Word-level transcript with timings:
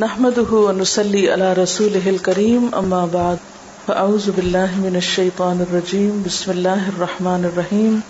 نحمده 0.00 0.52
ونسلي 0.52 1.30
على 1.32 1.52
رسوله 1.52 2.10
الكريم، 2.10 2.74
أما 2.74 3.06
بعد، 3.06 3.38
فأعوذ 3.86 4.32
بالله 4.32 4.80
من 4.80 4.96
الشيطان 4.96 5.60
الرجيم، 5.60 6.22
بسم 6.26 6.50
الله 6.52 6.88
الرحمن 6.88 7.44
الرحيم، 7.44 8.02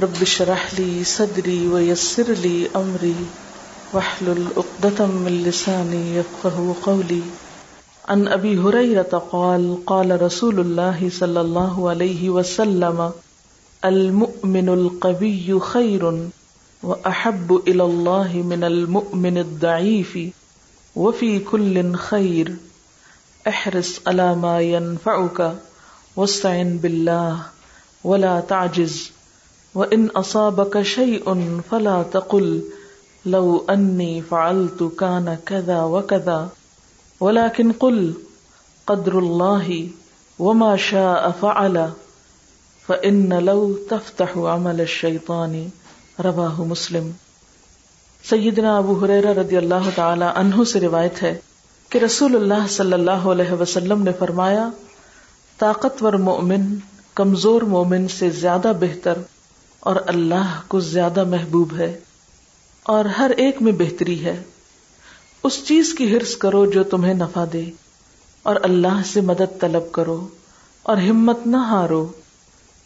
رب 0.00 0.22
اشرح 0.22 0.74
لي 0.78 1.04
صدري 1.04 1.68
ويسر 1.68 2.32
لي 2.32 2.66
أمري، 2.76 3.14
واحلل 3.92 4.46
عقدة 4.56 5.06
من 5.06 5.42
لساني 5.44 6.16
يفقه 6.16 6.74
قولي. 6.82 7.22
عن 8.08 8.28
أبي 8.28 8.58
هريرة 8.58 9.22
قال 9.32 9.78
قال 9.86 10.22
رسول 10.22 10.60
الله 10.60 11.10
صلى 11.18 11.40
الله 11.40 11.88
عليه 11.90 12.30
وسلم، 12.30 13.10
المؤمن 13.84 14.68
القوي 14.68 15.60
خير 15.60 16.28
وأحب 16.82 17.62
إلى 17.68 17.84
الله 17.84 18.42
من 18.50 18.64
المؤمن 18.64 19.38
الضعيف. 19.38 20.18
وفي 20.96 21.38
كل 21.38 21.94
خير 21.94 22.56
احرص 23.48 24.00
على 24.06 24.34
ما 24.34 24.60
ينفعك 24.60 25.56
واستعن 26.16 26.78
بالله 26.78 27.42
ولا 28.04 28.40
تعجز 28.40 29.10
وإن 29.74 30.06
أصابك 30.06 30.82
شيء 30.82 31.60
فلا 31.70 32.02
تقل، 32.02 32.62
لو 33.26 33.64
أني 33.70 34.22
فعلت 34.22 34.82
كان 34.98 35.38
كذا 35.46 35.82
وكذا 35.82 36.48
ولكن 37.20 37.72
قل 37.72 38.14
قدر 38.86 39.18
الله 39.18 39.88
وما 40.38 40.76
شاء 40.76 41.30
فعل 41.30 41.90
فإن 42.86 43.32
لو 43.32 43.74
تفتح 43.90 44.36
عمل 44.36 44.80
الشيطان 44.80 45.70
رواه 46.20 46.64
مسلم۔ 46.64 47.27
سیدنا 48.24 48.76
ابو 48.76 49.04
حریر 49.04 49.34
رضی 49.34 49.56
اللہ 49.56 49.90
تعالی 49.94 50.24
عنہ 50.34 50.64
سے 50.64 50.80
روایت 50.80 51.22
ہے 51.22 51.38
کہ 51.88 51.98
رسول 51.98 52.36
اللہ 52.36 52.66
صلی 52.68 52.92
اللہ 52.92 53.10
علیہ 53.10 53.52
وسلم 53.52 54.02
نے 54.02 54.10
فرمایا، 54.18 54.68
طاقتور 55.58 56.12
مومن، 56.12 56.76
کمزور 57.14 57.62
مومن 57.62 58.08
سے 58.08 58.30
زیادہ 58.30 58.72
بہتر 58.80 59.14
اور 59.80 59.96
اللہ 60.06 60.60
کو 60.68 60.80
زیادہ 60.80 61.24
محبوب 61.24 61.76
ہے 61.78 62.00
اور 62.82 63.04
ہر 63.04 63.30
ایک 63.30 63.62
میں 63.62 63.72
بہتری 63.72 64.24
ہے۔ 64.24 64.42
اس 65.44 65.64
چیز 65.66 65.94
کی 65.94 66.16
حرص 66.16 66.36
کرو 66.36 66.66
جو 66.66 66.82
تمہیں 66.82 67.14
نفع 67.14 67.44
دے 67.52 67.70
اور 68.42 68.56
اللہ 68.62 69.00
سے 69.12 69.20
مدد 69.20 69.60
طلب 69.60 69.92
کرو 69.92 70.26
اور 70.82 70.96
ہمت 70.96 71.46
نہ 71.46 71.56
ہارو۔ 71.56 72.08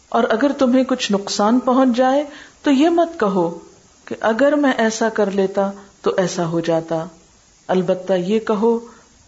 اور 0.09 0.23
اگر 0.29 0.51
تمہیں 0.57 0.83
کچھ 0.83 1.11
نقصان 1.11 1.59
پہنچ 1.59 1.97
جائے 1.97 2.23
تو 2.63 2.71
یہ 2.71 2.89
مت 2.89 3.19
کہو 3.19 3.59
کہ 4.05 4.15
اگر 4.19 4.51
میں 4.51 4.73
ایسا 4.77 5.09
کر 5.09 5.31
لیتا 5.31 5.71
تو 6.01 6.11
ایسا 6.17 6.45
ہو 6.45 6.59
جاتا۔ 6.59 7.05
البتہ 7.67 8.13
یہ 8.13 8.39
کہو، 8.39 8.79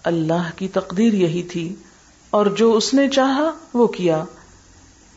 اللہ 0.04 0.50
کی 0.56 0.68
تقدیر 0.68 1.14
یہی 1.14 1.44
تھی 1.44 1.76
اور 2.30 2.46
جو 2.46 2.74
اس 2.74 2.94
نے 2.94 3.10
چاہا 3.10 3.52
وہ 3.74 3.88
کیا۔ 3.88 4.24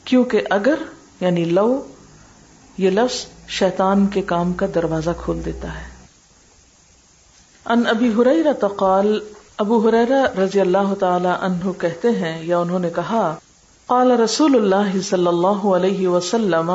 کیونکہ 0.05 0.41
اگر 0.51 0.75
یعنی 1.21 1.45
لو، 1.45 1.87
یہ 2.79 2.91
لفظ 2.91 3.27
شیطان 3.49 4.07
کے 4.07 4.23
کام 4.23 4.53
کا 4.53 4.67
دروازہ 4.75 5.11
کھول 5.19 5.45
دیتا 5.45 5.75
ہے۔ 5.75 5.87
ان 7.65 7.83
ابھی 7.89 8.13
ہریرا 8.17 8.67
تقال 8.67 9.21
ابو 9.57 9.89
حریرا 9.89 10.45
رضی 10.45 10.61
اللہ 10.61 10.95
تعالی 11.01 11.29
عنہ 11.41 11.71
کہتے 11.79 12.09
ہیں 12.09 12.43
یا 12.43 12.59
انہوں 12.59 12.79
نے 12.79 12.91
کہا، 12.91 13.35
قال 13.87 14.11
رسول 14.11 14.55
اللہ 14.55 15.01
صلی 15.01 15.27
اللہ 15.27 15.67
علیہ 15.67 16.09
وسلم 16.09 16.73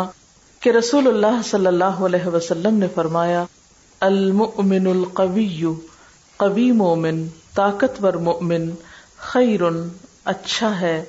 کہ 0.64 0.69
رسول 0.69 1.08
اللہ 1.08 1.42
صلی 1.45 1.67
اللہ 1.67 1.97
علیہ 2.06 2.28
وسلم 2.28 2.78
نے 2.80 2.88
فرمایا، 2.94 3.44
المؤمن 4.00 4.86
القوی، 4.88 5.64
قوی 6.38 6.72
مومن، 6.72 7.25
طاقتور 7.56 8.14
مومن 8.14 8.69
خیر 9.17 9.61
اچھا 10.25 10.80
ہے 10.81 11.03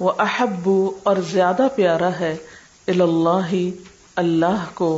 وہ 0.00 0.12
احب 0.18 0.68
اور 1.02 1.16
زیادہ 1.30 1.66
پیارا 1.74 2.10
ہے 2.20 2.36
اللہ 2.86 3.54
اللہ 4.16 4.64
کو، 4.74 4.90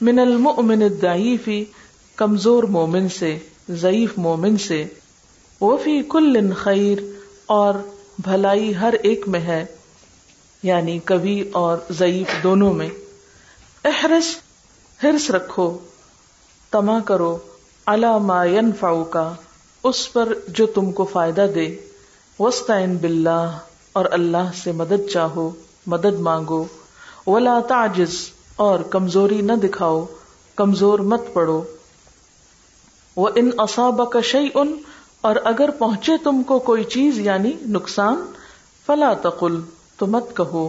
من 0.00 0.18
المؤمن 0.18 0.82
الضعیف، 0.82 1.48
کمزور 2.16 2.64
مومن 2.68 3.08
سے، 3.08 3.38
ضعیف 3.68 4.18
مومن 4.18 4.56
سے 4.56 4.84
وہ 5.60 5.76
کل 6.08 6.52
خیر، 6.54 7.02
اور 7.46 7.74
بھلائی 8.18 8.74
ہر 8.76 8.94
ایک 9.02 9.28
میں 9.28 9.40
ہے 9.40 9.64
یعنی 10.62 10.98
کبھی 11.04 11.42
اور 11.52 11.78
ضعیف 11.90 12.42
دونوں 12.42 12.72
میں۔ 12.72 12.88
احرس 13.84 14.36
ہرس 15.02 15.30
رکھو 15.30 15.78
تما 16.70 16.98
کرو 17.00 17.38
ما 18.22 18.44
ينفعو 18.44 19.04
کا 19.04 19.34
اس 19.84 20.12
پر 20.12 20.32
جو 20.48 20.66
تم 20.66 20.92
کو 20.92 21.04
فائدہ 21.04 21.46
دے۔ 21.54 21.76
وسطین 22.38 22.96
باللہ، 22.96 23.58
اور 23.92 24.04
اللہ 24.10 24.50
سے 24.62 24.72
مدد 24.72 25.10
چاہو، 25.12 25.50
مدد 25.86 26.20
مانگو۔ 26.20 26.64
ولا 27.26 27.60
تعجز، 27.68 28.14
اور 28.56 28.80
کمزوری 28.80 29.40
نہ 29.40 29.52
دکھاؤ، 29.52 30.04
کمزور 30.56 30.98
مت 30.98 31.22
پڑو۔ 31.32 31.62
وہ 33.16 33.28
ان 33.34 33.50
اصاب 33.58 34.10
کا 34.12 34.20
شعی 34.20 34.48
ان 34.54 34.76
اور 35.20 35.36
اگر 35.44 35.70
پہنچے 35.70 36.12
تم 36.24 36.42
کو 36.42 36.58
کوئی 36.58 36.84
چیز 36.84 37.18
یعنی 37.18 37.52
نقصان، 37.66 38.24
فلا 38.86 39.12
تقل، 39.22 39.60
تو 39.98 40.06
مت 40.06 40.36
کہو۔ 40.36 40.68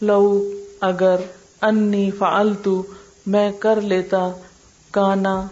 لو، 0.00 0.50
اگر 0.80 1.16
انی 1.62 2.10
فعلت 2.10 2.68
میں 3.26 3.52
کر 3.52 3.80
لیتا، 3.80 4.28
کانا، 4.90 5.46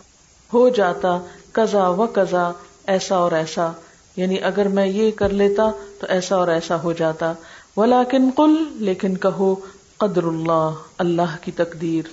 ہو 0.53 0.69
جاتا، 0.69 1.19
کزا 1.53 1.89
و 1.89 2.07
کزا، 2.07 2.51
ایسا 2.87 3.17
اور 3.17 3.33
ایسا۔ 3.33 3.73
یعنی 4.17 4.43
اگر 4.43 4.69
میں 4.69 4.87
یہ 4.87 5.11
کر 5.11 5.29
لیتا، 5.29 5.71
تو 6.01 6.07
ایسا 6.09 6.37
اور 6.37 6.49
ایسا 6.49 6.83
ہو 6.83 6.93
جاتا۔ 6.93 7.33
ولیکن 7.77 8.31
قل، 8.37 8.55
لیکن 8.71 9.17
کہو، 9.17 9.55
قدر 9.97 10.23
اللہ 10.23 10.71
اللہ 10.99 11.37
کی 11.41 11.53
تقدیر، 11.53 12.05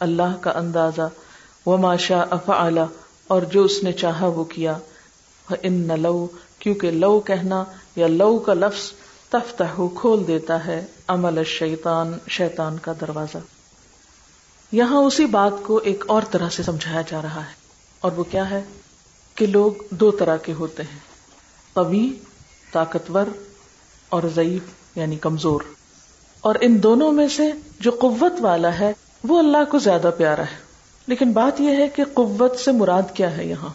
اللہ 0.00 0.36
کا 0.40 0.50
اندازہ۔ 0.50 1.08
وما 1.66 1.96
شاء 1.96 2.24
افعل 2.30 2.78
اور 3.26 3.42
جو 3.42 3.64
اس 3.64 3.82
نے 3.82 3.92
چاہا 3.92 4.26
وہ 4.26 4.44
کیا۔ 4.44 4.78
ان 5.62 6.00
لو، 6.00 6.26
کیونکہ 6.58 6.90
لو 6.90 7.20
کہنا 7.20 7.64
یا 7.96 8.06
لو 8.06 8.38
کا 8.38 8.54
لفظ 8.54 8.92
تفتح 9.34 9.80
کھول 10.00 10.26
دیتا 10.26 10.66
ہے 10.66 10.84
عمل 11.08 11.44
شیطان 11.44 12.18
شیطان 12.28 12.78
کا 12.78 12.92
دروازہ۔ 13.00 13.38
یہاں 14.72 14.96
اسی 14.96 15.26
بات 15.26 15.52
کو 15.62 15.76
ایک 15.76 16.04
اور 16.08 16.22
طرح 16.30 16.48
سے 16.48 16.62
سمجھایا 16.62 17.02
جا 17.10 17.22
رہا 17.22 17.40
ہے۔ 17.40 17.52
اور 18.00 18.12
وہ 18.12 18.24
کیا 18.24 18.50
ہے؟ 18.50 18.62
کہ 19.34 19.46
لوگ 19.46 19.72
دو 19.90 20.10
طرح 20.10 20.36
کے 20.36 20.52
ہوتے 20.52 20.82
ہیں۔ 20.82 20.98
قوی، 21.72 22.12
طاقتور 22.72 23.24
اور 24.08 24.22
ضعیف 24.34 24.62
یعنی 24.96 25.16
کمزور۔ 25.16 25.60
اور 26.40 26.54
ان 26.60 26.82
دونوں 26.82 27.12
میں 27.12 27.28
سے 27.28 27.52
جو 27.80 27.90
قوت 28.00 28.32
والا 28.40 28.78
ہے، 28.78 28.92
وہ 29.24 29.38
اللہ 29.38 29.64
کو 29.70 29.78
زیادہ 29.78 30.10
پیارا 30.18 30.42
ہے۔ 30.42 30.56
لیکن 31.06 31.32
بات 31.32 31.60
یہ 31.60 31.76
ہے 31.76 31.88
کہ 31.88 32.04
قوت 32.14 32.58
سے 32.58 32.72
مراد 32.72 33.02
کیا 33.14 33.36
ہے 33.36 33.46
یہاں؟ 33.46 33.68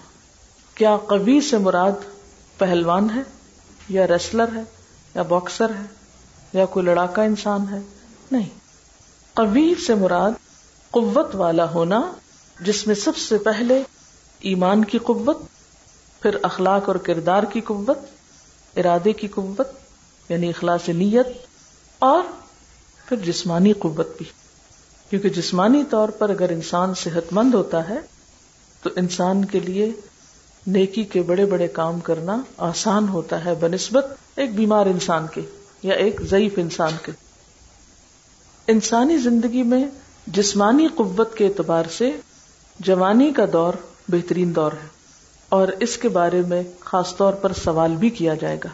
کیا 0.76 0.98
قوی 0.98 1.42
سے 1.42 1.58
مراد 1.58 1.92
پہلوان 2.58 3.08
ہے 3.16 3.22
یا 3.90 4.08
ریسلر 4.08 4.46
ہے؟ 4.56 4.79
یا 5.16 5.22
باکسر 5.22 5.70
ہے، 5.70 5.86
یا 6.54 6.66
کوئی 6.66 6.86
لڑاکا 6.86 7.24
انسان 7.24 7.66
ہے، 7.72 7.80
نہیں۔ 8.32 8.50
قوی 9.34 9.76
سے 9.88 9.96
مراد 9.96 10.32
قوت 10.92 11.36
والا 11.36 11.72
ہونا، 11.72 12.12
جس 12.60 12.88
میں 12.88 12.96
سب 12.96 13.18
سے 13.18 13.38
پہلے 13.38 13.84
ایمان 14.40 14.86
کی 14.86 14.98
قوت، 14.98 15.38
پھر 16.22 16.38
اخلاق 16.42 16.88
اور 16.88 16.96
کردار 16.96 17.44
کی 17.44 17.62
قوت، 17.62 17.98
ارادے 18.78 19.14
کی 19.14 19.28
قوت 19.28 19.68
یعنی 20.30 20.50
اخلاص 20.50 20.90
نیت، 20.90 21.28
اور 22.00 22.24
پھر 23.06 23.18
جسمانی 23.18 23.74
قوت 23.74 24.18
بھی۔ 24.18 24.26
کیونکہ 25.10 25.30
جسمانی 25.30 25.84
طور 25.90 26.10
پر 26.10 26.30
اگر 26.30 26.50
انسان 26.50 26.94
صحت 26.94 27.34
مند 27.34 27.54
ہوتا 27.54 27.90
ہے، 27.90 28.00
تو 28.84 28.90
انسان 28.96 29.46
کے 29.46 29.60
لیے 29.60 29.92
نیکی 30.68 31.04
کے 31.04 31.22
بڑے 31.22 31.46
بڑے 31.46 31.68
کام 31.68 32.00
کرنا 32.00 32.42
آسان 32.58 33.10
ہوتا 33.10 33.46
ہے، 33.46 33.54
بنسبت 33.56 34.06
ایک 34.40 34.56
بیمار 34.56 34.86
انسان 34.86 35.26
کے 35.34 35.42
یا 35.84 35.94
ایک 35.94 36.22
ضعیف 36.22 36.54
انسان 36.58 36.92
کے۔ 37.04 37.12
انسانی 38.68 39.18
زندگی 39.18 39.64
میں 39.64 39.86
جسمانی 40.28 40.88
قوت 40.88 41.38
کے 41.38 41.46
اعتبار 41.46 41.84
سے 41.98 42.12
جوانی 42.80 43.34
کا 43.34 43.46
دور 43.54 43.74
بہترین 44.08 44.56
دور 44.56 44.72
ہے 44.72 44.88
اور 45.50 45.68
اس 45.80 45.98
کے 45.98 46.10
بارے 46.10 46.42
میں 46.48 46.64
خاص 46.80 47.16
طور 47.16 47.34
پر 47.34 47.54
سوال 47.54 47.96
بھی 47.96 48.10
کیا 48.10 48.34
جائے 48.34 48.58
گا۔ 48.64 48.70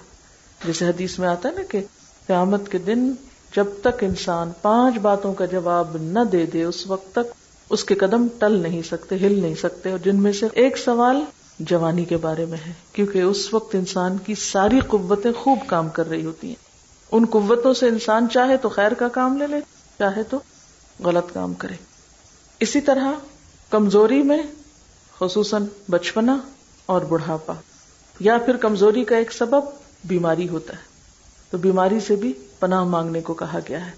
جیسے 0.65 0.88
حدیث 0.88 1.19
میں 1.19 1.27
آتا 1.27 1.50
ہے 1.50 1.53
نا 1.53 1.62
کہ 1.69 1.79
قیامت 2.27 2.71
کے 2.71 2.77
دن 2.77 3.12
جب 3.56 3.65
تک 3.81 4.03
انسان 4.03 4.51
پانچ 4.62 4.97
باتوں 4.97 5.33
کا 5.33 5.45
جواب 5.45 5.97
نہ 6.01 6.19
دے 6.31 6.45
دے، 6.45 6.63
اس 6.63 6.88
وقت 6.88 7.12
تک 7.12 7.33
اس 7.69 7.83
کے 7.83 7.95
قدم 7.95 8.27
ٹل 8.39 8.51
نہیں 8.51 8.81
سکتے، 8.81 9.15
ہل 9.15 9.39
نہیں 9.39 9.56
سکتے، 9.56 9.91
اور 9.91 10.00
جن 10.00 10.15
میں 10.15 10.31
سے 10.31 10.47
ایک 10.53 10.77
سوال 10.77 11.23
جوانی 11.60 12.06
کے 12.06 12.18
بارے 12.18 12.46
میں 12.46 12.57
ہے، 12.68 12.72
کیونکہ 12.94 13.22
اس 13.22 13.54
وقت 13.54 13.75
انسان 13.75 14.18
کی 14.18 14.36
ساری 14.36 14.80
قوتیں 14.80 15.31
خوب 15.31 15.60
کام 15.68 15.90
کر 15.90 16.10
رہی 16.10 16.25
ہوتی 16.25 16.48
ہیں۔ 16.48 16.56
ان 17.12 17.25
قوتوں 17.25 17.74
سے 17.74 17.88
انسان 17.88 18.28
چاہے 18.34 18.57
تو 18.57 18.69
خیر 18.69 18.94
کا 18.94 19.07
کام 19.07 19.38
لے 19.38 19.48
لے، 19.48 19.57
چاہے 20.00 20.24
تو 20.24 20.40
غلط 21.04 21.34
کام 21.34 21.54
کرے۔ 21.54 21.75
اسی 22.60 22.81
طرح 22.81 23.12
کمزوری 23.69 24.22
میں 24.22 24.44
خصوصاً 25.19 25.66
بچپنا 25.90 26.38
اور 26.86 27.02
بڑھاپا، 27.02 27.54
یا 28.19 28.38
پھر 28.38 28.58
کمزوری 28.58 29.04
کا 29.04 29.18
ایک 29.18 29.34
سبب 29.34 29.63
بیماری 30.06 30.50
ہوتا 30.50 30.74
ہے۔ 30.74 30.84
تو 31.50 31.58
بیماری 31.58 32.00
سے 32.00 32.16
بھی 32.16 32.34
پناہ 32.60 32.84
مانگنے 32.84 33.22
کو 33.22 33.34
کہا 33.34 33.60
گیا 33.69 33.86
ہے، 33.86 33.92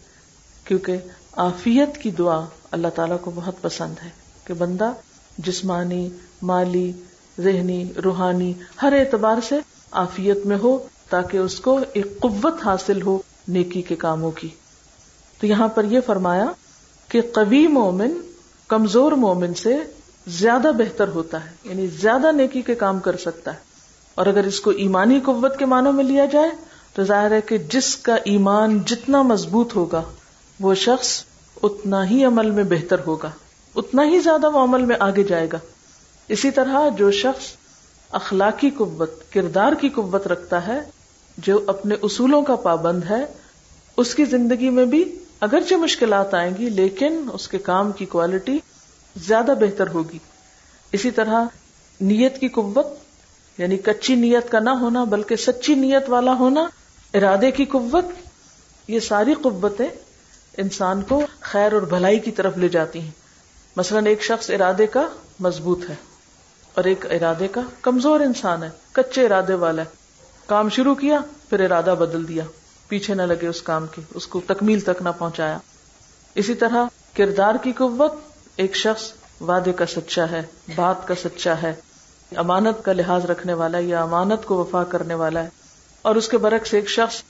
کیونکہ 0.64 0.98
آفیت 1.32 1.98
کی 1.98 2.12
دعا 2.12 2.46
اللہ 2.72 2.88
تعالیٰ 2.96 3.18
کو 3.22 3.32
بہت 3.36 3.62
پسند 3.62 3.96
ہے 4.04 4.10
کہ 4.44 4.54
بندہ 4.54 4.92
جسمانی، 5.38 6.10
مالی 6.42 6.92
ذہنی، 7.40 7.86
روحانی 8.04 8.54
ہر 8.82 8.94
اعتبار 8.94 9.36
سے 9.50 9.56
آفیت 9.92 10.46
میں 10.46 10.58
ہو 10.58 10.78
تاکہ 11.10 11.38
اس 11.38 11.60
کو 11.60 11.80
ایک 11.94 12.20
قوت 12.20 12.56
حاصل 12.66 13.02
ہو 13.02 13.18
نیکی 13.48 13.82
کے 13.82 13.96
کاموں 13.96 14.32
کی۔ 14.32 14.48
تو 15.40 15.48
یہاں 15.48 15.68
پر 15.68 15.84
یہ 15.84 16.00
فرمایا 16.06 16.46
کہ 17.08 17.22
قوی 17.22 17.68
مومن 17.68 18.14
کمزور 18.68 19.12
مومن 19.12 19.54
سے 19.54 19.78
زیادہ 20.28 20.72
بہتر 20.78 21.08
ہوتا 21.08 21.46
ہے 21.46 21.50
یعنی 21.64 21.88
زیادہ 21.88 22.32
نیکی 22.32 22.62
کے 22.62 22.76
کام 22.76 23.00
کر 23.00 23.18
سکتا 23.18 23.54
ہے۔ 23.54 23.68
اور 24.16 24.26
اگر 24.26 24.44
اس 24.44 24.60
کو 24.60 24.72
ایمانی 24.72 25.20
قوت 25.20 25.60
کے 25.60 25.66
معنوں 25.66 25.94
میں 25.94 26.04
لیا 26.04 26.26
جائے، 26.26 26.50
تو 26.94 27.04
ظاہر 27.04 27.32
ہے 27.32 27.42
کہ 27.42 27.58
جس 27.58 27.96
کا 27.96 28.16
ایمان 28.16 28.80
جتنا 28.86 29.22
مضبوط 29.22 29.76
ہوگا، 29.76 30.02
وہ 30.60 30.76
شخص 30.76 31.24
اتنا 31.64 32.10
ہی 32.10 32.26
عمل 32.26 32.52
میں 32.52 32.64
بہتر 32.64 33.00
ہوگا، 33.08 33.32
اتنا 33.76 34.04
ہی 34.04 34.20
زیادہ 34.20 34.50
وہ 34.50 34.60
عمل 34.60 34.86
میں 34.86 34.96
آگے 35.00 35.24
جائے 35.24 35.48
گا۔ 35.54 35.58
اسی 36.28 36.52
طرح 36.52 36.90
جو 36.98 37.12
شخص 37.12 37.46
اخلاقی 38.12 38.70
قوت، 38.70 39.34
کردار 39.34 39.74
کی 39.74 39.90
قوت 39.90 40.28
رکھتا 40.28 40.68
ہے، 40.68 40.82
جو 41.38 41.60
اپنے 41.68 41.96
اصولوں 42.02 42.42
کا 42.42 42.56
پابند 42.56 43.04
ہے، 43.10 43.26
اس 43.98 44.16
کی 44.16 44.26
زندگی 44.26 44.70
میں 44.70 44.86
بھی 44.86 45.20
اگرچہ 45.42 45.76
مشکلات 45.76 46.34
آئیں 46.34 46.58
گی، 46.58 46.70
لیکن 46.70 47.30
اس 47.34 47.48
کے 47.48 47.58
کام 47.58 47.92
کی 47.92 48.06
کوالٹی 48.06 48.60
زیادہ 49.16 49.54
بہتر 49.60 49.88
ہوگی۔ 49.88 50.18
اسی 50.92 51.12
طرح 51.12 51.46
نیت 52.02 52.40
کی 52.40 52.48
قوت 52.48 52.88
یعنی 53.58 53.78
کچی 53.78 54.16
نیت 54.16 54.52
کا 54.52 54.60
نہ 54.60 54.70
ہونا، 54.70 55.04
بلکہ 55.04 55.36
سچی 55.36 55.76
نیت 55.76 56.04
والا 56.08 56.34
ہونا، 56.34 56.68
ارادے 57.14 57.52
کی 57.52 57.66
قوت، 57.66 58.06
یہ 58.88 59.00
ساری 59.00 59.34
قوتیں 59.34 59.88
انسان 60.58 61.02
کو 61.02 61.22
خیر 61.40 61.74
اور 61.74 61.82
بھلائی 61.82 62.20
کی 62.20 62.32
طرف 62.32 62.58
لے 62.58 62.70
جاتی 62.70 63.00
ہیں۔ 63.00 63.12
مثلاً 63.76 64.06
ایک 64.06 64.24
شخص 64.24 64.50
ارادے 64.50 64.88
کا 64.88 65.08
مضبوط 65.40 65.90
ہے۔ 65.90 65.96
اور 66.78 66.86
ایک 66.86 67.06
ارادے 67.06 67.48
کا 67.48 67.62
کمزور 67.82 68.20
انسان 68.20 68.64
ہے، 68.64 68.70
کچے 68.92 69.26
ارادے 69.26 69.54
والا 69.54 69.82
ہے۔ 69.82 69.88
کام 70.46 70.70
شروع 70.70 70.96
کیا، 70.96 71.20
پھر 71.50 71.60
ارادہ 71.60 71.96
بدل 72.00 72.28
دیا۔ 72.28 72.44
پیچھے 72.88 73.14
نہ 73.14 73.22
لگے 73.22 73.48
اس 73.48 73.62
کام 73.62 73.86
کے، 73.96 74.02
اس 74.14 74.28
کو 74.28 74.42
تکمیل 74.48 74.80
تک 74.80 75.02
نہ 75.02 75.10
پہنچایا۔ 75.18 75.58
اسی 76.36 76.54
طرح 76.54 76.86
کردار 77.18 77.56
کی 77.64 77.72
قوت 77.72 78.14
ایک 78.56 78.76
شخص 78.76 79.12
وعدے 79.42 79.74
کا 79.74 79.86
سچا 79.86 80.26
ہے، 80.32 80.42
بات 80.76 81.08
کا 81.08 81.14
سچا 81.16 81.54
ہے۔ 81.64 81.74
امانت 82.36 82.86
کا 82.86 82.94
لحاظ 82.94 83.26
رکھنے 83.26 83.54
والا 83.54 83.78
یا 83.82 84.02
امانت 84.02 84.46
کو 84.46 84.56
وفا 84.56 84.84
کرنے 84.84 85.14
والا 85.14 85.44
ہے۔ 85.44 85.50
اور 86.02 86.16
اس 86.16 86.28
کے 86.28 86.38
برعکس 86.38 86.74
ایک 86.74 86.90
شخص 86.90 87.22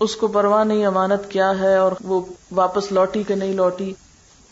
اس 0.00 0.16
کو 0.16 0.28
پرواہ 0.28 0.64
نہیں، 0.64 0.86
امانت 0.86 1.30
کیا 1.30 1.58
ہے 1.58 1.76
اور 1.76 1.92
وہ 2.04 2.20
واپس 2.50 2.92
لوٹی 2.92 3.22
کہ 3.22 3.34
نہیں 3.34 3.52
لوٹی۔ 3.52 3.94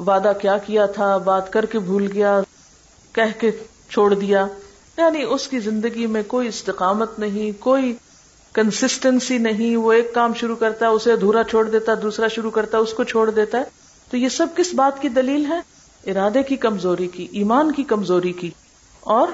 وعدہ 0.07 0.33
کیا 0.41 0.59
کیا 0.59 0.87
تھا، 0.87 1.17
بات 1.17 1.53
کر 1.53 1.67
کے 1.67 1.79
بھول 1.79 2.13
گیا۔ 2.13 2.41
کہہ 3.13 3.41
کے 3.41 3.51
چھوڑ 3.91 4.15
دیا۔ 4.15 4.47
یعنی 4.99 5.23
اس 5.23 5.49
کی 5.49 5.59
زندگی 5.59 6.07
میں 6.07 6.23
کوئی 6.27 6.49
استقامت 6.49 7.19
نہیں 7.19 7.63
کوئی 7.63 7.97
کنسٹینسی 8.53 9.39
نہیں۔ 9.39 9.77
وہ 9.77 9.93
ایک 9.93 10.15
کام 10.15 10.35
شروع 10.35 10.57
کرتا 10.57 10.87
ہے 10.87 10.91
اسے 10.91 11.13
ادھورا 11.13 11.45
چھوڑ 11.45 11.71
دیتا 11.71 11.93
ہے 11.93 11.97
دوسرا 11.97 12.29
شروع 12.29 12.51
کرتا 12.51 12.79
ہے 12.79 12.83
اس 12.83 12.93
کو 12.93 13.05
چھوڑ 13.05 13.31
دیتا 13.31 13.59
ہے۔ 13.59 13.65
تو 14.11 14.17
یہ 14.17 14.29
سب 14.29 14.47
کس 14.57 14.75
بات 14.75 15.03
کی 15.03 15.09
دلیل 15.09 15.47
ہے؟ 15.47 15.61
ارادے 16.11 16.43
کی 16.43 16.57
کمزوری 16.57 17.09
کی 17.09 17.29
ایمان 17.33 17.73
کی 17.73 17.83
کمزوری 17.83 18.33
کی 18.33 18.51
اور 19.01 19.29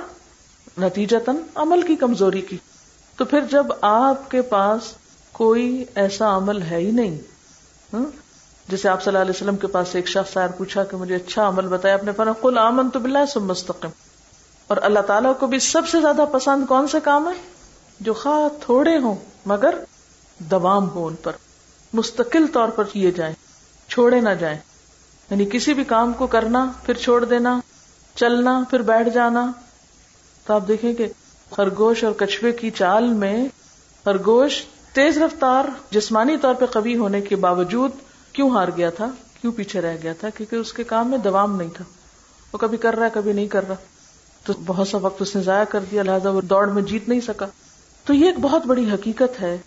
نتیجتاً 0.81 1.37
عمل 1.55 1.83
کی 1.83 1.97
کمزوری 1.97 2.41
کی۔ 2.41 2.57
تو 3.17 3.25
پھر 3.25 3.41
جب 3.51 3.67
آپ 3.81 4.31
کے 4.31 4.43
پاس 4.43 4.83
کوئی 5.33 5.85
ایسا 5.95 6.37
عمل 6.37 6.63
ہے 6.63 6.77
ہی 6.77 6.91
نہیں 6.91 7.19
ہاں، 7.93 8.05
جیسے 8.69 8.89
آپ 8.89 9.03
صلی 9.03 9.11
اللہ 9.11 9.23
علیہ 9.23 9.33
وسلم 9.37 9.57
کے 9.57 9.67
پاس 9.67 9.95
ایک 9.95 10.09
شخص 10.09 10.37
آئر 10.37 10.49
پوچھا 10.49 10.85
کہ 10.85 10.97
مجھے 10.97 11.15
اچھا 11.15 11.49
عمل 11.49 11.67
بتایا 11.67 11.95
اپنے 11.95 12.13
فن 12.13 12.29
کل 12.43 12.59
آمن 12.59 12.91
تو 12.91 12.99
بلا 12.99 13.27
سب 13.27 13.43
مستقم 13.43 13.89
اور 14.67 14.77
اللہ 14.83 15.01
تعالیٰ 15.01 15.39
کو 15.39 15.47
بھی 15.47 15.59
سب 15.59 15.89
سے 15.89 16.01
زیادہ 16.01 16.25
پسند 16.33 16.67
کون 16.67 16.89
سے 16.89 16.99
کام 17.01 17.29
ہے 17.29 17.35
جو 18.01 18.15
خواہ 18.15 18.65
تھوڑے 18.65 18.99
ہوں، 18.99 19.15
مگر 19.47 19.75
دوام 20.39 20.91
ہو 20.91 21.07
ان 21.07 21.15
پر۔ 21.17 21.33
مستقل 21.93 22.47
طور 22.53 22.69
پر 22.69 22.85
کیے 22.85 23.11
جائیں، 23.11 23.35
چھوڑے 23.89 24.21
نہ 24.21 24.31
جائیں۔ 24.31 24.59
یعنی 25.31 25.49
کسی 25.53 25.75
بھی 25.75 25.85
کام 25.85 26.13
کو 26.13 26.27
کرنا، 26.27 26.73
پھر 26.83 26.95
چھوڑ 26.95 27.25
دینا، 27.25 27.61
چلنا، 28.15 28.63
پھر 28.71 28.83
بیٹھ 28.83 29.09
جانا۔ 29.09 29.53
تو 30.47 30.55
آپ 30.55 30.69
دیکھیں 30.69 30.95
کہ 30.95 31.07
خرگوش 31.51 32.05
اور 32.05 32.13
کچھوے 32.13 32.53
کی 32.53 32.71
چال 32.71 33.05
میں 33.05 33.49
خرگوش 34.05 34.65
تیز 34.93 35.19
رفتار، 35.19 35.65
جسمانی 35.91 36.37
طور 36.37 36.55
پہ 36.55 36.67
قوی 36.67 36.97
ہونے 36.97 37.21
کے 37.21 37.37
باوجود 37.37 37.91
کیوں 38.33 38.51
ہار 38.51 38.69
گیا 38.77 38.91
تھا؟ 38.91 39.11
کیوں 39.41 39.53
پیچھے 39.53 39.81
رہ 39.81 39.97
گیا 40.03 40.13
تھا؟ 40.21 40.31
کیونکہ 40.31 40.57
اس 40.57 40.73
کے 40.73 40.85
کام 40.85 41.11
میں 41.11 41.19
دوام 41.19 41.57
نہیں 41.57 41.71
تھا۔ 41.75 41.85
وہ 42.53 42.59
کبھی 42.59 42.79
کر 42.79 42.95
رہا 42.95 43.05
ہے، 43.05 43.11
کبھی 43.15 43.33
نہیں 43.33 43.47
کر 43.47 43.69
رہا۔ 43.69 43.75
تو 44.47 44.53
بہت 44.67 44.89
سا 44.89 44.99
وقت 44.99 45.23
اس 45.23 45.37
نے 45.37 45.43
ضائع 45.43 45.65
کر 45.65 45.81
دیا، 45.91 46.03
لہٰذا 46.03 46.31
وہ 46.31 46.41
دوڑ 46.41 46.67
میں 46.69 46.83
جیت 46.83 47.09
نہیں 47.09 47.21
سکا۔ 47.21 47.47
تو 48.05 48.15
یہ 48.15 48.27
ایک 48.27 48.39
بہت 48.41 48.67
بڑی 48.67 48.91
حقیقت 48.91 49.41
ہے 49.41 49.59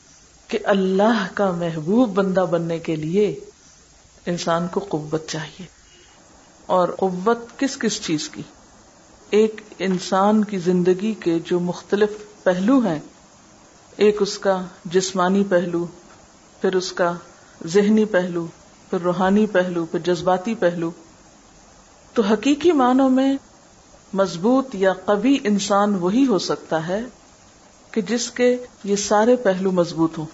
کہ 0.47 0.59
اللہ 0.63 1.27
کا 1.33 1.51
محبوب 1.51 2.09
بندہ 2.09 2.45
بننے 2.51 2.79
کے 2.79 2.95
لیے 2.95 3.39
انسان 4.25 4.67
کو 4.67 4.79
قوت 4.89 5.27
چاہیے۔ 5.27 5.65
اور 6.65 6.89
قوت 6.89 7.59
کس 7.59 7.77
کس 7.77 8.01
چیز 8.01 8.29
کی؟ 8.29 8.41
ایک 9.29 9.61
انسان 9.79 10.43
کی 10.43 10.57
زندگی 10.57 11.13
کے 11.13 11.39
جو 11.45 11.59
مختلف 11.59 12.09
پہلو 12.43 12.79
ہیں، 12.79 12.99
ایک 13.95 14.17
اس 14.19 14.39
کا 14.39 14.65
جسمانی 14.85 15.43
پہلو، 15.49 15.85
پھر 16.61 16.75
اس 16.75 16.91
کا 16.91 17.13
ذہنی 17.65 18.05
پہلو، 18.05 18.47
پھر 18.89 19.01
روحانی 19.01 19.45
پہلو، 19.45 19.85
پھر 19.85 19.99
جذباتی 19.99 20.55
پہلو۔ 20.55 20.91
تو 22.13 22.21
حقیقی 22.21 22.71
معنوں 22.71 23.09
میں 23.09 23.37
مضبوط 24.13 24.75
یا 24.75 24.93
قوی 24.93 25.37
انسان 25.43 25.95
وہی 25.95 26.27
ہو 26.27 26.39
سکتا 26.39 26.87
ہے 26.87 27.01
کہ 27.91 28.01
جس 28.01 28.31
کے 28.31 28.57
یہ 28.83 28.95
سارے 28.95 29.35
پہلو 29.35 29.71
مضبوط 29.71 30.17
ہوں۔ 30.17 30.25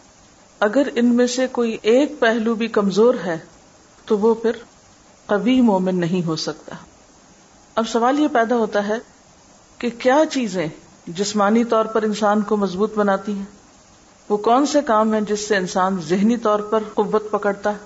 اگر 0.60 0.88
ان 0.96 1.06
میں 1.06 1.28
سے 1.28 1.48
کوئی 1.48 1.78
ایک 1.82 2.20
پہلو 2.20 2.56
بھی 2.56 2.68
کمزور 2.68 3.16
ہے، 3.26 3.38
تو 4.06 4.18
وہ 4.18 4.34
پھر 4.34 4.52
کبھی 5.26 5.62
مومن 5.62 6.00
نہیں 6.00 6.28
ہو 6.28 6.36
سکتا۔ 6.36 6.76
اب 7.76 7.88
سوال 7.88 8.20
یہ 8.20 8.28
پیدا 8.28 8.56
ہوتا 8.56 8.88
ہے 8.88 8.94
کہ 9.78 9.90
کیا 9.90 10.20
چیزیں 10.32 10.68
جسمانی 11.08 11.64
طور 11.64 11.86
پر 11.86 12.04
انسان 12.04 12.42
کو 12.42 12.58
مضبوط 12.58 12.96
بناتی 12.96 13.34
ہیں؟ 13.34 13.46
وہ 14.30 14.38
کون 14.38 14.66
سے 14.66 14.82
کام 14.82 15.14
ہیں 15.14 15.22
جس 15.22 15.48
سے 15.48 15.56
انسان 15.56 15.98
ذہنی 16.08 16.38
طور 16.38 16.60
پر 16.60 16.84
قوت 16.94 17.32
پکڑتا 17.32 17.72
ہے؟ 17.72 17.78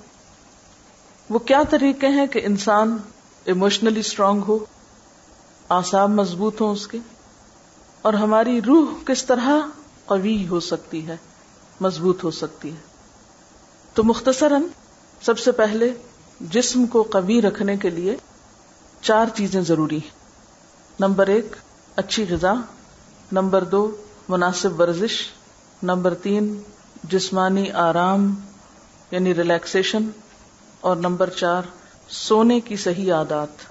وہ 1.30 1.40
کیا 1.40 1.64
طریقے 1.70 2.08
ہیں 2.08 2.28
کہ 2.28 2.42
انسان 2.44 2.98
ایموشنلی 3.46 4.00
اسٹرانگ 4.00 4.42
ہو؟ 4.48 4.60
آساب 5.70 6.10
مضبوط 6.10 6.62
ہوں 6.62 6.72
اس 6.72 6.88
کے؟ 6.88 6.98
اور 8.02 8.14
ہماری 8.14 8.62
روح 8.62 8.86
کس 9.06 9.26
طرح 9.26 9.50
قوی 10.06 10.48
ہو 10.48 10.60
سکتی 10.60 11.08
ہے، 11.08 11.18
مضبوط 11.82 12.24
ہو 12.24 12.32
سکتی 12.32 12.72
ہے؟ 12.72 12.78
تو 13.94 14.04
مختصراً 14.04 14.64
سب 15.22 15.40
سے 15.40 15.52
پہلے 15.52 15.94
جسم 16.42 16.86
کو 16.86 17.04
قوی 17.04 17.42
رکھنے 17.42 17.78
کے 17.78 17.90
لیے 17.90 18.18
چار 19.02 19.26
چیزیں 19.36 19.62
ضروری 19.62 19.98
ہیں۔ 19.98 20.10
نمبر 21.00 21.28
ایک، 21.28 21.56
اچھی 21.96 22.26
غذا۔ 22.30 22.54
نمبر 23.32 23.64
دو، 23.64 23.96
مناسب 24.30 24.80
ورزش۔ 24.80 25.28
نمبر 25.84 26.14
تین، 26.14 26.62
جسمانی 27.04 27.72
آرام 27.72 28.36
یعنی 29.12 29.36
ریلیکسیشن 29.36 30.10
اور 30.82 30.96
نمبر 30.96 31.30
چار، 31.30 31.64
سونے 32.10 32.60
کی 32.60 32.76
صحیح 32.76 33.14
عادات۔ 33.14 33.69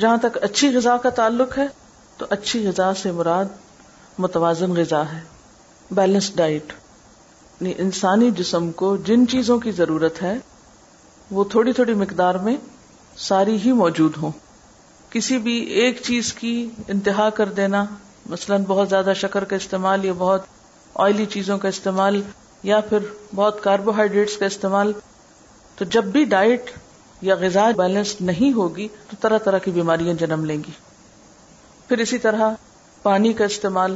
جہاں 0.00 0.16
تک 0.16 0.38
اچھی 0.42 0.76
غذا 0.76 0.96
کا 0.96 1.10
تعلق 1.10 1.58
ہے، 1.58 1.66
تو 2.16 2.26
اچھی 2.30 2.66
غذا 2.68 2.94
سے 2.94 3.12
مراد 3.12 3.44
متوازن 4.18 4.72
غذا 4.76 5.02
ہے 5.12 5.20
بیلنس 5.90 6.30
ڈائٹ 6.36 6.72
یعنی 7.60 7.72
انسانی 7.78 8.30
جسم 8.30 8.70
کو 8.72 8.96
جن 8.96 9.26
چیزوں 9.28 9.58
کی 9.58 9.70
ضرورت 9.70 10.22
ہے، 10.22 10.34
وہ 11.30 11.44
تھوڑی 11.44 11.72
تھوڑی 11.72 11.94
مقدار 11.94 12.34
میں 12.34 12.56
ساری 13.16 13.56
ہی 13.64 13.72
موجود 13.72 14.16
ہوں۔ 14.22 14.30
کسی 15.10 15.38
بھی 15.38 15.52
ایک 15.52 16.00
چیز 16.02 16.32
کی 16.32 16.70
انتہا 16.88 17.30
کر 17.30 17.46
دینا، 17.46 17.84
مثلا 18.26 18.56
بہت 18.68 18.88
زیادہ 18.88 19.12
شکر 19.16 19.44
کا 19.44 19.56
استعمال 19.56 20.04
یا 20.04 20.12
بہت 20.18 20.42
آئلی 20.94 21.26
چیزوں 21.26 21.58
کا 21.58 21.68
استعمال 21.68 22.20
یا 22.62 22.80
پھر 22.80 22.98
بہت 23.34 23.62
کاربوہائیڈریٹس 23.62 24.36
کا 24.36 24.46
استعمال، 24.46 24.92
تو 25.76 25.84
جب 25.84 26.04
بھی 26.04 26.24
ڈائٹ 26.24 26.70
یا 27.22 27.34
غذا 27.34 27.70
بیلنس 27.76 28.20
نہیں 28.20 28.52
ہوگی 28.52 28.88
تو 29.10 29.16
طرح 29.20 29.38
طرح 29.38 29.58
کی 29.58 29.70
بیماریاں 29.70 30.14
جنم 30.14 30.44
لیں 30.44 30.56
گی۔ 30.56 30.70
پھر 31.88 31.98
اسی 31.98 32.18
طرح 32.18 32.50
پانی 33.02 33.32
کا 33.32 33.44
استعمال، 33.44 33.94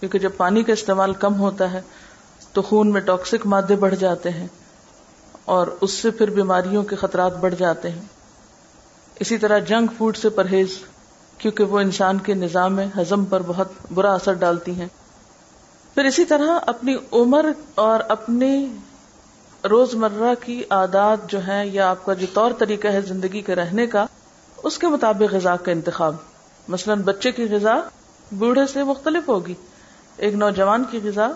کیونکہ 0.00 0.18
جب 0.18 0.30
پانی 0.36 0.62
کا 0.62 0.72
استعمال 0.72 1.12
کم 1.12 1.40
ہوتا 1.40 1.72
ہے 1.72 1.80
تو 2.52 2.62
خون 2.62 2.90
میں 2.90 3.00
ٹاکسک 3.00 3.46
مادے 3.46 3.76
بڑھ 3.76 3.94
جاتے 3.94 4.30
ہیں 4.30 4.46
اور 5.44 5.66
اس 5.80 5.90
سے 5.92 6.10
پھر 6.10 6.30
بیماریوں 6.30 6.82
کے 6.82 6.96
خطرات 6.96 7.36
بڑھ 7.36 7.54
جاتے 7.58 7.90
ہیں۔ 7.90 8.02
اسی 9.20 9.38
طرح 9.38 9.58
جنک 9.58 9.90
فوڈ 9.98 10.16
سے 10.16 10.28
پرہیز، 10.28 10.68
کیونکہ 11.38 11.64
وہ 11.64 11.80
انسان 11.80 12.18
کے 12.18 12.34
نظام 12.34 12.78
ہضم 12.78 13.24
پر 13.24 13.42
بہت 13.46 13.68
برا 13.94 14.14
اثر 14.14 14.32
ڈالتی 14.32 14.72
ہیں۔ 14.72 14.88
پھر 15.94 16.04
اسی 16.04 16.24
طرح 16.24 16.58
اپنی 16.66 16.96
عمر 17.12 17.46
اور 17.74 18.00
اپنی 18.08 18.66
روز 19.70 19.94
مرہ 19.94 20.34
کی 20.44 20.62
عادات 20.70 21.30
جو 21.30 21.46
ہے 21.46 21.66
یا 21.66 21.90
آپ 21.90 22.04
کا 22.04 22.12
جو 22.14 22.26
طور 22.34 22.50
طریقہ 22.58 22.88
ہے 22.88 23.00
زندگی 23.00 23.40
کے 23.40 23.54
رہنے 23.54 23.86
کا، 23.86 24.06
اس 24.62 24.78
کے 24.78 24.86
مطابق 24.86 25.34
غذا 25.34 25.56
کا 25.56 25.72
انتخاب۔ 25.72 26.14
مثلا 26.68 26.94
بچے 26.94 27.32
کی 27.32 27.44
غذا 27.44 27.74
بوڑھے 28.32 28.66
سے 28.66 28.82
مختلف 28.82 29.28
ہوگی۔ 29.28 29.54
ایک 30.16 30.34
نوجوان 30.34 30.84
کی 30.90 31.00
غذا 31.04 31.28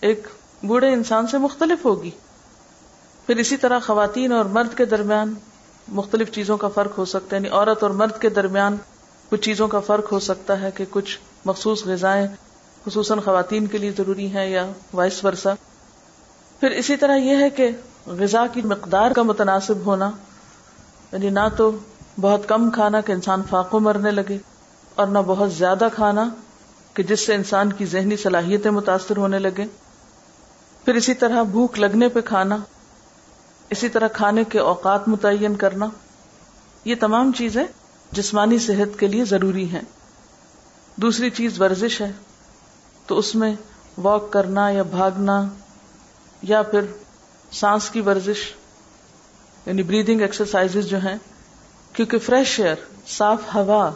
ایک 0.00 0.26
بوڑھے 0.62 0.92
انسان 0.92 1.26
سے 1.26 1.38
مختلف 1.38 1.84
ہوگی۔ 1.84 2.10
پھر 3.26 3.36
اسی 3.36 3.56
طرح 3.56 3.78
خواتین 3.78 4.32
اور 4.32 4.44
مرد 4.44 4.76
کے 4.76 4.84
درمیان 4.84 5.34
مختلف 5.88 6.32
چیزوں 6.32 6.56
کا 6.56 6.68
فرق 6.68 6.98
ہو 6.98 7.04
سکتا 7.04 7.36
ہے۔ 7.36 7.36
یعنی 7.36 7.48
عورت 7.48 7.82
اور 7.82 7.90
مرد 7.90 8.20
کے 8.20 8.28
درمیان 8.28 8.76
کچھ 9.28 9.40
چیزوں 9.40 9.68
کا 9.68 9.80
فرق 9.80 10.12
ہو 10.12 10.20
سکتا 10.20 10.60
ہے 10.60 10.70
کہ 10.74 10.84
کچھ 10.90 11.18
مخصوص 11.44 11.84
غذائیں 11.86 12.28
خصوصاً 12.86 13.20
خواتین 13.20 13.66
کے 13.66 13.78
لیے 13.78 13.92
ضروری 13.98 14.26
ہیں 14.26 14.50
یا 14.50 14.70
وائس 14.94 15.24
ورثہ 15.24 15.48
پھر 16.60 16.70
اسی 16.70 16.96
طرح 16.96 17.16
یہ 17.16 17.36
ہے 17.36 17.48
کہ 17.50 17.70
غذا 18.18 18.46
کی 18.46 18.62
مقدار 18.62 19.10
کا 19.10 19.22
متناسب 19.22 19.86
ہونا 19.86 20.10
یعنی 21.12 21.30
نہ 21.30 21.46
تو 21.56 21.70
بہت 22.20 22.48
کم 22.48 22.70
کھانا 22.70 23.00
کہ 23.00 23.12
انسان 23.12 23.42
فاقو 23.50 23.80
مرنے 23.80 24.10
لگے، 24.10 24.38
اور 24.94 25.06
نہ 25.06 25.18
بہت 25.26 25.52
زیادہ 25.52 25.88
کھانا 25.94 26.28
کہ 26.94 27.02
جس 27.02 27.26
سے 27.26 27.34
انسان 27.34 27.72
کی 27.72 27.86
ذہنی 27.86 28.16
صلاحیتیں 28.16 28.70
متاثر 28.70 29.16
ہونے 29.16 29.38
لگے 29.38 29.64
پھر 30.84 30.94
اسی 30.94 31.14
طرح 31.14 31.42
بھوک 31.42 31.78
لگنے 31.78 32.08
پہ 32.08 32.20
کھانا، 32.20 32.56
اسی 33.70 33.88
طرح 33.88 34.08
کھانے 34.08 34.44
کے 34.44 34.58
اوقات 34.60 35.08
متعین 35.08 35.56
کرنا، 35.56 35.86
یہ 36.84 36.94
تمام 37.00 37.32
چیزیں 37.32 37.64
جسمانی 38.12 38.58
صحت 38.58 38.98
کے 38.98 39.06
لیے 39.06 39.24
ضروری 39.24 39.68
ہیں۔ 39.70 39.82
دوسری 40.98 41.30
چیز 41.30 41.60
ورزش 41.60 42.00
ہے، 42.00 42.10
تو 43.06 43.18
اس 43.18 43.34
میں 43.34 43.54
واک 43.98 44.30
کرنا 44.32 44.68
یا 44.70 44.82
بھاگنا 44.90 45.42
یا 46.42 46.62
پھر 46.62 46.80
سانس 47.52 47.90
کی 47.90 48.00
ورزش 48.00 48.38
یعنی 49.66 49.82
بریدنگ 49.82 50.20
ایکسرسائز 50.20 50.76
جو 50.86 50.98
ہیں، 50.98 51.16
کیونکہ 51.92 52.18
فریش 52.18 52.60
ایئر 52.60 52.74
صاف 53.06 53.54
ہوا 53.54 53.90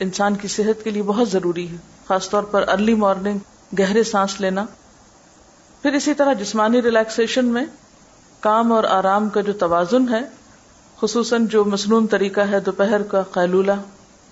انسان 0.00 0.34
کی 0.36 0.48
صحت 0.48 0.84
کے 0.84 0.90
لیے 0.90 1.02
بہت 1.02 1.28
ضروری 1.28 1.70
ہے، 1.70 1.76
خاص 2.06 2.30
طور 2.30 2.42
پر 2.42 2.68
ارلی 2.68 2.94
مارننگ 2.94 3.38
گہرے 3.78 4.02
سانس 4.02 4.40
لینا۔ 4.40 4.64
پھر 5.82 5.92
اسی 5.92 6.14
طرح 6.14 6.32
جسمانی 6.32 6.82
ریلیکسیشن 6.82 7.46
میں 7.46 7.64
کام 8.40 8.72
اور 8.72 8.84
آرام 8.84 9.28
کا 9.28 9.40
جو 9.40 9.52
توازن 9.52 10.08
ہے، 10.08 10.20
خصوصاً 11.00 11.46
جو 11.46 11.64
مصنون 11.64 12.06
طریقہ 12.06 12.40
ہے 12.40 12.60
دوپہر 12.60 13.02
کا 13.02 13.22
قیلولہ 13.22 13.72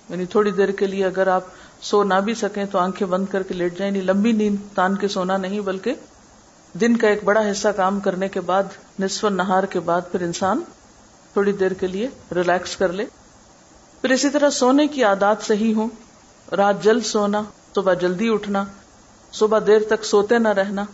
یعنی 0.09 0.27
تھوڑی 0.27 0.51
دیر 0.51 0.71
کے 0.71 0.87
لیے 0.87 1.05
اگر 1.05 1.27
آپ 1.27 1.43
سو 1.83 2.03
نہ 2.05 2.15
بھی 2.15 2.35
سکیں 2.35 2.65
تو 2.65 2.79
آنکھیں 2.79 3.07
بند 3.07 3.27
کر 3.31 3.43
کے 3.43 3.55
لیٹ 3.55 3.79
جائیں 3.79 3.95
یعنی 3.95 4.05
لمبی 4.07 4.33
نیند، 4.33 4.57
تان 4.75 4.97
کے 4.97 5.09
سونا 5.09 5.37
نہیں، 5.37 5.61
بلکہ 5.61 5.95
دن 6.81 6.97
کا 6.97 7.09
ایک 7.09 7.25
بڑا 7.25 7.51
حصہ 7.51 7.69
کام 7.69 8.01
کرنے 8.01 8.29
کے 8.29 8.41
بعد، 8.41 8.63
نصف 8.99 9.25
نہار 9.25 9.65
کے 9.65 9.81
بعد 9.81 10.01
پھر 10.13 10.23
انسان 10.23 10.61
تھوڑی 11.33 11.53
دیر 11.53 11.73
کے 11.73 11.87
لیے 11.87 12.09
ریلیکس 12.35 12.77
کر 12.77 12.93
لے۔ 12.93 13.05
پھر 14.01 14.11
اسی 14.11 14.29
طرح 14.29 14.51
سونے 14.51 14.87
کی 14.87 15.05
عادات 15.05 15.37
صحیح 15.43 15.75
ہوں۔ 15.75 15.89
رات 16.57 16.85
جلد 16.85 17.07
سونا، 17.07 17.43
صبح 17.75 17.95
جلدی 17.95 18.29
اٹھنا، 18.29 18.65
صبح 19.33 19.59
دیر 19.67 19.79
تک 19.89 20.05
سوتے 20.05 20.39
نہ 20.39 20.49
رہنا، 20.49 20.85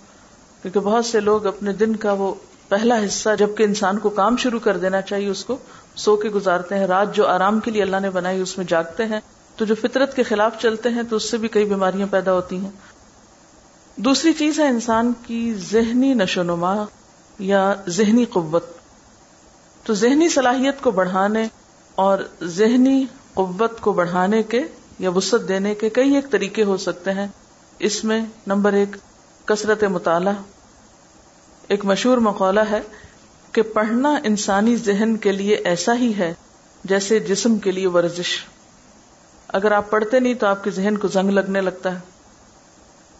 کیونکہ 0.62 0.80
بہت 0.80 1.04
سے 1.04 1.20
لوگ 1.20 1.46
اپنے 1.46 1.72
دن 1.72 1.96
کا 1.96 2.12
وہ 2.12 2.34
پہلا 2.68 3.04
حصہ 3.06 3.28
جبکہ 3.38 3.62
انسان 3.62 3.98
کو 3.98 4.08
کام 4.08 4.36
شروع 4.36 4.60
کر 4.60 4.76
دینا 4.76 5.00
چاہیے، 5.00 5.28
اس 5.28 5.44
کو 5.44 5.56
سو 5.96 6.16
کے 6.16 6.28
گزارتے 6.28 6.78
ہیں۔ 6.78 6.86
رات 6.86 7.14
جو 7.14 7.26
آرام 7.26 7.60
کے 7.60 7.70
لیے 7.70 7.82
اللہ 7.82 7.96
نے 8.00 8.10
بنائی، 8.10 8.40
اس 8.40 8.58
میں 8.58 8.66
جاگتے 8.66 9.04
ہیں۔ 9.04 9.20
تو 9.56 9.64
جو 9.64 9.74
فطرت 9.74 10.16
کے 10.16 10.22
خلاف 10.22 10.52
چلتے 10.58 10.88
ہیں، 10.88 11.02
تو 11.10 11.16
اس 11.16 11.30
سے 11.30 11.36
بھی 11.36 11.48
کئی 11.48 11.64
بیماریاں 11.64 12.06
پیدا 12.10 12.32
ہوتی 12.32 12.56
ہیں۔ 12.56 12.70
دوسری 14.04 14.32
چیز 14.32 14.60
ہے 14.60 14.68
انسان 14.68 15.12
کی 15.26 15.54
ذہنی 15.54 16.14
نشو 16.14 16.42
نما 16.42 16.84
یا 17.38 17.74
ذہنی 17.88 18.24
قوت۔ 18.24 18.64
تو 19.84 19.94
ذہنی 19.94 20.28
صلاحیت 20.28 20.80
کو 20.80 20.90
بڑھانے 20.90 21.48
اور 21.94 22.18
ذہنی 22.42 23.04
قوت 23.34 23.80
کو 23.80 23.92
بڑھانے 23.92 24.42
کے 24.42 24.62
یا 24.98 25.10
وسط 25.10 25.48
دینے 25.48 25.74
کے 25.74 25.88
کئی 25.88 26.14
ایک 26.14 26.30
طریقے 26.30 26.64
ہو 26.64 26.76
سکتے 26.76 27.12
ہیں۔ 27.12 27.26
اس 27.78 28.04
میں 28.04 28.20
نمبر 28.46 28.72
ایک، 28.72 28.96
کثرت 29.44 29.84
مطالعہ۔ 29.84 30.34
ایک 31.68 31.84
مشہور 31.84 32.18
مقولہ 32.18 32.60
ہے 32.70 32.80
کہ 33.52 33.62
پڑھنا 33.62 34.18
انسانی 34.24 34.76
ذہن 34.76 35.16
کے 35.16 35.32
لیے 35.32 35.54
ایسا 35.54 35.94
ہی 35.94 36.12
ہے 36.18 36.34
جیسے 36.84 37.18
جسم 37.18 37.58
کے 37.58 37.70
لیے 37.70 37.86
ورزش۔ 37.86 38.44
اگر 39.48 39.72
آپ 39.72 39.90
پڑھتے 39.90 40.20
نہیں 40.20 40.34
تو 40.34 40.46
آپ 40.46 40.64
کے 40.64 40.70
ذہن 40.70 40.96
کو 40.96 41.08
زنگ 41.08 41.30
لگنے 41.30 41.60
لگتا 41.60 41.94
ہے۔ 41.94 42.19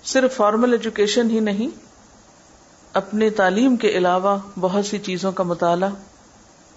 صرف 0.04 0.36
فارمل 0.36 0.72
ایجوکیشن 0.72 1.30
ہی 1.30 1.40
نہیں، 1.40 1.68
اپنے 2.92 3.30
تعلیم 3.30 3.76
کے 3.76 3.88
علاوہ 3.88 4.38
بہت 4.60 4.86
سی 4.86 4.98
چیزوں 4.98 5.32
کا 5.32 5.42
مطالعہ، 5.42 5.88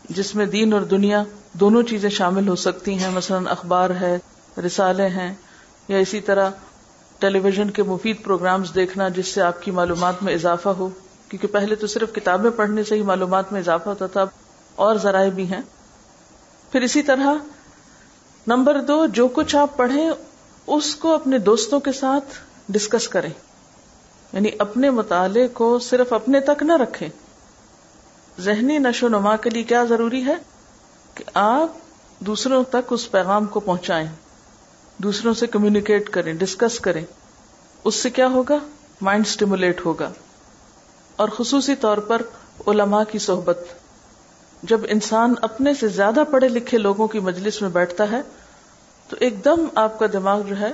جس 0.09 0.35
میں 0.35 0.45
دین 0.45 0.73
اور 0.73 0.81
دنیا 0.81 1.23
دونوں 1.53 1.83
چیزیں 1.83 2.09
شامل 2.09 2.47
ہو 2.47 2.55
سکتی 2.55 2.93
ہیں۔ 2.93 3.09
مثلا 3.11 3.39
اخبار 3.49 3.89
ہے، 3.89 4.17
رسالے 4.65 5.07
ہیں، 5.07 5.33
یا 5.87 5.97
اسی 5.97 6.21
طرح 6.21 6.49
ٹیلی 7.19 7.39
ویژن 7.39 7.69
کے 7.69 7.83
مفید 7.83 8.23
پروگرامز 8.23 8.75
دیکھنا، 8.75 9.09
جس 9.09 9.27
سے 9.27 9.41
آپ 9.41 9.61
کی 9.61 9.71
معلومات 9.71 10.23
میں 10.23 10.33
اضافہ 10.33 10.69
ہو۔ 10.69 10.89
کیونکہ 11.29 11.47
پہلے 11.47 11.75
تو 11.75 11.87
صرف 11.87 12.13
کتابیں 12.13 12.51
پڑھنے 12.51 12.83
سے 12.83 12.95
ہی 12.95 13.01
معلومات 13.01 13.51
میں 13.51 13.61
اضافہ 13.61 13.89
ہوتا 13.89 14.07
تھا 14.07 14.25
اور 14.75 14.95
ذرائع 14.95 15.29
بھی 15.29 15.43
ہیں۔ 15.43 15.61
پھر 16.71 16.81
اسی 16.81 17.01
طرح 17.01 17.33
نمبر 18.47 18.81
دو، 18.81 19.05
جو 19.05 19.27
کچھ 19.27 19.55
آپ 19.55 19.77
پڑھیں، 19.77 20.11
اس 20.67 20.95
کو 20.95 21.15
اپنے 21.15 21.37
دوستوں 21.37 21.79
کے 21.79 21.91
ساتھ 21.91 22.25
ڈسکس 22.69 23.07
کریں۔ 23.07 23.29
یعنی 24.33 24.49
اپنے 24.59 24.89
مطالعے 24.89 25.47
کو 25.47 25.79
صرف 25.79 26.13
اپنے 26.13 26.39
تک 26.39 26.63
نہ 26.63 26.77
رکھیں۔ 26.77 27.09
ذہنی 28.39 28.77
نشو 28.77 29.07
نما 29.07 29.35
کے 29.35 29.49
لیے 29.49 29.63
کیا 29.63 29.83
ضروری 29.83 30.25
ہے؟ 30.25 30.35
کہ 31.13 31.23
آپ 31.33 31.71
دوسروں 32.19 32.63
تک 32.63 32.93
اس 32.93 33.11
پیغام 33.11 33.45
کو 33.45 33.59
پہنچائیں۔ 33.59 34.07
دوسروں 34.97 35.33
سے 35.33 35.47
کمیونیکیٹ 35.47 36.09
کریں 36.09 36.33
ڈسکس 36.33 36.79
کریں۔ 36.79 37.05
اس 37.83 37.95
سے 37.95 38.09
کیا 38.09 38.27
ہوگا؟ 38.27 38.57
مائنڈ 39.01 39.27
اسٹیمولیٹ 39.27 39.85
ہوگا۔ 39.85 40.11
اور 41.15 41.29
خصوصی 41.29 41.75
طور 41.75 41.97
پر 41.97 42.21
علماء 42.67 43.03
کی 43.11 43.19
صحبت۔ 43.19 43.59
جب 44.63 44.79
انسان 44.89 45.33
اپنے 45.41 45.73
سے 45.73 45.87
زیادہ 45.87 46.23
پڑھے 46.31 46.47
لکھے 46.47 46.77
لوگوں 46.77 47.07
کی 47.07 47.19
مجلس 47.19 47.61
میں 47.61 47.69
بیٹھتا 47.69 48.11
ہے، 48.11 48.21
تو 49.09 49.15
ایک 49.19 49.45
دم 49.45 49.65
آپ 49.75 49.99
کا 49.99 50.05
دماغ 50.13 50.41
جو 50.41 50.59
ہے 50.59 50.71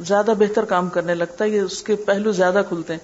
زیادہ 0.00 0.32
بہتر 0.38 0.64
کام 0.64 0.88
کرنے 0.88 1.14
لگتا 1.14 1.44
ہے، 1.44 1.48
یہ 1.50 1.60
اس 1.60 1.82
کے 1.82 1.96
پہلو 1.96 2.32
زیادہ 2.32 2.62
کھلتے 2.68 2.92
ہیں۔ 2.92 3.00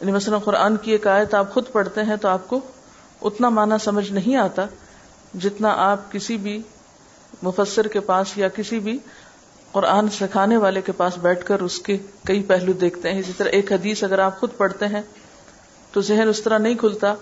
یعنی 0.00 0.12
مثلا 0.12 0.38
قرآن 0.38 0.76
کی 0.76 0.92
ایک 0.92 1.06
آیت 1.06 1.34
آپ 1.34 1.54
خود 1.54 1.64
پڑھتے 1.72 2.02
ہیں 2.02 2.16
تو 2.16 2.28
آپ 2.28 2.48
کو 2.48 2.60
اتنا 3.22 3.48
معنی 3.48 3.74
سمجھ 3.84 4.12
نہیں 4.12 4.36
آتا 4.36 4.66
جتنا 5.34 5.74
آپ 5.76 6.12
کسی 6.12 6.36
بھی 6.36 6.62
مفسر 7.42 7.88
کے 7.88 8.00
پاس 8.00 8.38
یا 8.38 8.48
کسی 8.48 8.78
بھی 8.78 8.98
قرآن 9.72 10.10
سکھانے 10.10 10.56
والے 10.56 10.80
کے 10.80 10.92
پاس 10.92 11.18
بیٹھ 11.18 11.44
کر 11.46 11.60
اس 11.60 11.78
کے 11.78 11.98
کئی 12.24 12.42
پہلو 12.42 12.72
دیکھتے 12.72 13.12
ہیں۔ 13.12 13.20
اسی 13.20 13.32
طرح 13.36 13.48
ایک 13.48 13.72
حدیث 13.72 14.04
اگر 14.04 14.18
آپ 14.18 14.40
خود 14.40 14.50
پڑھتے 14.56 14.86
ہیں 14.86 15.02
تو 15.92 16.00
ذہن 16.00 16.28
اس 16.28 16.42
طرح 16.42 16.58
نہیں 16.58 16.74
کھلتا 16.74 17.14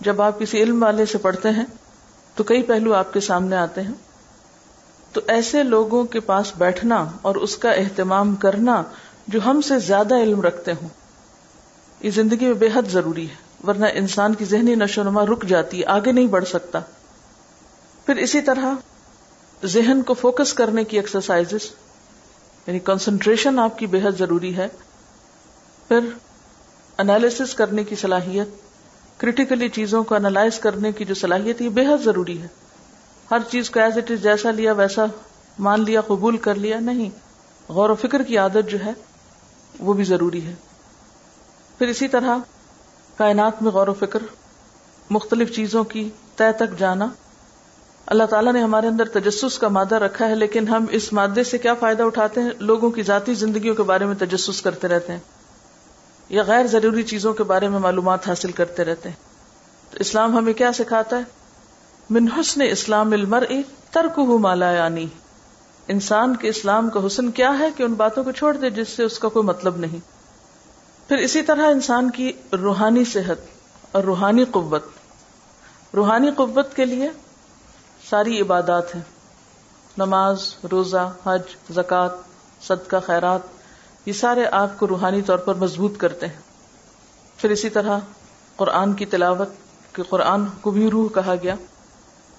جب 0.00 0.22
آپ 0.22 0.38
کسی 0.38 0.62
علم 0.62 0.82
والے 0.82 1.06
سے 1.06 1.18
پڑھتے 1.18 1.50
ہیں 1.50 1.64
تو 2.34 2.44
کئی 2.44 2.62
پہلو 2.62 2.94
آپ 2.94 3.12
کے 3.12 3.20
سامنے 3.20 3.56
آتے 3.56 3.80
ہیں۔ 3.80 3.92
تو 5.14 5.20
ایسے 5.26 5.62
لوگوں 5.62 6.04
کے 6.04 6.20
پاس 6.20 6.52
بیٹھنا 6.58 7.06
اور 7.22 7.34
اس 7.34 7.56
کا 7.56 7.70
اہتمام 7.70 8.36
کرنا 8.36 8.82
جو 9.28 9.40
ہم 9.46 9.60
سے 9.60 9.78
زیادہ 9.78 10.14
علم 10.14 10.40
رکھتے 10.40 10.72
ہوں۔ 10.72 10.88
یہ 12.00 12.10
زندگی 12.10 12.44
میں 12.44 12.54
بے 12.54 12.68
حد 12.74 12.82
ضروری 12.90 13.28
ہے، 13.28 13.66
ورنہ 13.66 13.86
انسان 13.94 14.34
کی 14.34 14.44
ذہنی 14.44 14.74
نشو 14.74 15.02
نما 15.02 15.26
رک 15.26 15.44
جاتی 15.44 15.80
ہے 15.80 15.86
آگے 15.86 16.12
نہیں 16.12 16.26
بڑھ 16.26 16.44
سکتا۔ 16.44 16.80
پھر 18.06 18.16
اسی 18.16 18.40
طرح 18.40 18.72
ذہن 19.64 20.02
کو 20.02 20.14
فوکس 20.14 20.52
کرنے 20.52 20.84
کی 20.84 20.96
ایکسرسائز 20.96 21.52
یعنی 22.66 22.78
کنسنٹریشن 22.78 23.58
آپ 23.58 23.78
کی 23.78 23.86
بے 23.86 23.98
حد 24.02 24.18
ضروری 24.18 24.56
ہے۔ 24.56 24.68
پھر 25.88 25.98
انالیس 26.98 27.54
کرنے 27.54 27.84
کی 27.84 27.96
صلاحیت 27.96 28.48
کریٹیکلی 29.20 29.68
چیزوں 29.68 30.04
کو 30.04 30.14
انالائز 30.14 30.58
کرنے 30.58 30.92
کی 30.92 31.04
جو 31.04 31.14
صلاحیت، 31.14 31.62
یہ 31.62 31.68
بے 31.68 31.86
حد 31.86 32.04
ضروری 32.04 32.42
ہے۔ 32.42 32.63
ہر 33.30 33.38
چیز 33.50 33.70
کو 33.70 33.80
ایز 33.80 33.98
اٹ 33.98 34.10
از 34.10 34.22
جیسا 34.22 34.50
لیا، 34.50 34.72
ویسا 34.72 35.04
مان 35.58 35.84
لیا، 35.84 36.00
قبول 36.00 36.36
کر 36.36 36.54
لیا، 36.54 36.80
نہیں۔ 36.80 37.10
غور 37.68 37.90
و 37.90 37.94
فکر 37.94 38.22
کی 38.22 38.38
عادت 38.38 38.70
جو 38.70 38.78
ہے، 38.84 38.92
وہ 39.78 39.92
بھی 39.92 40.04
ضروری 40.04 40.46
ہے۔ 40.46 40.54
پھر 41.78 41.86
اسی 41.86 42.08
طرح 42.08 42.36
کائنات 43.16 43.62
میں 43.62 43.70
غور 43.70 43.88
و 43.88 43.94
فکر، 43.94 44.22
مختلف 45.10 45.56
چیزوں 45.56 45.84
کی 45.84 46.10
طے 46.36 46.52
تک 46.52 46.78
جانا۔ 46.78 47.06
اللہ 48.06 48.24
تعالیٰ 48.24 48.52
نے 48.52 48.62
ہمارے 48.62 48.86
اندر 48.86 49.04
تجسس 49.08 49.58
کا 49.58 49.68
مادہ 49.68 49.94
رکھا 49.94 50.28
ہے، 50.28 50.34
لیکن 50.34 50.68
ہم 50.68 50.84
اس 50.90 51.12
مادے 51.12 51.44
سے 51.44 51.58
کیا 51.58 51.74
فائدہ 51.74 52.02
اٹھاتے 52.02 52.42
ہیں؟ 52.42 52.50
لوگوں 52.58 52.90
کی 52.90 53.02
ذاتی 53.02 53.34
زندگیوں 53.34 53.74
کے 53.74 53.82
بارے 53.82 54.04
میں 54.04 54.14
تجسس 54.14 54.62
کرتے 54.62 54.88
رہتے 54.88 55.12
ہیں۔ 55.12 55.20
یا 56.28 56.42
غیر 56.42 56.66
ضروری 56.66 57.02
چیزوں 57.02 57.34
کے 57.34 57.42
بارے 57.42 57.68
میں 57.68 57.78
معلومات 57.78 58.28
حاصل 58.28 58.52
کرتے 58.52 58.84
رہتے 58.84 59.08
ہیں۔ 59.08 59.16
تو 59.90 59.98
اسلام 60.00 60.38
ہمیں 60.38 60.52
کیا 60.52 60.72
سکھاتا 60.72 61.18
ہے؟ 61.18 61.43
من 62.10 62.28
حسن 62.40 62.62
اسلام 62.70 63.12
المر 63.12 63.44
ترک 63.90 64.12
ہو 64.16 64.38
مالا 64.38 64.70
یعنی۔ 64.72 65.06
انسان 65.88 66.36
کے 66.36 66.48
اسلام 66.48 66.90
کا 66.90 67.00
حسن 67.06 67.30
کیا 67.30 67.58
ہے 67.58 67.68
کہ 67.76 67.82
ان 67.82 67.94
باتوں 67.94 68.24
کو 68.24 68.32
چھوڑ 68.32 68.56
دے 68.56 68.70
جس 68.70 68.88
سے 68.88 69.02
اس 69.04 69.18
کا 69.18 69.28
کوئی 69.28 69.46
مطلب 69.46 69.76
نہیں۔ 69.76 69.98
پھر 71.08 71.16
اسی 71.16 71.42
طرح 71.42 71.66
انسان 71.66 72.10
کی 72.10 72.32
روحانی 72.52 73.04
صحت 73.04 73.36
اور 73.92 74.04
روحانی 74.04 74.44
قوت۔ 74.44 74.84
روحانی 75.94 76.30
قوت 76.30 76.76
کے 76.76 76.84
لیے 76.84 77.10
ساری 78.10 78.40
عبادات 78.40 78.94
ہیں۔ 78.94 79.02
نماز، 79.98 80.54
روزہ، 80.70 81.12
حج، 81.26 81.42
زکوٰۃ، 81.74 82.08
صدقہ، 82.62 82.96
خیرات، 83.06 83.40
یہ 84.06 84.12
سارے 84.12 84.46
آپ 84.52 84.78
کو 84.78 84.88
روحانی 84.88 85.22
طور 85.22 85.38
پر 85.38 85.54
مضبوط 85.54 85.96
کرتے 85.96 86.26
ہیں۔ 86.26 86.40
پھر 87.36 87.50
اسی 87.50 87.70
طرح 87.70 87.98
قرآن 88.56 88.92
کی 88.92 89.06
تلاوت، 89.06 89.48
کہ 89.92 90.02
قرآن 90.02 90.44
کو 90.60 90.70
بھی 90.70 90.90
روح 90.90 91.08
کہا 91.08 91.34
گیا۔ 91.42 91.54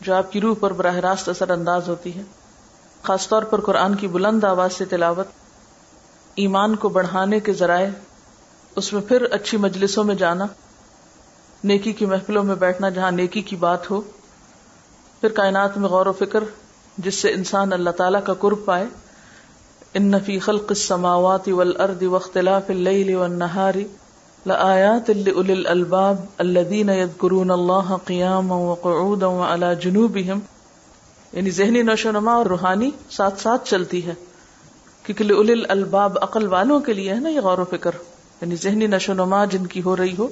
جو 0.02 0.16
آپ 0.16 0.32
کی 0.32 0.42
روح 0.42 0.56
پر 0.60 0.74
براہ 0.74 0.96
راست 0.96 1.30
اثر 1.30 1.50
انداز 1.50 1.90
ہوتی 1.90 2.16
ہے، 2.16 2.22
خاص 3.04 3.28
طور 3.28 3.44
پر 3.44 3.62
قرآن 3.62 3.96
کی 3.96 4.08
بلند 4.08 4.44
آواز 4.44 4.74
سے 4.74 4.86
تلاوت، 4.86 5.28
ایمان 6.36 6.76
کو 6.76 6.90
بڑھانے 6.90 7.40
کے 7.40 7.54
ذرائع، 7.54 7.90
اس 8.76 8.94
میں 8.94 9.02
پھر 9.02 9.22
اچھی 9.32 9.58
مجلسوں 9.58 10.04
میں 10.04 10.16
جانا، 10.16 10.46
نیکی 11.64 11.94
کی 11.94 12.06
محفلوں 12.06 12.44
میں 12.44 12.56
بیٹھنا 12.56 12.90
جہاں 12.90 13.12
نیکی 13.12 13.42
کی 13.42 13.56
بات 13.56 13.92
ہو، 13.92 14.02
پھر 15.22 15.30
کائنات 15.30 15.78
میں 15.78 15.90
غور 15.90 16.06
و 16.06 16.14
فکر، 16.14 16.44
جس 16.98 17.16
سے 17.16 17.32
انسان 17.32 17.74
اللہ 17.74 17.90
تعالیٰ 17.90 18.24
کا 18.24 18.34
قرب 18.34 18.66
پائے۔ 18.66 18.86
ان 19.94 20.04
نفی 20.04 20.40
خلق 20.40 20.64
السماوات 20.70 21.48
والارض 21.48 22.04
واختلاف 22.04 22.70
اللیل 22.70 23.16
والنہار 23.16 23.74
لآیات 24.46 25.10
لأولی 25.10 25.54
الالباب 25.54 26.16
الذین 26.38 26.90
یذکرون 26.90 27.52
اللہ 27.52 27.96
قیاما 28.06 28.56
وقعودا 28.56 29.28
وعلا 29.28 29.74
جنوبهم. 29.74 30.40
یعنی 31.34 31.50
ذہنی 31.50 31.82
نشو 31.82 32.12
نما 32.12 32.34
اور 32.34 32.46
روحانی 32.46 32.92
ساتھ 33.10 33.42
ساتھ 33.42 33.70
چلتی 33.70 34.06
ہے. 34.06 34.14
کیونکہ 35.04 35.24
لأولی 35.24 35.54
الالباب 35.54 36.18
عقل 36.22 36.48
والوں 36.48 36.80
کے 36.80 36.94
لیے 36.94 37.14
ہے 37.14 37.20
نا 37.20 37.30
یہ 37.30 37.42
غور 37.42 37.58
و 37.58 37.66
فکر. 37.66 37.92
یعنی 38.42 38.56
ذہنی 38.56 38.88
نشو 38.88 39.14
نما 39.14 39.46
جن 39.46 39.66
کی 39.66 39.82
ہو 39.82 39.98
رہی 39.98 40.16
ہو، 40.20 40.28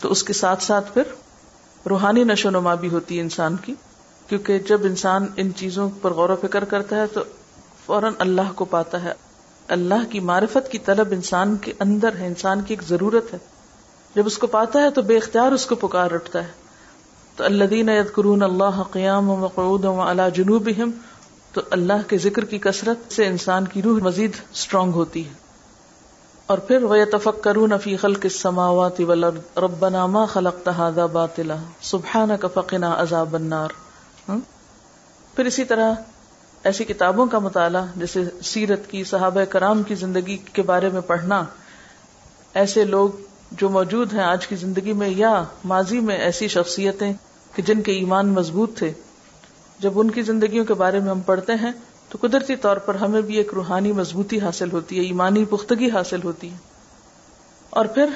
تو 0.00 0.10
اس 0.10 0.22
کے 0.22 0.32
ساتھ 0.32 0.62
ساتھ 0.62 0.92
پھر 0.94 1.02
روحانی 1.88 2.24
نشو 2.24 2.50
نما 2.50 2.74
بھی 2.74 2.88
ہوتی 2.88 3.16
ہے 3.16 3.20
انسان 3.20 3.56
کی. 3.56 3.74
کیونکہ 4.28 4.58
جب 4.58 4.80
انسان 4.84 5.26
ان 5.36 5.54
چیزوں 5.54 5.90
پر 6.02 6.12
غور 6.12 6.30
و 6.30 6.36
فکر 6.36 6.64
کرتا 6.64 6.96
ہے 6.96 7.06
تو 7.06 7.20
فوراً 7.86 8.12
اللہ 8.18 8.52
کو 8.54 8.64
پاتا 8.64 9.02
ہے. 9.02 9.12
اللہ 9.68 10.10
کی 10.10 10.20
معرفت 10.20 10.72
کی 10.72 10.78
طلب 10.78 11.08
انسان 11.10 11.56
کے 11.56 11.72
اندر 11.80 12.16
ہے، 12.18 12.26
انسان 12.26 12.62
کی 12.62 12.74
ایک 12.74 12.82
ضرورت 12.82 13.34
ہے. 13.34 13.38
جب 14.14 14.26
اس 14.26 14.38
کو 14.38 14.46
پاتا 14.46 14.80
ہے 14.82 14.90
تو 14.90 15.02
بے 15.02 15.16
اختیار 15.16 15.52
اس 15.52 15.66
کو 15.66 15.74
پکار 15.74 16.10
اٹھتا 16.10 16.42
ہے۔ 16.42 16.48
تو 17.36 17.44
اللہ 17.44 17.64
دین 17.64 17.90
قرون 18.14 18.42
اللہ 18.42 18.82
قیام 18.90 19.30
و 19.30 19.36
مقعود 19.36 19.84
و 19.84 20.00
اللہ 20.00 20.22
جنوب 20.34 20.70
تو 21.52 21.60
اللہ 21.70 22.08
کے 22.08 22.18
ذکر 22.18 22.44
کی 22.44 22.58
کثرت 22.58 23.12
سے 23.12 23.26
انسان 23.26 23.68
کی 23.68 23.82
روح 23.82 24.00
مزید 24.00 24.32
اسٹرانگ 24.52 24.92
ہوتی 24.92 25.28
ہے۔ 25.28 25.32
اور 26.46 26.58
پھر 26.58 26.82
وہ 26.82 26.96
تفک 27.12 27.44
کرون 27.44 27.72
فی 27.82 27.96
خلق 27.96 28.20
السماوات 28.22 29.00
والارض، 29.00 29.58
ربنا 29.58 30.06
ما 30.06 30.24
خلقت 30.24 30.68
هذا 30.68 31.06
باطلا 31.06 31.56
سبحانك 31.80 32.46
فقنا 32.54 33.02
عذاب 33.02 33.34
النار۔ 33.34 33.68
پھر 35.36 35.44
اسی 35.44 35.64
طرح 35.64 35.94
ایسی 36.64 36.84
کتابوں 36.84 37.26
کا 37.26 37.38
مطالعہ، 37.38 37.86
جیسے 37.96 38.24
سیرت 38.42 38.90
کی، 38.90 39.04
صحابہ 39.04 39.44
کرام 39.44 39.82
کی 39.82 39.94
زندگی 39.94 40.36
کے 40.36 40.62
بارے 40.62 40.88
میں 40.88 41.00
پڑھنا، 41.00 41.44
ایسے 42.54 42.84
لوگ 42.84 43.08
جو 43.58 43.68
موجود 43.68 44.12
ہیں 44.12 44.22
آج 44.22 44.46
کی 44.46 44.56
زندگی 44.56 44.92
میں 44.92 45.08
یا 45.08 45.44
ماضی 45.64 46.00
میں 46.00 46.16
ایسی 46.16 46.48
شخصیتیں 46.48 47.12
کہ 47.54 47.62
جن 47.62 47.82
کے 47.82 47.92
ایمان 47.92 48.28
مضبوط 48.28 48.78
تھے، 48.78 48.92
جب 49.78 50.00
ان 50.00 50.10
کی 50.10 50.22
زندگیوں 50.22 50.64
کے 50.64 50.74
بارے 50.74 51.00
میں 51.00 51.10
ہم 51.10 51.20
پڑھتے 51.20 51.52
ہیں، 51.52 51.72
تو 52.08 52.18
قدرتی 52.20 52.56
طور 52.56 52.76
پر 52.76 52.94
ہمیں 52.94 53.22
بھی 53.22 53.36
ایک 53.36 53.54
روحانی 53.54 53.92
مضبوطی 53.92 54.40
حاصل 54.40 54.72
ہوتی 54.72 54.98
ہے، 54.98 55.02
ایمانی 55.02 55.44
پختگی 55.44 55.90
حاصل 55.90 56.22
ہوتی 56.24 56.50
ہے۔ 56.50 56.56
اور 57.70 57.84
پھر 57.84 58.06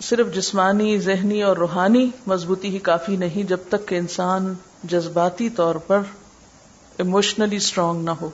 صرف 0.00 0.34
جسمانی، 0.34 0.98
ذہنی 0.98 1.42
اور 1.42 1.56
روحانی 1.56 2.10
مضبوطی 2.26 2.68
ہی 2.68 2.78
کافی 2.78 3.16
نہیں، 3.16 3.42
جب 3.42 3.58
تک 3.68 3.88
کہ 3.88 3.94
انسان 3.94 4.54
جذباتی 4.84 5.48
طور 5.48 5.74
پر 5.74 6.00
ایموشنلی 6.98 7.56
اسٹرانگ 7.56 8.04
نہ 8.04 8.10
ہو۔ 8.10 8.30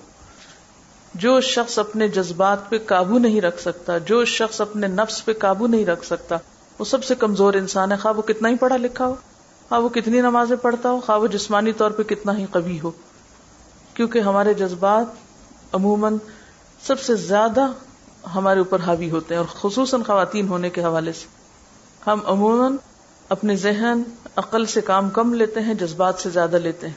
جو 1.14 1.40
شخص 1.40 1.78
اپنے 1.78 2.08
جذبات 2.08 2.70
پہ 2.70 2.78
قابو 2.86 3.18
نہیں 3.18 3.40
رکھ 3.40 3.60
سکتا، 3.60 3.98
جو 3.98 4.24
شخص 4.24 4.60
اپنے 4.60 4.86
نفس 4.86 5.24
پہ 5.24 5.32
قابو 5.32 5.66
نہیں 5.66 5.86
رکھ 5.86 6.06
سکتا، 6.06 6.36
وہ 6.78 6.84
سب 6.84 7.04
سے 7.04 7.14
کمزور 7.14 7.54
انسان 7.54 7.92
ہے۔ 7.92 7.96
خواہ 7.96 8.14
وہ 8.16 8.22
کتنا 8.22 8.48
ہی 8.48 8.56
پڑھا 8.56 8.76
لکھا 8.76 9.06
ہو، 9.06 9.14
خواہ 9.68 9.80
وہ 9.80 9.88
کتنی 9.88 10.20
نمازیں 10.20 10.56
پڑھتا 10.56 10.90
ہو، 10.90 11.00
خواہ 11.00 11.18
وہ 11.18 11.26
جسمانی 11.26 11.72
طور 11.72 11.90
پہ 11.90 12.02
کتنا 12.02 12.38
ہی 12.38 12.46
کبھی 12.52 12.80
ہو۔ 12.80 12.90
کیونکہ 13.94 14.18
ہمارے 14.18 14.54
جذبات 14.54 15.06
عموماً 15.72 16.16
سب 16.86 17.00
سے 17.00 17.14
زیادہ 17.14 17.66
ہمارے 18.34 18.58
اوپر 18.58 18.80
حاوی 18.80 19.10
ہوتے 19.10 19.34
ہیں 19.34 19.42
اور 19.42 19.70
خصوصاً 19.70 20.02
خواتین 20.02 20.48
ہونے 20.48 20.70
کے 20.70 20.82
حوالے 20.82 21.12
سے۔ 21.12 21.26
ہم 22.06 22.20
عموماً 22.24 22.76
اپنے 23.28 23.56
ذہن 23.56 24.02
عقل 24.36 24.66
سے 24.66 24.80
کام 24.80 25.10
کم 25.10 25.34
لیتے 25.34 25.60
ہیں، 25.60 25.74
جذبات 25.74 26.14
سے 26.18 26.30
زیادہ 26.30 26.56
لیتے 26.56 26.86
ہیں۔ 26.86 26.94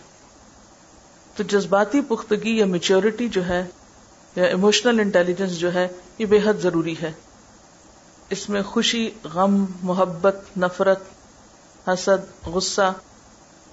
تو 1.36 1.43
جذباتی 1.43 2.01
پختگی 2.01 2.58
یا 2.58 2.65
میچیورٹی 2.65 3.30
جو 3.30 3.45
ہے 3.45 3.65
یا 4.36 4.43
ایموشنل 4.43 5.00
انٹیلیجنس 5.00 5.60
جو 5.60 5.74
ہے، 5.74 5.88
یہ 6.17 6.26
بے 6.26 6.39
حد 6.45 6.54
ضروری 6.62 6.95
ہے۔ 7.02 7.12
اس 8.30 8.50
میں 8.50 8.62
خوشی، 8.62 9.10
غم، 9.24 9.65
محبت، 9.84 10.36
نفرت، 10.58 11.00
حسد، 11.88 12.48
غصہ، 12.48 12.93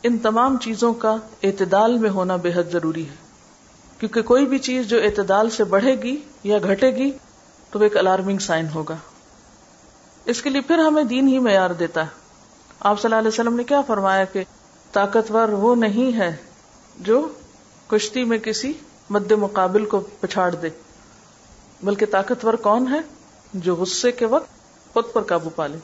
ان 0.02 0.18
تمام 0.18 0.56
چیزوں 0.56 0.94
کا 0.94 1.16
اعتدال 1.42 1.98
میں 1.98 2.10
ہونا 2.10 2.36
بے 2.36 2.50
حد 2.54 2.72
ضروری 2.72 3.08
ہے۔ 3.08 3.14
کیونکہ 3.98 4.22
کوئی 4.22 4.46
بھی 4.46 4.58
چیز 4.58 4.86
جو 4.86 5.02
اعتدال 5.02 5.50
سے 5.50 5.64
بڑھے 5.64 6.02
گی 6.02 6.16
یا 6.44 6.58
گھٹے 6.58 6.90
گی، 6.90 7.10
تو 7.70 7.78
وہ 7.78 7.84
ایک 7.84 7.96
الارمنگ 7.96 8.38
سائن 8.38 8.66
ہوگا۔ 8.74 8.96
اس 10.24 10.42
کے 10.42 10.50
لیے 10.50 10.60
پھر 10.60 10.78
ہمیں 10.78 11.04
دین 11.04 11.28
ہی 11.28 11.38
معیار 11.38 11.70
دیتا 11.70 12.00
ہے۔ 12.02 12.10
آپ 12.80 13.00
صلی 13.00 13.08
اللہ 13.08 13.18
علیہ 13.18 13.28
وسلم 13.28 13.56
نے 13.56 13.64
کیا 13.64 13.80
فرمایا 13.80 14.24
کہ 14.24 14.44
طاقتور 14.92 15.48
وہ 15.48 15.74
نہیں 15.74 16.16
ہے 16.16 16.36
جو 17.00 17.28
کشتی 17.86 18.24
میں 18.24 18.38
کسی 18.38 18.72
مد 19.12 19.32
مقابل 19.32 19.84
کو 19.84 20.00
پچھاڑ 20.20 20.54
دے۔ 20.54 20.68
بلکہ 21.82 22.06
طاقتور 22.06 22.54
کون 22.54 22.88
ہے 22.88 23.00
جو 23.54 23.74
غصے 23.74 24.12
کے 24.12 24.26
وقت 24.26 24.46
خود 24.92 25.04
پر 25.12 25.22
قابو 25.22 25.50
پا 25.50 25.66
لے، 25.66 25.78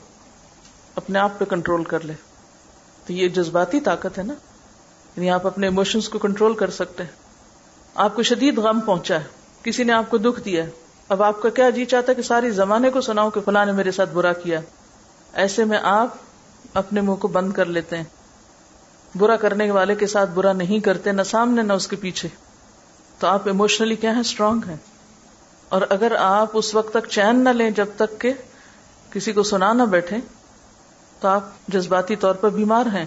اپنے 0.95 1.19
آپ 1.19 1.39
پہ 1.39 1.45
کنٹرول 1.45 1.83
کر 1.83 1.99
لے۔ 1.99 2.13
تو 3.05 3.13
یہ 3.13 3.29
جذباتی 3.29 3.79
طاقت 3.79 4.17
ہے 4.17 4.23
نا؟ 4.23 4.33
یعنی 5.15 5.29
آپ 5.29 5.47
اپنے 5.47 5.67
ایموشنس 5.67 6.09
کو 6.09 6.19
کنٹرول 6.19 6.55
کر 6.55 6.69
سکتے 6.69 7.03
ہیں۔ 7.03 7.11
آپ 7.95 8.15
کو 8.15 8.23
شدید 8.23 8.57
غم 8.57 8.79
پہنچا 8.79 9.15
ہے۔ 9.15 9.23
کسی 9.63 9.83
نے 9.83 9.93
آپ 9.93 10.09
کو 10.09 10.17
دکھ 10.17 10.41
دیا 10.41 10.65
ہے۔ 10.65 10.69
اب 11.09 11.23
آپ 11.23 11.41
کا 11.41 11.49
کیا 11.49 11.69
جی 11.69 11.85
چاہتا 11.85 12.11
ہے 12.11 12.15
کہ 12.15 12.21
ساری 12.21 12.51
زمانے 12.51 12.89
کو 12.89 13.01
سناؤ 13.01 13.29
کہ 13.29 13.41
فلاں 13.45 13.65
نے 13.65 13.71
میرے 13.71 13.91
ساتھ 13.91 14.09
برا 14.09 14.33
کیا 14.33 14.59
ایسے 15.33 15.63
میں 15.63 15.79
آپ 15.83 16.07
اپنے 16.73 17.01
منہ 17.01 17.15
کو 17.15 17.27
بند 17.27 17.53
کر 17.53 17.65
لیتے 17.65 17.97
ہیں۔ 17.97 18.03
برا 19.15 19.35
کرنے 19.35 19.71
والے 19.71 19.95
کے 19.95 20.07
ساتھ 20.07 20.29
برا 20.29 20.53
نہیں 20.53 20.79
کرتے، 20.79 21.11
نہ 21.11 21.21
سامنے، 21.21 21.61
نہ 21.61 21.73
اس 21.73 21.87
کے 21.87 21.95
پیچھے۔ 21.95 22.48
تو 23.19 23.27
آپ 23.27 23.47
ایموشنلی 23.47 23.95
کیا 23.95 24.15
ہے 24.15 24.19
اسٹرانگ 24.19 24.65
ہیں. 24.67 24.75
اور 25.69 25.81
اگر 25.89 26.15
آپ 26.15 26.49
اس 26.53 26.75
وقت 26.75 26.93
تک 26.93 27.07
چین 27.09 27.43
نہ 27.43 27.49
لیں 27.49 27.69
جب 27.71 27.85
تک 27.95 28.21
کہ 28.21 28.33
کسی 29.11 29.31
کو 29.31 29.43
سنا 29.43 29.73
نہ 29.73 29.83
بیٹھے، 29.83 30.17
تو 31.19 31.27
آپ 31.27 31.67
جذباتی 31.67 32.15
طور 32.15 32.35
پر 32.35 32.49
بیمار 32.49 32.85
ہیں. 32.85 33.05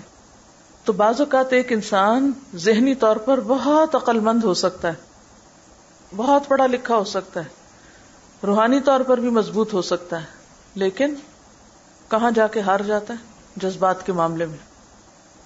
تو 0.84 0.92
بعض 0.92 1.20
اوقات 1.20 1.52
ایک 1.52 1.72
انسان 1.72 2.32
ذہنی 2.54 2.94
طور 2.94 3.16
پر 3.16 3.40
بہت 3.40 3.94
عقل 3.94 4.20
مند 4.20 4.44
ہو 4.44 4.54
سکتا 4.54 4.88
ہے، 4.88 4.94
بہت 6.16 6.48
پڑھا 6.48 6.66
لکھا 6.66 6.96
ہو 6.96 7.04
سکتا 7.04 7.40
ہے، 7.40 8.46
روحانی 8.46 8.80
طور 8.80 9.00
پر 9.00 9.20
بھی 9.20 9.30
مضبوط 9.30 9.74
ہو 9.74 9.82
سکتا 9.82 10.20
ہے، 10.20 10.26
لیکن 10.74 11.14
کہاں 12.10 12.30
جا 12.30 12.46
کے 12.46 12.60
ہار 12.60 12.80
جاتا 12.80 13.14
ہے؟ 13.14 13.18
جذبات 13.56 14.06
کے 14.06 14.12
معاملے 14.12 14.46
میں۔ 14.46 14.71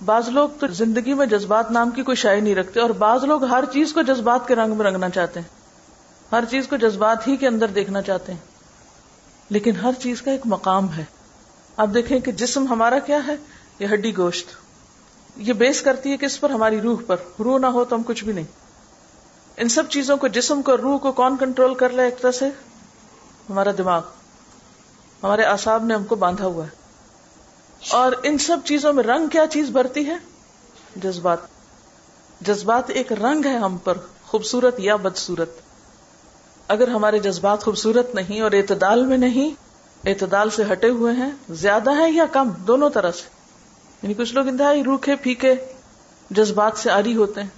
بعض 0.04 0.28
لوگ 0.28 0.48
تو 0.60 0.66
زندگی 0.66 1.14
میں 1.14 1.26
جذبات 1.26 1.70
نام 1.70 1.90
کی 1.90 2.02
کوئی 2.02 2.16
شاعری 2.16 2.40
نہیں 2.40 2.54
رکھتے 2.54 2.80
اور 2.80 2.90
بعض 2.90 3.24
لوگ 3.24 3.44
ہر 3.44 3.64
چیز 3.72 3.92
کو 3.92 4.02
جذبات 4.02 4.48
کے 4.48 4.54
رنگ 4.54 4.76
میں 4.76 4.86
رنگنا 4.86 5.08
چاہتے 5.08 5.40
ہیں۔ 5.40 5.48
ہر 6.32 6.44
چیز 6.50 6.68
کو 6.68 6.76
جذبات 6.76 7.28
ہی 7.28 7.36
کے 7.36 7.48
اندر 7.48 7.68
دیکھنا 7.68 8.02
چاہتے 8.02 8.32
ہیں۔ 8.32 8.40
لیکن 9.50 9.76
ہر 9.76 9.90
چیز 10.02 10.22
کا 10.22 10.30
ایک 10.30 10.40
مقام 10.44 10.92
ہے۔ 10.92 11.04
آپ 11.76 11.88
دیکھیں 11.94 12.20
کہ 12.20 12.32
جسم 12.32 12.66
ہمارا 12.66 12.98
کیا 12.98 13.18
ہے؟ 13.26 13.36
یہ 13.78 13.86
ہڈی 13.92 14.16
گوشت۔ 14.16 14.46
یہ 15.36 15.52
بیس 15.52 15.82
کرتی 15.82 16.10
ہے 16.10 16.16
کس 16.16 16.40
پر 16.40 16.50
ہماری 16.50 16.80
روح 16.80 16.98
پر۔ 17.06 17.16
روح 17.38 17.58
نہ 17.58 17.66
ہو 17.66 17.84
تو 17.84 17.96
ہم 17.96 18.02
کچھ 18.02 18.24
بھی 18.24 18.32
نہیں۔ 18.32 18.44
ان 19.56 19.68
سب 19.68 19.88
چیزوں 19.88 20.16
کو 20.16 20.28
جسم 20.28 20.62
کو 20.62 20.76
روح 20.76 20.98
کو 20.98 21.12
کون 21.12 21.36
کنٹرول 21.40 21.74
کر 21.74 21.90
لے 21.90 22.02
ایک 22.02 22.20
طرح 22.20 22.32
سے؟ 22.32 22.48
ہمارا 23.50 23.70
دماغ۔ 23.78 24.02
ہمارے 25.22 25.44
آساب 25.44 25.84
نے 25.84 25.94
ہم 25.94 26.04
کو 26.04 26.14
باندھا 26.14 26.44
ہوا 26.44 26.64
ہے۔ 26.64 26.85
اور 27.90 28.12
ان 28.22 28.38
سب 28.38 28.56
چیزوں 28.64 28.92
میں 28.92 29.04
رنگ 29.04 29.26
کیا 29.26 29.46
چیز 29.46 29.70
بھرتی 29.70 30.06
ہے؟ 30.06 30.16
جذبات۔ 30.96 31.38
جذبات 32.40 32.90
ایک 32.90 33.12
رنگ 33.12 33.44
ہے 33.44 33.56
ہم 33.56 33.76
پر، 33.76 33.98
خوبصورت 34.26 34.80
یا 34.80 34.96
بدسورت 34.96 35.50
اگر 36.68 36.88
ہمارے 36.88 37.18
جذبات 37.18 37.64
خوبصورت 37.64 38.14
نہیں 38.14 38.40
اور 38.40 38.52
اعتدال 38.52 39.06
میں 39.06 39.18
نہیں، 39.18 39.50
اعتدال 40.08 40.50
سے 40.50 40.62
ہٹے 40.72 40.88
ہوئے 40.88 41.12
ہیں، 41.12 41.30
زیادہ 41.50 41.90
ہے 41.96 42.10
یا 42.10 42.24
کم، 42.32 42.50
دونوں 42.50 42.90
طرح 42.90 43.12
سے۔ 43.12 43.28
یعنی 44.02 44.14
کچھ 44.14 44.34
لوگ 44.34 44.48
انتہائی 44.48 44.84
روکھے، 44.84 45.16
پھیکے، 45.16 45.54
جذبات 46.30 46.72
سے 46.76 46.90
آری 46.90 47.16
ہوتے 47.16 47.42
ہیں۔ 47.42 47.48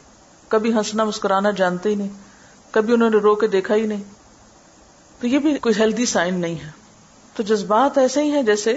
کبھی 0.48 0.72
ہنسنا، 0.72 1.04
مسکرانا 1.04 1.50
جانتے 1.50 1.88
ہی 1.88 1.94
نہیں۔ 1.94 2.09
کبھی 2.70 2.94
انہوں 2.94 3.11
نے 3.11 3.16
رو 3.16 3.35
کے 3.35 3.46
دیکھا 3.46 3.74
ہی 3.74 3.87
نہیں۔ 3.87 4.02
تو 5.20 5.26
یہ 5.26 5.38
بھی 5.38 5.54
کوئی 5.57 5.74
ہیلدی 5.78 6.07
سائن 6.07 6.35
نہیں 6.35 6.61
ہے۔ 6.61 6.70
تو 7.37 7.42
جذبات 7.42 7.98
ایسے 7.98 8.22
ہی 8.22 8.31
ہیں 8.31 8.42
جیسے 8.42 8.76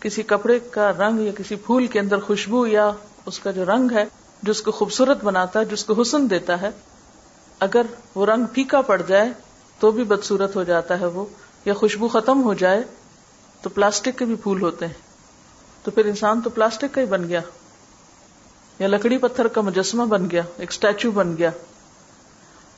کسی 0.00 0.22
کپڑے 0.22 0.58
کا 0.58 0.92
رنگ 0.92 1.20
یا 1.20 1.32
کسی 1.38 1.56
پھول 1.56 1.86
کے 1.86 2.00
اندر 2.00 2.18
خوشبو 2.18 2.66
یا 2.66 2.90
اس 3.26 3.38
کا 3.38 3.50
جو 3.50 3.64
رنگ 3.64 3.90
ہے، 3.90 4.04
جو 4.42 4.50
اس 4.50 4.62
کو 4.62 4.70
خوبصورت 4.70 5.24
بناتا 5.24 5.60
ہے 5.60 5.64
جس 5.64 5.84
کو 5.84 6.02
حسن 6.02 6.30
دیتا 6.30 6.60
ہے، 6.60 6.68
اگر 7.60 7.82
وہ 8.14 8.26
رنگ 8.26 8.44
پھیکا 8.52 8.80
پڑ 8.80 9.02
جائے 9.02 9.32
تو 9.80 9.90
بھی 9.90 10.04
بدسورت 10.04 10.56
ہو 10.56 10.64
جاتا 10.64 11.00
ہے 11.00 11.06
وہ، 11.06 11.24
یا 11.64 11.74
خوشبو 11.74 12.08
ختم 12.08 12.42
ہو 12.42 12.54
جائے 12.54 12.82
تو 13.62 13.70
پلاسٹک 13.70 14.18
کے 14.18 14.24
بھی 14.24 14.34
پھول 14.34 14.62
ہوتے 14.62 14.86
ہیں۔ 14.86 14.94
تو 15.82 15.90
پھر 15.90 16.04
انسان 16.04 16.40
تو 16.40 16.50
پلاسٹک 16.50 16.94
کا 16.94 17.00
ہی 17.00 17.06
بن 17.06 17.28
گیا۔ 17.28 17.40
یا 18.78 18.88
لکڑی 18.88 19.18
پتھر 19.18 19.48
کا 19.48 19.60
مجسمہ 19.60 20.04
بن 20.04 20.30
گیا، 20.30 20.42
ایک 20.56 20.70
اسٹیچو 20.70 21.10
بن 21.10 21.36
گیا۔ 21.36 21.50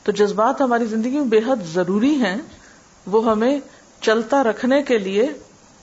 تو 0.03 0.13
جذبات 0.13 0.61
ہماری 0.61 0.87
زندگی 0.87 1.19
میں 1.19 1.27
بے 1.27 1.39
حد 1.39 1.75
ضروری 1.75 2.15
ہیں۔ 2.15 2.37
وہ 3.07 3.31
ہمیں 3.31 3.61
چلتا 4.01 4.43
رکھنے 4.43 4.83
کے 4.83 4.99
لیے 4.99 5.29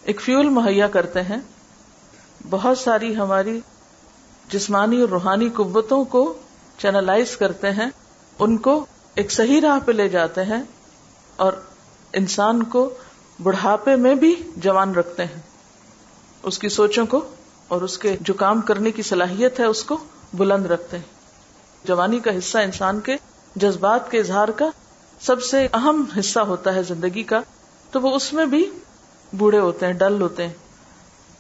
ایک 0.07 0.21
فیول 0.21 0.49
مہیا 0.49 0.87
کرتے 0.87 1.21
ہیں۔ 1.21 1.37
بہت 2.49 2.77
ساری 2.77 3.15
ہماری 3.15 3.59
جسمانی 4.49 5.01
اور 5.01 5.09
روحانی 5.09 5.49
قوتوں 5.49 6.03
کو 6.03 6.33
چینلائز 6.77 7.37
کرتے 7.37 7.71
ہیں۔ 7.71 7.89
ان 8.39 8.57
کو 8.57 8.85
ایک 9.15 9.31
صحیح 9.31 9.61
راہ 9.61 9.79
پہ 9.85 9.91
لے 9.91 10.09
جاتے 10.09 10.43
ہیں 10.43 10.63
اور 11.35 11.53
انسان 12.13 12.63
کو 12.63 12.89
بڑھاپے 13.43 13.95
میں 13.95 14.15
بھی 14.15 14.35
جوان 14.57 14.95
رکھتے 14.95 15.25
ہیں۔ 15.25 15.41
اس 16.43 16.59
کی 16.59 16.69
سوچوں 16.69 17.05
کو 17.05 17.21
اور 17.67 17.81
اس 17.81 17.97
کے 17.97 18.17
جو 18.21 18.33
کام 18.33 18.61
کرنے 18.61 18.91
کی 18.91 19.01
صلاحیت 19.01 19.59
ہے 19.59 19.65
اس 19.65 19.83
کو 19.83 19.97
بلند 20.33 20.65
رکھتے 20.65 20.97
ہیں۔ 20.97 21.05
جوانی 21.83 22.19
کا 22.19 22.37
حصہ 22.37 22.57
انسان 22.57 22.99
کے 22.99 23.15
جذبات 23.55 24.11
کے 24.11 24.19
اظہار 24.19 24.47
کا 24.47 24.69
سب 25.21 25.43
سے 25.43 25.67
اہم 25.73 26.03
حصہ 26.19 26.39
ہوتا 26.39 26.75
ہے 26.75 26.83
زندگی 26.83 27.23
کا۔ 27.23 27.39
تو 27.91 28.01
وہ 28.01 28.15
اس 28.15 28.33
میں 28.33 28.45
بھی 28.45 28.69
بوڑھے 29.33 29.59
ہوتے 29.59 29.85
ہیں، 29.85 29.93
ڈل 29.93 30.21
ہوتے 30.21 30.47
ہیں۔ 30.47 30.53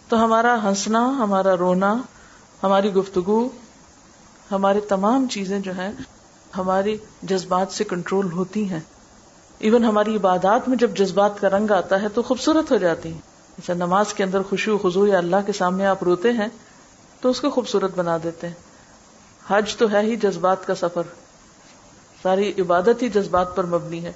تو 0.09 0.25
ہمارا 0.25 0.57
ہنسنا، 0.63 1.09
ہمارا 1.09 1.57
رونا، 1.57 2.01
ہماری 2.63 2.93
گفتگو، 2.93 3.49
ہماری 4.51 4.79
تمام 4.79 5.27
چیزیں 5.27 5.59
جو 5.59 5.71
ہیں، 5.71 5.91
ہماری 6.57 6.97
جذبات 7.23 7.71
سے 7.71 7.83
کنٹرول 7.83 8.31
ہوتی 8.31 8.69
ہیں۔ 8.69 8.79
ایون 9.59 9.85
ہماری 9.85 10.15
عبادات 10.15 10.69
میں 10.69 10.77
جب 10.77 10.91
جذبات 10.91 11.41
کا 11.41 11.49
رنگ 11.49 11.71
آتا 11.71 12.01
ہے 12.01 12.09
تو 12.09 12.21
خوبصورت 12.21 12.71
ہو 12.71 12.77
جاتی 12.77 13.11
ہیں۔ 13.11 13.21
جیسے 13.57 13.73
نماز 13.73 14.13
کے 14.13 14.23
اندر 14.23 14.41
خوشی 14.41 14.71
خزو 14.83 15.07
یا 15.07 15.17
اللہ 15.17 15.35
کے 15.45 15.53
سامنے 15.53 15.85
آپ 15.85 16.03
روتے 16.03 16.31
ہیں 16.31 16.47
تو 17.21 17.29
اس 17.29 17.41
کو 17.41 17.49
خوبصورت 17.49 17.97
بنا 17.97 18.17
دیتے 18.23 18.47
ہیں۔ 18.47 18.53
حج 19.47 19.75
تو 19.75 19.91
ہے 19.91 19.99
ہی 19.99 20.15
جذبات 20.15 20.67
کا 20.67 20.75
سفر۔ 20.75 21.01
ساری 22.23 22.53
عبادت 22.59 23.01
ہی 23.01 23.09
جذبات 23.09 23.55
پر 23.55 23.65
مبنی 23.65 24.05
ہے۔ 24.05 24.13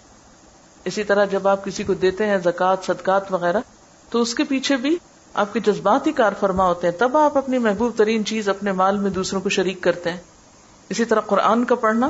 اسی 0.86 1.04
طرح 1.04 1.26
جب 1.26 1.48
آپ 1.48 1.66
کسی 1.66 1.84
کو 1.84 1.94
دیتے 1.94 2.26
ہیں 2.26 2.38
زکوٰۃ، 2.38 2.76
صدقات 2.84 3.34
وغیرہ، 3.34 3.60
تو 4.10 4.22
اس 4.22 4.36
کے 4.36 4.44
پیچھے 4.44 4.78
بھی 4.78 4.98
آپ 5.34 5.54
کے 5.54 5.60
جذبات 5.60 6.08
ہی 6.08 6.12
کار 6.12 6.32
فرما 6.40 6.66
ہوتے 6.66 6.88
ہیں۔ 6.88 7.00
تب 7.00 7.18
آپ 7.18 7.38
اپنی 7.38 7.58
محبوب 7.58 7.98
ترین 7.98 8.26
چیز 8.26 8.50
اپنے 8.50 8.72
مال 8.72 8.98
میں 8.98 9.12
دوسروں 9.12 9.42
کو 9.42 9.50
شریک 9.50 9.82
کرتے 9.82 10.10
ہیں۔ 10.10 10.18
اسی 10.90 11.06
طرح 11.06 11.20
قرآن 11.20 11.66
کا 11.66 11.76
پڑھنا، 11.76 12.10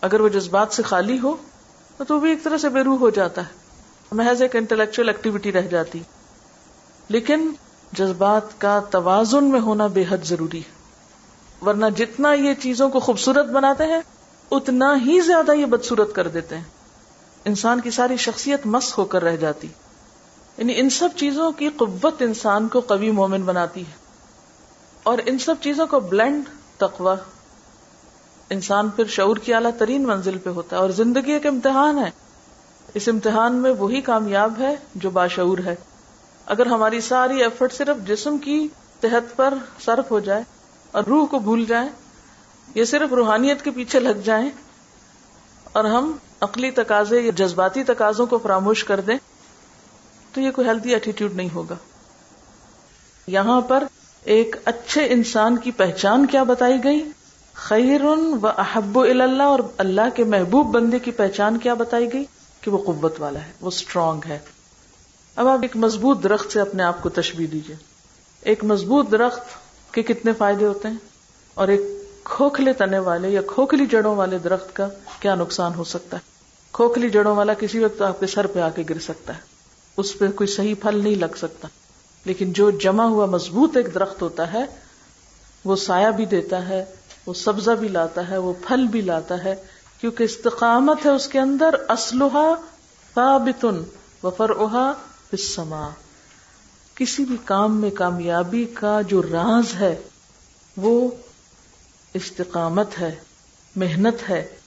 اگر 0.00 0.20
وہ 0.20 0.28
جذبات 0.28 0.72
سے 0.72 0.82
خالی 0.82 1.18
ہو، 1.18 1.36
تو 2.08 2.20
بھی 2.20 2.30
ایک 2.30 2.42
طرح 2.42 2.58
سے 2.58 2.68
بے 2.68 2.84
روح 2.84 2.98
ہو 2.98 3.10
جاتا 3.10 3.42
ہے۔ 3.42 3.48
محض 4.12 4.42
ایک 4.42 4.56
انٹلیکچل 4.56 5.08
ایکٹیویٹی 5.08 5.52
رہ 5.52 5.62
جاتی۔ 5.62 6.02
لیکن 7.08 7.52
جذبات 7.92 8.60
کا 8.60 8.80
توازن 8.90 9.44
میں 9.44 9.60
ہونا 9.60 9.86
بے 9.86 10.04
حد 10.08 10.24
ضروری 10.24 10.58
ہے۔ 10.58 10.74
ورنہ 11.64 11.86
جتنا 11.96 12.32
یہ 12.32 12.54
چیزوں 12.54 12.88
کو 12.88 13.00
خوبصورت 13.00 13.46
بناتے 13.46 13.84
ہیں، 13.84 14.00
اتنا 14.50 14.94
ہی 15.06 15.20
زیادہ 15.20 15.52
یہ 15.52 15.66
بدسورت 15.66 16.14
کر 16.14 16.28
دیتے 16.28 16.56
ہیں۔ 16.56 16.64
انسان 17.44 17.80
کی 17.80 17.90
ساری 17.90 18.16
شخصیت 18.16 18.66
مس 18.66 18.98
ہو 18.98 19.04
کر 19.04 19.22
رہ 19.22 19.36
جاتی۔ 19.36 19.68
یعنی 20.58 20.72
ان 20.76 20.90
سب 20.90 21.08
چیزوں 21.16 21.52
کی 21.52 21.68
قوت 21.68 22.22
انسان 22.22 22.68
کو 22.68 22.80
قوی 22.80 23.10
مومن 23.10 23.42
بناتی 23.42 23.80
ہے۔ 23.80 23.92
اور 25.02 25.18
ان 25.26 25.38
سب 25.38 25.54
چیزوں 25.60 25.86
کو 25.86 26.00
بلینڈ 26.00 26.44
تقوی۔ 26.76 27.16
انسان 28.50 28.88
پھر 28.88 29.04
شعور 29.04 29.36
کی 29.36 29.54
اعلیٰ 29.54 29.70
ترین 29.78 30.06
منزل 30.06 30.38
پہ 30.38 30.50
ہوتا 30.50 30.76
ہے 30.76 30.80
اور 30.80 30.90
زندگی 30.90 31.32
ایک 31.32 31.46
امتحان 31.46 31.98
ہے۔ 31.98 32.10
اس 32.94 33.08
امتحان 33.08 33.54
میں 33.54 33.70
وہی 33.70 34.00
کامیاب 34.00 34.52
ہے 34.58 34.76
جو 34.94 35.10
باشعور 35.10 35.58
ہے۔ 35.58 35.74
اگر 36.46 36.66
ہماری 36.66 37.00
ساری 37.00 37.42
ایفرٹ 37.42 37.72
صرف 37.72 38.08
جسم 38.08 38.38
کی 38.38 38.68
تحت 39.00 39.36
پر 39.36 39.54
صرف 39.84 40.10
ہو 40.10 40.20
جائے 40.20 40.42
اور 40.90 41.04
روح 41.04 41.26
کو 41.26 41.38
بھول 41.38 41.64
جائیں 41.64 41.88
یا 42.74 42.84
صرف 42.84 43.12
روحانیت 43.12 43.62
کے 43.62 43.70
پیچھے 43.70 44.00
لگ 44.00 44.20
جائیں 44.24 44.50
اور 45.72 45.84
ہم 45.84 46.16
عقلی 46.44 46.70
تقاضے 46.70 47.20
یا 47.20 47.30
جذباتی 47.36 47.84
تقاضوں 47.84 48.26
کو 48.26 48.38
فراموش 48.38 48.84
کر 48.84 49.00
دیں 49.00 49.16
تو 50.32 50.40
یہ 50.40 50.50
کوئی 50.50 50.68
ہیلدی 50.68 50.92
ایٹیٹیوڈ 50.92 51.34
نہیں 51.34 51.48
ہوگا۔ 51.54 51.74
یہاں 53.26 53.60
پر 53.60 53.84
ایک 54.24 54.56
اچھے 54.64 55.06
انسان 55.08 55.56
کی 55.56 55.70
پہچان 55.70 56.26
کیا 56.26 56.42
بتائی 56.42 56.84
گئی؟ 56.84 57.10
خیر 57.54 58.04
و 58.04 58.46
احب 58.46 59.00
اللہ 59.00 59.42
اور 59.42 59.58
اللہ 59.78 60.08
کے 60.14 60.24
محبوب 60.24 60.74
بندے 60.74 60.98
کی 60.98 61.10
پہچان 61.10 61.58
کیا 61.58 61.74
بتائی 61.74 62.12
گئی؟ 62.12 62.24
کہ 62.60 62.70
وہ 62.70 62.78
قوت 62.78 63.20
والا 63.20 63.40
ہے، 63.40 63.52
وہ 63.60 63.68
اسٹرانگ 63.68 64.20
ہے۔ 64.28 64.38
اب 65.36 65.48
آپ 65.48 65.58
ایک 65.62 65.76
مضبوط 65.76 66.22
درخت 66.22 66.52
سے 66.52 66.60
اپنے 66.60 66.82
آپ 66.82 67.02
کو 67.02 67.08
تشبیح 67.08 67.46
دیجیے 67.52 67.76
ایک 68.40 68.64
مضبوط 68.64 69.10
درخت 69.10 69.40
کے 69.94 70.02
کتنے 70.02 70.32
فائدے 70.32 70.66
ہوتے 70.66 70.88
ہیں؟ 70.88 70.96
اور 71.54 71.68
ایک 71.68 71.80
کھوکھلے 72.24 72.72
تنے 72.72 72.98
والے 72.98 73.28
یا 73.28 73.40
کھوکھلی 73.46 73.86
جڑوں 73.86 74.16
والے 74.16 74.38
درخت 74.38 74.76
کا 74.76 74.88
کیا 75.20 75.34
نقصان 75.34 75.74
ہو 75.74 75.84
سکتا 75.84 76.16
ہے؟ 76.16 76.33
کھوکھلی 76.74 77.10
جڑوں 77.10 77.36
والا 77.36 77.54
کسی 77.54 77.78
وقت 77.78 78.02
آپ 78.02 78.20
کے 78.20 78.26
سر 78.26 78.46
پہ 78.46 78.60
آ 78.60 78.68
کے 78.68 78.82
گر 78.90 78.98
سکتا 78.98 79.34
ہے۔ 79.34 79.40
اس 79.96 80.18
پہ 80.18 80.30
کوئی 80.30 80.48
صحیح 80.48 80.74
پھل 80.82 80.96
نہیں 81.04 81.14
لگ 81.14 81.36
سکتا۔ 81.36 81.68
لیکن 82.24 82.52
جو 82.52 82.70
جمع 82.70 83.04
ہوا 83.04 83.26
مضبوط 83.26 83.76
ایک 83.76 83.94
درخت 83.94 84.22
ہوتا 84.22 84.52
ہے، 84.52 84.64
وہ 85.64 85.76
سایہ 85.76 86.10
بھی 86.10 86.26
دیتا 86.26 86.68
ہے، 86.68 86.84
وہ 87.26 87.34
سبزہ 87.34 87.70
بھی 87.70 87.88
لاتا 87.88 88.28
ہے، 88.30 88.38
وہ 88.38 88.52
پھل 88.68 88.86
بھی 88.86 89.00
لاتا 89.00 89.44
ہے، 89.44 89.54
کیونکہ 90.00 90.22
استقامت 90.22 91.06
ہے 91.06 91.10
اس 91.10 91.28
کے 91.28 91.40
اندر۔ 91.40 91.74
اسلحہ 91.88 92.54
ثابتن 93.14 93.82
و 94.22 94.30
فرعها 94.30 94.92
فی 95.30 95.36
السماء۔ 95.42 95.88
کسی 96.94 97.24
بھی 97.24 97.36
کام 97.44 97.80
میں 97.80 97.90
کامیابی 97.90 98.64
کا 98.74 99.00
جو 99.00 99.22
راز 99.22 99.74
ہے، 99.74 99.96
وہ 100.76 101.10
استقامت 102.14 102.88
ہے، 103.00 103.14
محنت 103.76 104.30
ہے۔ 104.30 104.63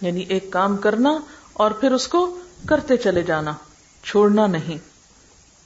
یعنی 0.00 0.20
ایک 0.20 0.50
کام 0.50 0.76
کرنا 0.76 1.18
اور 1.52 1.70
پھر 1.70 1.92
اس 1.92 2.08
کو 2.08 2.38
کرتے 2.66 2.96
چلے 2.96 3.22
جانا، 3.22 3.52
چھوڑنا 4.02 4.46
نہیں۔ 4.46 4.78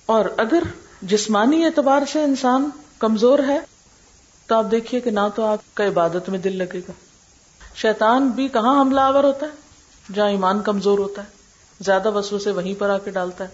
اور 0.07 0.25
اگر 0.37 0.63
جسمانی 1.03 1.65
اعتبار 1.65 2.03
سے 2.13 2.23
انسان 2.23 2.71
کمزور 2.99 3.39
ہے، 3.49 3.61
تو 4.47 4.55
آپ 4.55 4.65
دیکھیے 4.71 5.01
کہ 5.01 5.11
نہ 5.11 5.21
تو 5.35 5.45
آپ 5.45 5.59
کا 5.75 5.87
عبادت 5.87 6.29
میں 6.29 6.39
دل 6.39 6.57
لگے 6.57 6.79
گا۔ 6.79 6.93
شیطان 7.75 8.29
بھی 8.29 8.49
کہاں 8.49 8.81
حملہ 8.81 9.01
آور 9.01 9.25
ہوتا 9.25 9.47
ہے؟ 9.47 9.51
جہاں 10.15 10.29
ایمان 10.29 10.63
کمزور 10.63 10.99
ہوتا 10.99 11.23
ہے۔ 11.23 11.29
زیادہ 11.81 12.11
وسو 12.11 12.39
سے 12.39 12.51
وہیں 12.51 12.81
پر 12.81 12.91
آ 12.91 12.99
کے 12.99 13.11
ڈالتا 13.11 13.45
ہے۔ 13.45 13.49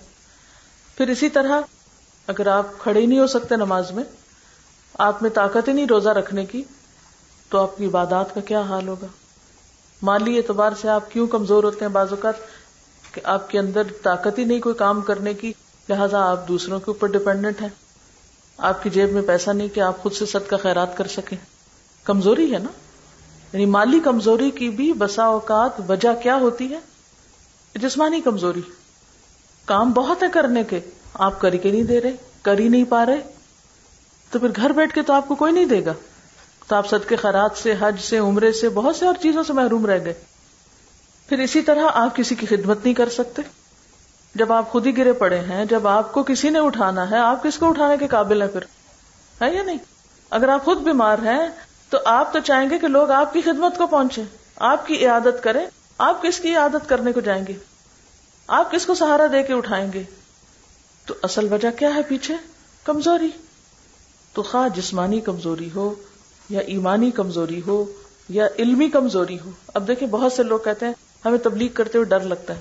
پھر 0.96 1.08
اسی 1.08 1.28
طرح 1.28 1.60
اگر 2.26 2.46
آپ 2.46 2.66
کھڑے 2.78 3.06
نہیں 3.06 3.18
ہو 3.18 3.26
سکتے 3.26 3.56
نماز 3.56 3.92
میں، 3.92 4.04
آپ 4.98 5.22
میں 5.22 5.30
طاقت 5.30 5.68
ہی 5.68 5.72
نہیں 5.72 5.86
روزہ 5.86 6.08
رکھنے 6.08 6.44
کی، 6.44 6.62
تو 7.48 7.58
آپ 7.58 7.76
کی 7.76 7.86
عبادات 7.86 8.34
کا 8.34 8.40
کیا 8.40 8.60
حال 8.60 8.88
ہوگا؟ 8.88 9.06
مالی 10.02 10.36
اعتبار 10.36 10.72
سے 10.80 10.88
آپ 10.88 11.10
کیوں 11.10 11.26
کمزور 11.26 11.64
ہوتے 11.64 11.84
ہیں 11.84 11.92
بعض 11.92 12.06
اوقات 12.10 12.34
کہ 13.14 13.20
آپ 13.24 13.50
کے 13.50 13.58
اندر 13.58 13.82
طاقت 14.02 14.38
ہی 14.38 14.44
نہیں 14.44 14.60
کوئی 14.60 14.74
کام 14.74 15.00
کرنے 15.00 15.34
کی، 15.34 15.52
لہٰذا 15.88 16.30
آپ 16.30 16.48
دوسروں 16.48 16.78
کے 16.78 16.84
اوپر 16.86 17.06
ڈپینڈنٹ 17.06 17.62
ہیں۔ 17.62 17.68
آپ 18.58 18.82
کی 18.82 18.90
جیب 18.90 19.12
میں 19.12 19.22
پیسہ 19.22 19.50
نہیں 19.50 19.68
کہ 19.68 19.80
آپ 19.80 20.02
خود 20.02 20.12
سے 20.12 20.26
صدقہ 20.26 20.56
خیرات 20.62 20.96
کر 20.96 21.06
سکیں۔ 21.06 21.36
کمزوری 22.04 22.52
ہے 22.52 22.58
نا؟ 22.58 22.68
یعنی 23.52 23.66
مالی 23.66 24.00
کمزوری 24.00 24.50
کی 24.50 24.70
بھی 24.70 24.92
بسا 24.92 25.24
اوقات 25.24 25.90
وجہ 25.90 26.22
کیا 26.22 26.36
ہوتی 26.36 26.74
ہے؟ 26.74 26.80
جسمانی 27.74 28.20
کمزوری۔ 28.20 28.60
کام 29.64 29.92
بہت 29.92 30.22
ہے 30.22 30.28
کرنے 30.32 30.64
کے۔ 30.64 30.80
آپ 31.14 31.40
کر 31.40 31.56
کے 31.56 31.70
نہیں 31.70 31.82
دے 31.82 32.00
رہے، 32.00 32.16
کر 32.42 32.58
ہی 32.58 32.68
نہیں 32.68 32.84
پا 32.84 33.06
رہے۔ 33.06 33.20
تو 34.30 34.38
پھر 34.38 34.48
گھر 34.56 34.70
بیٹھ 34.70 34.94
کے 34.94 35.02
تو 35.02 35.12
آپ 35.12 35.28
کو 35.28 35.34
کوئی 35.34 35.52
نہیں 35.52 35.64
دے 35.64 35.84
گا۔ 35.84 35.92
تو 36.70 36.76
آپ 36.76 36.88
صدقے، 36.88 37.16
خیرات 37.16 37.50
سے، 37.56 37.74
حج 37.80 38.00
سے، 38.00 38.18
عمرے 38.18 38.52
سے، 38.52 38.68
بہت 38.68 38.96
سے 38.96 39.06
اور 39.06 39.14
چیزوں 39.22 39.42
سے 39.42 39.52
محروم 39.52 39.86
رہ 39.86 40.04
گئے۔ 40.04 40.14
پھر 41.28 41.38
اسی 41.38 41.62
طرح 41.62 41.80
آپ 41.94 42.16
کسی 42.16 42.34
کی 42.34 42.46
خدمت 42.46 42.84
نہیں 42.84 42.94
کر 42.94 43.08
سکتے۔ 43.08 43.42
جب 44.34 44.52
آپ 44.52 44.70
خود 44.70 44.86
ہی 44.86 44.96
گرے 44.96 45.12
پڑے 45.12 45.38
ہیں، 45.38 45.64
جب 45.64 45.86
آپ 45.86 46.12
کو 46.12 46.22
کسی 46.22 46.50
نے 46.50 46.58
اٹھانا 46.58 47.10
ہے، 47.10 47.18
آپ 47.18 47.42
کس 47.42 47.58
کو 47.58 47.68
اٹھانے 47.68 47.96
کے 47.96 48.06
قابل 48.06 48.42
ہیں 48.42 48.48
پھر؟ 48.48 48.60
ہے 49.42 49.54
یا 49.54 49.62
نہیں؟ 49.62 49.78
اگر 50.30 50.48
آپ 50.48 50.64
خود 50.64 50.78
بیمار 50.78 51.18
ہیں، 51.18 51.48
تو 51.90 51.98
آپ 52.04 52.32
تو 52.32 52.38
چاہیں 52.38 52.70
گے 52.70 52.78
کہ 52.78 52.88
لوگ 52.88 53.10
آپ 53.10 53.32
کی 53.32 53.40
خدمت 53.40 53.78
کو 53.78 53.86
پہنچے 53.86 54.22
آپ 54.56 54.86
کی 54.86 55.06
عادت 55.06 55.42
کریں، 55.42 55.66
آپ 55.98 56.22
کس 56.22 56.40
کی 56.40 56.56
عادت 56.56 56.88
کرنے 56.88 57.12
کو 57.12 57.20
جائیں 57.20 57.44
گے؟ 57.48 57.52
آپ 58.46 58.70
کس 58.70 58.86
کو 58.86 58.94
سہارا 58.94 59.26
دے 59.32 59.42
کے 59.42 59.52
اٹھائیں 59.52 59.92
گے؟ 59.92 60.02
تو 61.06 61.14
اصل 61.22 61.52
وجہ 61.52 61.70
کیا 61.78 61.94
ہے 61.94 62.02
پیچھے؟ 62.02 62.34
کمزوری۔ 62.84 63.30
تو 64.32 64.42
خواہ 64.42 64.68
جسمانی 64.68 65.20
کمزوری 65.20 65.68
ہو 65.74 65.94
یا 66.50 66.60
ایمانی 66.60 67.10
کمزوری 67.10 67.60
ہو 67.66 67.84
یا 68.28 68.48
علمی 68.58 68.88
کمزوری 68.88 69.38
ہو۔ 69.44 69.50
اب 69.74 69.88
دیکھیں 69.88 70.08
بہت 70.08 70.32
سے 70.32 70.42
لوگ 70.42 70.58
کہتے 70.58 70.86
ہیں، 70.86 70.92
ہمیں 71.24 71.38
تبلیغ 71.38 71.68
کرتے 71.74 71.98
ہوئے 71.98 72.08
ڈر 72.08 72.20
لگتا 72.20 72.56
ہے۔ 72.56 72.60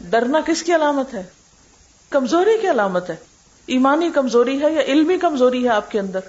ڈرنا 0.00 0.40
کس 0.46 0.62
کی 0.62 0.74
علامت 0.74 1.14
ہے؟ 1.14 1.22
کمزوری 2.10 2.58
کی 2.60 2.70
علامت 2.70 3.10
ہے۔ 3.10 3.16
ایمانی 3.66 4.10
کمزوری 4.14 4.62
ہے 4.62 4.72
یا 4.72 4.80
علمی 4.80 5.18
کمزوری 5.18 5.64
ہے 5.64 5.68
آپ 5.68 5.90
کے 5.90 6.00
اندر؟ 6.00 6.20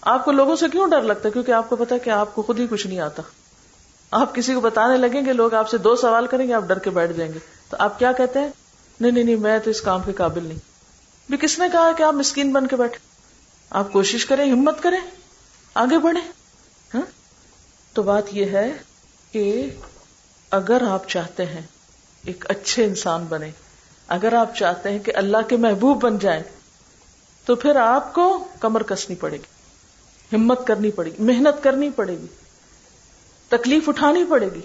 آپ 0.00 0.24
کو 0.24 0.32
لوگوں 0.32 0.56
سے 0.56 0.66
کیوں 0.72 0.88
ڈر 0.88 1.02
لگتا 1.02 1.28
ہے؟ 1.28 1.30
کیونکہ 1.30 1.52
آپ 1.52 1.68
کو 1.68 1.76
پتا 1.76 1.98
کہ 1.98 2.10
آپ 2.10 2.34
کو 2.34 2.42
خود 2.42 2.60
ہی 2.60 2.66
کچھ 2.70 2.86
نہیں 2.86 3.00
آتا۔ 3.00 3.22
آپ 4.10 4.34
کسی 4.34 4.54
کو 4.54 4.60
بتانے 4.60 4.96
لگیں 4.96 5.24
گے، 5.26 5.32
لوگ 5.32 5.54
آپ 5.54 5.68
سے 5.68 5.78
دو 5.78 5.96
سوال 5.96 6.26
کریں 6.26 6.48
گے، 6.48 6.54
آپ 6.54 6.62
ڈر 6.62 6.78
کے 6.78 6.90
بیٹھ 6.90 7.12
جائیں 7.12 7.32
گے۔ 7.32 7.38
تو 7.70 7.76
آپ 7.80 7.98
کیا 7.98 8.12
کہتے 8.12 8.38
ہیں؟ 8.38 8.48
نہیں 9.00 9.12
نہیں 9.12 9.24
نہیں، 9.24 9.36
میں 9.36 9.58
تو 9.58 9.70
اس 9.70 9.80
کام 9.80 10.00
کے 10.06 10.12
قابل 10.12 10.46
نہیں۔ 10.46 10.58
بھی 11.28 11.38
کس 11.38 11.58
نے 11.58 11.66
کہا 11.72 11.92
کہ 11.92 12.02
آپ 12.02 12.14
مسکین 12.14 12.52
بن 12.52 12.66
کے 12.66 12.76
بیٹھے؟ 12.76 12.98
آپ 13.70 13.92
کوشش 13.92 14.26
کریں، 14.26 14.52
ہمت 14.52 14.82
کریں۔ 14.82 15.17
آگے 15.78 15.98
بڑھیں۔ 15.98 16.28
ہاں؟ 16.94 17.02
تو 17.92 18.02
بات 18.02 18.22
یہ 18.30 18.44
ہے 18.44 18.72
کہ 19.32 19.70
اگر 20.50 20.82
آپ 20.88 21.08
چاہتے 21.08 21.46
ہیں 21.46 21.60
ایک 22.24 22.44
اچھے 22.48 22.84
انسان 22.84 23.24
بنے 23.28 23.50
اگر 24.08 24.32
آپ 24.32 24.56
چاہتے 24.56 24.90
ہیں 24.90 24.98
کہ 24.98 25.12
اللہ 25.14 25.36
کے 25.48 25.56
محبوب 25.56 26.02
بن 26.02 26.18
جائیں، 26.18 26.42
تو 27.44 27.54
پھر 27.54 27.76
آپ 27.76 28.14
کو 28.14 28.44
کمر 28.60 28.82
کسنی 28.82 29.16
پڑے 29.16 29.36
گی، 29.36 30.36
ہمت 30.36 30.66
کرنی 30.66 30.90
پڑے 30.90 31.10
گی، 31.10 31.22
محنت 31.22 31.62
کرنی 31.64 31.90
پڑے 31.90 32.18
گی، 32.18 32.26
تکلیف 33.48 33.88
اٹھانی 33.88 34.24
پڑے 34.30 34.48
گی، 34.54 34.60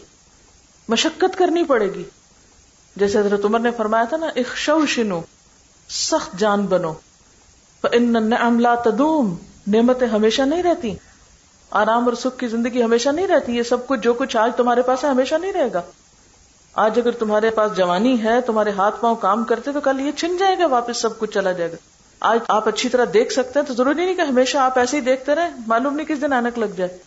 مشقت 0.87 1.37
کرنی 1.37 1.63
پڑے 1.63 1.93
گی۔ 1.93 2.03
جیسے 2.95 3.19
حضرت 3.19 3.45
عمر 3.45 3.59
نے 3.59 3.71
فرمایا 3.77 4.03
تھا 4.03 4.17
نا 4.17 4.27
اخشو 4.35 4.85
شنو 4.85 5.21
سخت 5.89 6.39
جان 6.39 6.65
بنو 6.65 6.93
ان 7.83 8.61
لا 8.61 8.75
تدوم۔ 8.75 9.35
نعمتیں 9.67 10.07
ہمیشہ 10.07 10.41
نہیں 10.41 10.63
رہتی۔ 10.63 10.95
آرام 11.71 12.05
اور 12.05 12.13
سکھ 12.13 12.39
کی 12.39 12.47
زندگی 12.47 12.83
ہمیشہ 12.83 13.09
نہیں 13.09 13.27
رہتی۔ 13.27 13.57
یہ 13.57 13.63
سب 13.63 13.87
کچھ 13.87 13.99
جو 13.99 14.13
کچھ 14.13 14.37
آج 14.37 14.51
تمہارے 14.57 14.81
پاس 14.81 15.03
ہے 15.03 15.09
ہمیشہ 15.09 15.35
نہیں 15.35 15.53
رہے 15.53 15.73
گا۔ 15.73 15.81
آج 16.73 16.99
اگر 16.99 17.11
تمہارے 17.11 17.49
پاس 17.49 17.77
جوانی 17.77 18.23
ہے، 18.23 18.41
تمہارے 18.41 18.71
ہاتھ 18.71 18.95
پاؤں 19.01 19.15
کام 19.15 19.43
کرتے 19.43 19.71
تو 19.71 19.81
کل 19.81 19.99
یہ 19.99 20.11
چھن 20.11 20.37
جائے 20.37 20.57
گا، 20.57 20.65
واپس 20.65 21.01
سب 21.01 21.19
کچھ 21.19 21.31
چلا 21.31 21.51
جائے 21.51 21.71
گا۔ 21.71 21.75
آج 22.19 22.39
آپ 22.47 22.67
اچھی 22.67 22.89
طرح 22.89 23.05
دیکھ 23.13 23.33
سکتے 23.33 23.59
ہیں 23.59 23.65
تو 23.65 23.73
ضروری 23.73 24.05
نہیں 24.05 24.15
کہ 24.15 24.21
ہمیشہ 24.21 24.57
آپ 24.57 24.79
ایسے 24.79 24.97
ہی 24.97 25.01
دیکھتے 25.01 25.35
رہے 25.35 25.49
معلوم 25.67 25.95
نہیں 25.95 26.05
کس 26.05 26.21
دن 26.21 26.33
آنک 26.33 26.59
لگ 26.59 26.65
جائے۔ 26.65 26.97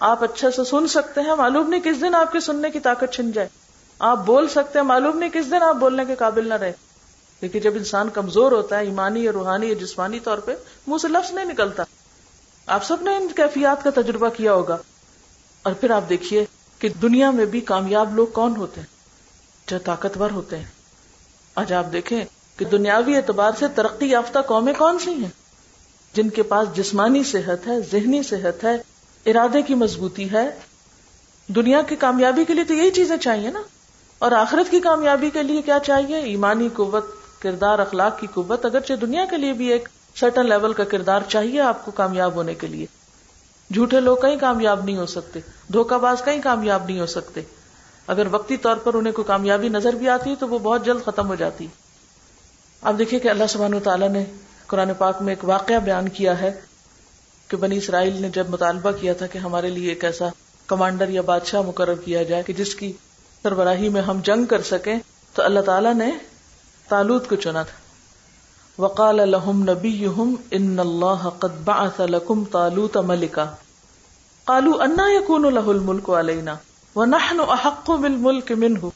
آپ 0.00 0.24
اچھا 0.24 0.50
سے 0.50 0.64
سن 0.64 0.86
سکتے 0.86 1.20
ہیں، 1.20 1.34
معلوم 1.34 1.68
نہیں 1.68 1.80
کس 1.80 2.00
دن 2.00 2.14
آپ 2.14 2.32
کے 2.32 2.40
سننے 2.40 2.70
کی 2.70 2.80
طاقت 2.80 3.12
چھن 3.12 3.32
جائے۔ 3.32 3.48
آپ 3.98 4.18
بول 4.26 4.48
سکتے 4.48 4.78
ہیں، 4.78 4.86
معلوم 4.86 5.18
نہیں 5.18 5.30
کس 5.30 5.50
دن 5.50 5.62
آپ 5.62 5.74
بولنے 5.74 6.04
کے 6.04 6.14
قابل 6.14 6.48
نہ 6.48 6.54
رہے 6.54 6.72
کیونکہ 7.40 7.60
جب 7.60 7.72
انسان 7.76 8.08
کمزور 8.08 8.52
ہوتا 8.52 8.78
ہے، 8.78 8.84
ایمانی 8.84 9.24
یا 9.24 9.32
روحانی 9.32 9.66
یا 9.66 9.74
جسمانی 9.74 10.20
طور 10.20 10.38
پہ، 10.38 10.54
منہ 10.86 10.98
سے 10.98 11.08
لفظ 11.08 11.32
نہیں 11.32 11.44
نکلتا۔ 11.44 11.82
آپ 12.66 12.84
سب 12.84 13.02
نے 13.02 13.16
ان 13.16 13.28
کیفیات 13.36 13.84
کا 13.84 13.90
تجربہ 13.90 14.28
کیا 14.28 14.52
ہوگا۔ 14.52 14.76
اور 15.62 15.72
پھر 15.72 15.90
آپ 15.90 16.08
دیکھیے 16.08 16.44
کہ 16.78 16.88
دنیا 16.88 17.30
میں 17.30 17.46
بھی 17.46 17.60
کامیاب 17.60 18.14
لوگ 18.14 18.26
کون 18.26 18.56
ہوتے 18.56 18.80
ہیں۔ 18.80 19.00
جو 19.66 19.78
طاقتور 19.78 20.30
ہوتے 20.30 20.56
ہیں۔ 20.56 20.64
آج 21.54 21.72
آپ 21.72 21.86
دیکھیں 21.92 22.24
کہ 22.56 22.64
دنیاوی 22.64 23.16
اعتبار 23.16 23.52
سے 23.58 23.66
ترقی 23.68 24.06
یافتہ 24.06 24.38
قومیں 24.38 24.72
کون 24.78 24.98
سی 24.98 25.14
ہیں؟ 25.14 25.30
جن 26.14 26.28
کے 26.28 26.42
پاس 26.42 26.68
جسمانی 26.76 27.22
صحت 27.22 27.66
ہے، 27.66 27.80
ذہنی 27.92 28.22
صحت 28.22 28.64
ہے، 28.64 28.76
ارادے 29.30 29.62
کی 29.62 29.74
مضبوطی 29.74 30.32
ہے۔ 30.32 30.50
دنیا 31.48 31.82
کی 31.82 31.96
کامیابی 31.96 32.44
کے 32.44 32.54
لیے 32.54 32.64
تو 32.64 32.74
یہی 32.74 32.90
چیزیں 32.90 33.16
چاہیے 33.16 33.50
نا۔ 33.50 33.62
اور 34.18 34.32
آخرت 34.32 34.70
کی 34.70 34.80
کامیابی 34.80 35.30
کے 35.30 35.42
لیے 35.42 35.62
کیا 35.62 35.78
چاہیے؟ 35.78 36.16
ایمانی 36.16 36.68
قوت 36.74 37.19
کردار 37.40 37.78
اخلاق 37.78 38.20
کی 38.20 38.26
قوت 38.34 38.64
اگرچہ 38.64 38.94
دنیا 38.94 39.24
کے 39.30 39.36
لیے 39.36 39.52
بھی 39.52 39.66
ایک 39.66 39.88
سرٹن 40.14 40.48
لیول 40.48 40.72
کا 40.72 40.84
کردار 40.84 41.20
چاہیے 41.28 41.60
آپ 41.60 41.84
کو 41.84 41.90
کامیاب 41.90 42.34
ہونے 42.34 42.54
کے 42.54 42.66
لیے۔ 42.66 42.86
جھوٹے 43.74 44.00
لوگ 44.00 44.16
کہیں 44.16 44.36
کامیاب 44.36 44.84
نہیں 44.84 44.96
ہو 44.96 45.06
سکتے، 45.06 45.40
دھوکہ 45.72 45.98
باز 45.98 46.22
کہیں 46.24 46.40
کامیاب 46.42 46.84
نہیں 46.84 47.00
ہو 47.00 47.06
سکتے۔ 47.06 47.42
اگر 48.06 48.26
وقتی 48.30 48.56
طور 48.56 48.76
پر 48.76 48.94
انہیں 48.94 49.12
کوئی 49.12 49.26
کامیابی 49.26 49.68
نظر 49.68 49.92
بھی 49.92 50.08
آتی 50.08 50.30
ہے 50.30 50.34
تو 50.34 50.48
وہ 50.48 50.58
بہت 50.58 50.84
جلد 50.84 51.04
ختم 51.04 51.28
ہو 51.28 51.34
جاتی۔ 51.34 51.66
اب 52.82 52.98
دیکھیے 52.98 53.20
کہ 53.20 53.28
اللہ 53.28 53.44
سبحانہ 53.48 53.76
و 53.76 53.80
تعالیٰ 53.80 54.08
نے 54.08 54.24
قرآن 54.66 54.90
پاک 54.98 55.22
میں 55.22 55.32
ایک 55.32 55.44
واقعہ 55.44 55.78
بیان 55.78 56.08
کیا 56.08 56.40
ہے 56.40 56.60
کہ 57.48 57.56
بنی 57.56 57.76
اسرائیل 57.76 58.22
نے 58.22 58.28
جب 58.28 58.48
مطالبہ 58.48 58.90
کیا 58.90 59.12
تھا 59.12 59.26
کہ 59.26 59.38
ہمارے 59.38 59.70
لیے 59.70 59.88
ایک 59.88 60.04
ایسا 60.04 60.28
کمانڈر 60.66 61.08
یا 61.08 61.22
بادشاہ 61.22 61.62
مقرر 61.62 61.94
کیا 61.94 62.22
جائے 62.22 62.42
کہ 62.42 62.52
جس 62.52 62.74
کی 62.74 62.92
سربراہی 63.42 63.88
میں 63.88 64.02
ہم 64.02 64.20
جنگ 64.24 64.44
کر 64.44 64.62
سکیں 64.62 64.98
تو 65.34 65.42
اللہ 65.42 65.60
تعالیٰ 65.60 65.94
نے 65.94 66.10
تالوت 66.90 67.28
کو 67.28 67.36
چنا 67.36 67.62
تھا۔ 67.62 67.78
وقال 68.82 69.18
لهم 69.30 69.62
نبيهم 69.62 70.34
ان 70.50 70.80
الله 70.80 71.30
قد 71.38 71.58
بعث 71.64 72.00
لكم 72.00 72.44
طالوت 72.52 72.96
ملكا 72.96 73.44
قالوا 74.44 74.84
ان 74.84 75.00
يكون 75.14 75.44
له 75.54 75.74
الملك 75.74 76.10
علينا 76.10 76.54
ونحن 76.94 77.40
احق 77.40 77.90
بالملك 77.90 78.52
منه 78.52 78.88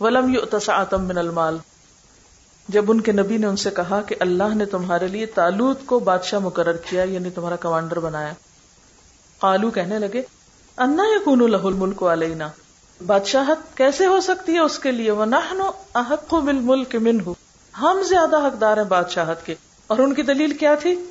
ولم 0.00 0.34
يؤت 0.34 0.54
سعه 0.62 1.02
من 1.02 1.18
المال۔ 1.18 1.58
جب 2.68 2.90
ان 2.90 3.00
کے 3.00 3.12
نبی 3.12 3.36
نے 3.36 3.46
ان 3.46 3.56
سے 3.56 3.70
کہا 3.70 4.00
کہ 4.02 4.16
اللہ 4.20 4.54
نے 4.54 4.66
تمہارے 4.66 5.08
لیے 5.08 5.26
تالوت 5.26 5.86
کو 5.86 5.98
بادشاہ 5.98 6.38
مقرر 6.38 6.76
کیا 6.76 7.02
یعنی 7.02 7.30
تمہارا 7.30 7.56
کمانڈر 7.56 7.98
بنایا۔ 7.98 8.32
قالو 9.38 9.70
کہنے 9.70 9.98
لگے 9.98 10.22
انا 10.78 11.02
یکون 11.16 11.50
له 11.50 11.72
الملك 11.72 12.02
علينا 12.02 12.48
بادشاہت 13.06 13.76
کیسے 13.76 14.06
ہو 14.06 14.20
سکتی 14.20 14.54
ہے 14.54 14.58
اس 14.58 14.78
کے 14.78 14.92
لیے؟ 14.92 15.10
وہ 15.10 15.24
نہ 15.24 15.70
احق 15.94 16.34
مل 16.34 16.58
ملک 16.58 16.96
من 16.96 17.18
ہم 17.80 18.02
زیادہ 18.08 18.46
حقدار 18.46 18.76
ہیں 18.76 18.84
بادشاہت 18.84 19.46
کے۔ 19.46 19.54
اور 19.86 19.98
ان 19.98 20.14
کی 20.14 20.22
دلیل 20.22 20.56
کیا 20.56 20.74
تھی؟ 20.74 21.04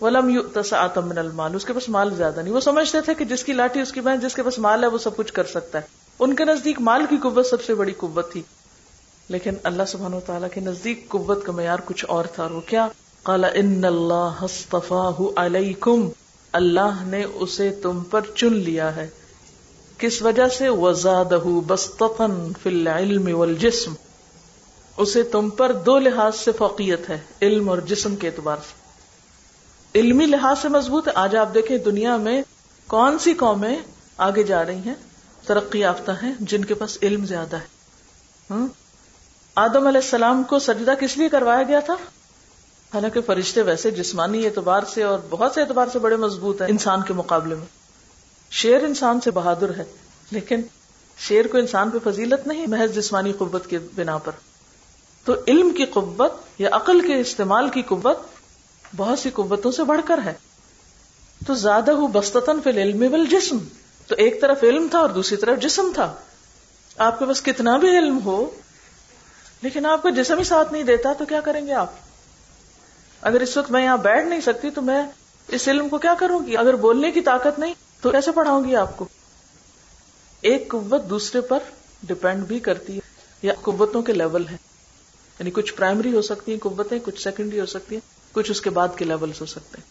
ولم 0.00 0.38
آتم 0.70 1.08
من 1.08 1.18
المال۔ 1.18 1.54
اس 1.54 1.64
کے 1.64 1.72
پاس 1.72 1.88
مال 1.88 2.14
زیادہ 2.14 2.40
نہیں۔ 2.40 2.54
وہ 2.54 2.60
سمجھتے 2.60 3.00
تھے 3.00 3.14
کہ 3.14 3.24
جس 3.24 3.44
کی 3.44 3.52
لاٹھی، 3.52 3.80
اس 3.80 3.92
کی 3.92 4.00
بہن، 4.00 4.20
جس 4.20 4.34
کے 4.34 4.42
پاس 4.42 4.58
مال 4.58 4.84
ہے، 4.84 4.88
وہ 4.88 4.98
سب 4.98 5.16
کچھ 5.16 5.32
کر 5.32 5.44
سکتا 5.44 5.78
ہے۔ 5.78 5.86
ان 6.18 6.34
کے 6.34 6.44
نزدیک 6.44 6.80
مال 6.80 7.06
کی 7.10 7.16
قوت 7.22 7.46
سب 7.46 7.62
سے 7.62 7.74
بڑی 7.74 7.92
قوت 7.92 8.32
تھی۔ 8.32 8.42
لیکن 9.28 9.54
اللہ 9.62 9.82
سبحانہ 9.86 10.14
و 10.14 10.20
تعالیٰ 10.20 10.48
کے 10.54 10.60
نزدیک 10.60 11.08
قوت 11.08 11.44
کا 11.44 11.52
معیار 11.52 11.78
کچھ 11.84 12.04
اور 12.08 12.24
تھا۔ 12.24 12.46
وہ 12.46 12.60
کیا؟ 12.60 12.88
کالا 13.22 13.48
ان 13.54 13.84
اللہ 13.84 15.28
علیکم 15.36 16.08
اللہ 16.52 17.02
نے 17.02 17.24
اسے 17.24 17.70
تم 17.82 18.00
پر 18.04 18.20
چن 18.34 18.52
لیا 18.52 18.96
ہے۔ 18.96 19.08
کس 20.02 20.22
وجہ 20.22 20.48
سے؟ 20.48 20.68
وزاد 20.68 21.32
فی 22.62 22.68
العلم 22.68 23.36
والجسم۔ 23.36 23.94
اسے 24.96 25.22
تم 25.22 25.50
پر 25.50 25.72
دو 25.72 25.98
لحاظ 25.98 26.36
سے 26.36 26.52
فوقیت 26.52 27.10
ہے، 27.10 27.20
علم 27.42 27.68
اور 27.68 27.78
جسم 27.78 28.16
کے 28.16 28.26
اعتبار 28.26 28.56
سے۔ 28.56 28.82
علمی 30.00 30.26
لحاظ 30.26 30.56
سے 30.62 30.68
مضبوط 30.68 31.08
ہے۔ 31.08 31.12
آج 31.14 31.36
آپ 31.36 31.54
دیکھیں 31.54 31.78
دنیا 31.78 32.16
میں 32.16 32.42
کون 32.86 33.18
سی 33.18 33.34
قومیں 33.34 33.78
آگے 34.16 34.42
جا 34.42 34.66
رہی 34.66 34.78
ہیں؟ 34.78 34.94
ترقی 35.46 35.78
یافتہ 35.78 36.10
ہیں، 36.22 36.32
جن 36.40 36.64
کے 36.64 36.74
پاس 36.74 36.98
علم 37.02 37.26
زیادہ 37.26 37.56
ہے۔ 37.56 37.82
آدم 39.54 39.86
علیہ 39.86 40.00
السلام 40.00 40.42
کو 40.42 40.58
سجدہ 40.58 40.94
کس 41.00 41.16
لیے 41.16 41.28
کروایا 41.28 41.62
گیا 41.62 41.80
تھا؟ 41.80 41.94
حالانکہ 42.94 43.20
فرشتے 43.20 43.62
ویسے 43.62 43.90
جسمانی 43.90 44.46
اعتبار 44.46 44.82
سے 44.94 45.02
اور 45.02 45.18
بہت 45.30 45.52
سے 45.52 45.60
اعتبار 45.60 45.86
سے 45.92 45.98
بڑے 45.98 46.16
مضبوط 46.16 46.62
ہیں 46.62 46.68
انسان 46.68 47.02
کے 47.02 47.12
مقابلے 47.12 47.54
میں۔ 47.54 47.81
شیر 48.52 48.84
انسان 48.84 49.20
سے 49.20 49.30
بہادر 49.30 49.74
ہے، 49.76 49.84
لیکن 50.30 50.60
شیر 51.18 51.46
کو 51.46 51.58
انسان 51.58 51.90
پہ 51.90 52.10
فضیلت 52.10 52.46
نہیں، 52.46 52.66
محض 52.66 52.94
جسمانی 52.94 53.32
قوت 53.32 53.66
کی 53.66 53.78
بنا 53.94 54.18
پر۔ 54.18 54.32
تو 55.24 55.34
علم 55.48 55.70
کی 55.70 55.84
قوت 55.84 56.32
یا 56.58 56.68
عقل 56.72 57.00
کے 57.00 57.20
استعمال 57.20 57.68
کی 57.68 57.82
قوت 57.82 58.18
بہت 58.96 59.18
سی 59.18 59.30
قوتوں 59.30 59.72
سے 59.72 59.84
بڑھ 59.84 60.00
کر 60.04 60.20
ہے۔ 60.24 60.32
تو 61.46 61.54
زیادہ 61.54 61.90
ہو 61.90 62.06
بستن 62.06 62.62
فی 62.62 62.70
العلم 62.70 63.12
والجسم۔ 63.12 63.58
تو 64.06 64.14
ایک 64.14 64.40
طرف 64.40 64.58
علم 64.62 64.86
تھا 64.90 64.98
اور 64.98 65.10
دوسری 65.10 65.36
طرف 65.36 65.58
جسم 65.58 65.90
تھا۔ 65.94 66.14
آپ 66.98 67.18
کے 67.18 67.26
پاس 67.26 67.42
کتنا 67.42 67.76
بھی 67.76 67.98
علم 67.98 68.18
ہو، 68.24 68.50
لیکن 69.62 69.86
آپ 69.86 70.02
کو 70.02 70.08
جسم 70.08 70.38
ہی 70.38 70.44
ساتھ 70.44 70.72
نہیں 70.72 70.82
دیتا، 70.82 71.12
تو 71.12 71.24
کیا 71.24 71.40
کریں 71.40 71.66
گے 71.66 71.72
آپ؟ 71.72 71.90
اگر 73.20 73.40
اس 73.40 73.56
وقت 73.56 73.70
میں 73.70 73.84
یہاں 73.84 73.96
بیٹھ 73.96 74.26
نہیں 74.26 74.40
سکتی، 74.40 74.70
تو 74.70 74.82
میں 74.82 75.02
اس 75.48 75.68
علم 75.68 75.88
کو 75.88 75.98
کیا 75.98 76.14
کروں 76.18 76.46
گی؟ 76.46 76.56
اگر 76.56 76.76
بولنے 76.76 77.10
کی 77.10 77.20
طاقت 77.20 77.58
نہیں 77.58 77.74
تو 78.02 78.10
کیسے 78.10 78.32
پڑھاؤں 78.32 78.64
گی 78.64 78.76
آپ 78.76 78.96
کو۔ 78.96 79.08
ایک 80.40 80.68
قوت 80.68 81.10
دوسرے 81.10 81.40
پر 81.40 81.58
ڈپینڈ 82.02 82.46
بھی 82.46 82.58
کرتی 82.58 82.94
ہے، 82.94 83.00
یا 83.42 83.52
قوتوں 83.60 84.02
کے 84.02 84.12
لیول 84.12 84.48
ہے 84.48 84.56
یعنی 85.38 85.50
کچھ 85.50 85.74
پرائمری 85.74 86.14
ہو 86.14 86.22
سکتی 86.22 86.52
ہیں 86.52 86.58
قوتیں، 86.58 86.98
کچھ 87.04 87.22
سیکنڈری 87.22 87.60
ہو 87.60 87.66
سکتی 87.66 87.94
ہیں، 87.94 88.34
کچھ 88.34 88.50
اس 88.50 88.60
کے 88.60 88.70
بعد 88.70 88.88
کے 88.96 89.04
لیول 89.04 89.32
ہو 89.40 89.46
سکتے 89.46 89.76
ہیں۔ 89.78 89.90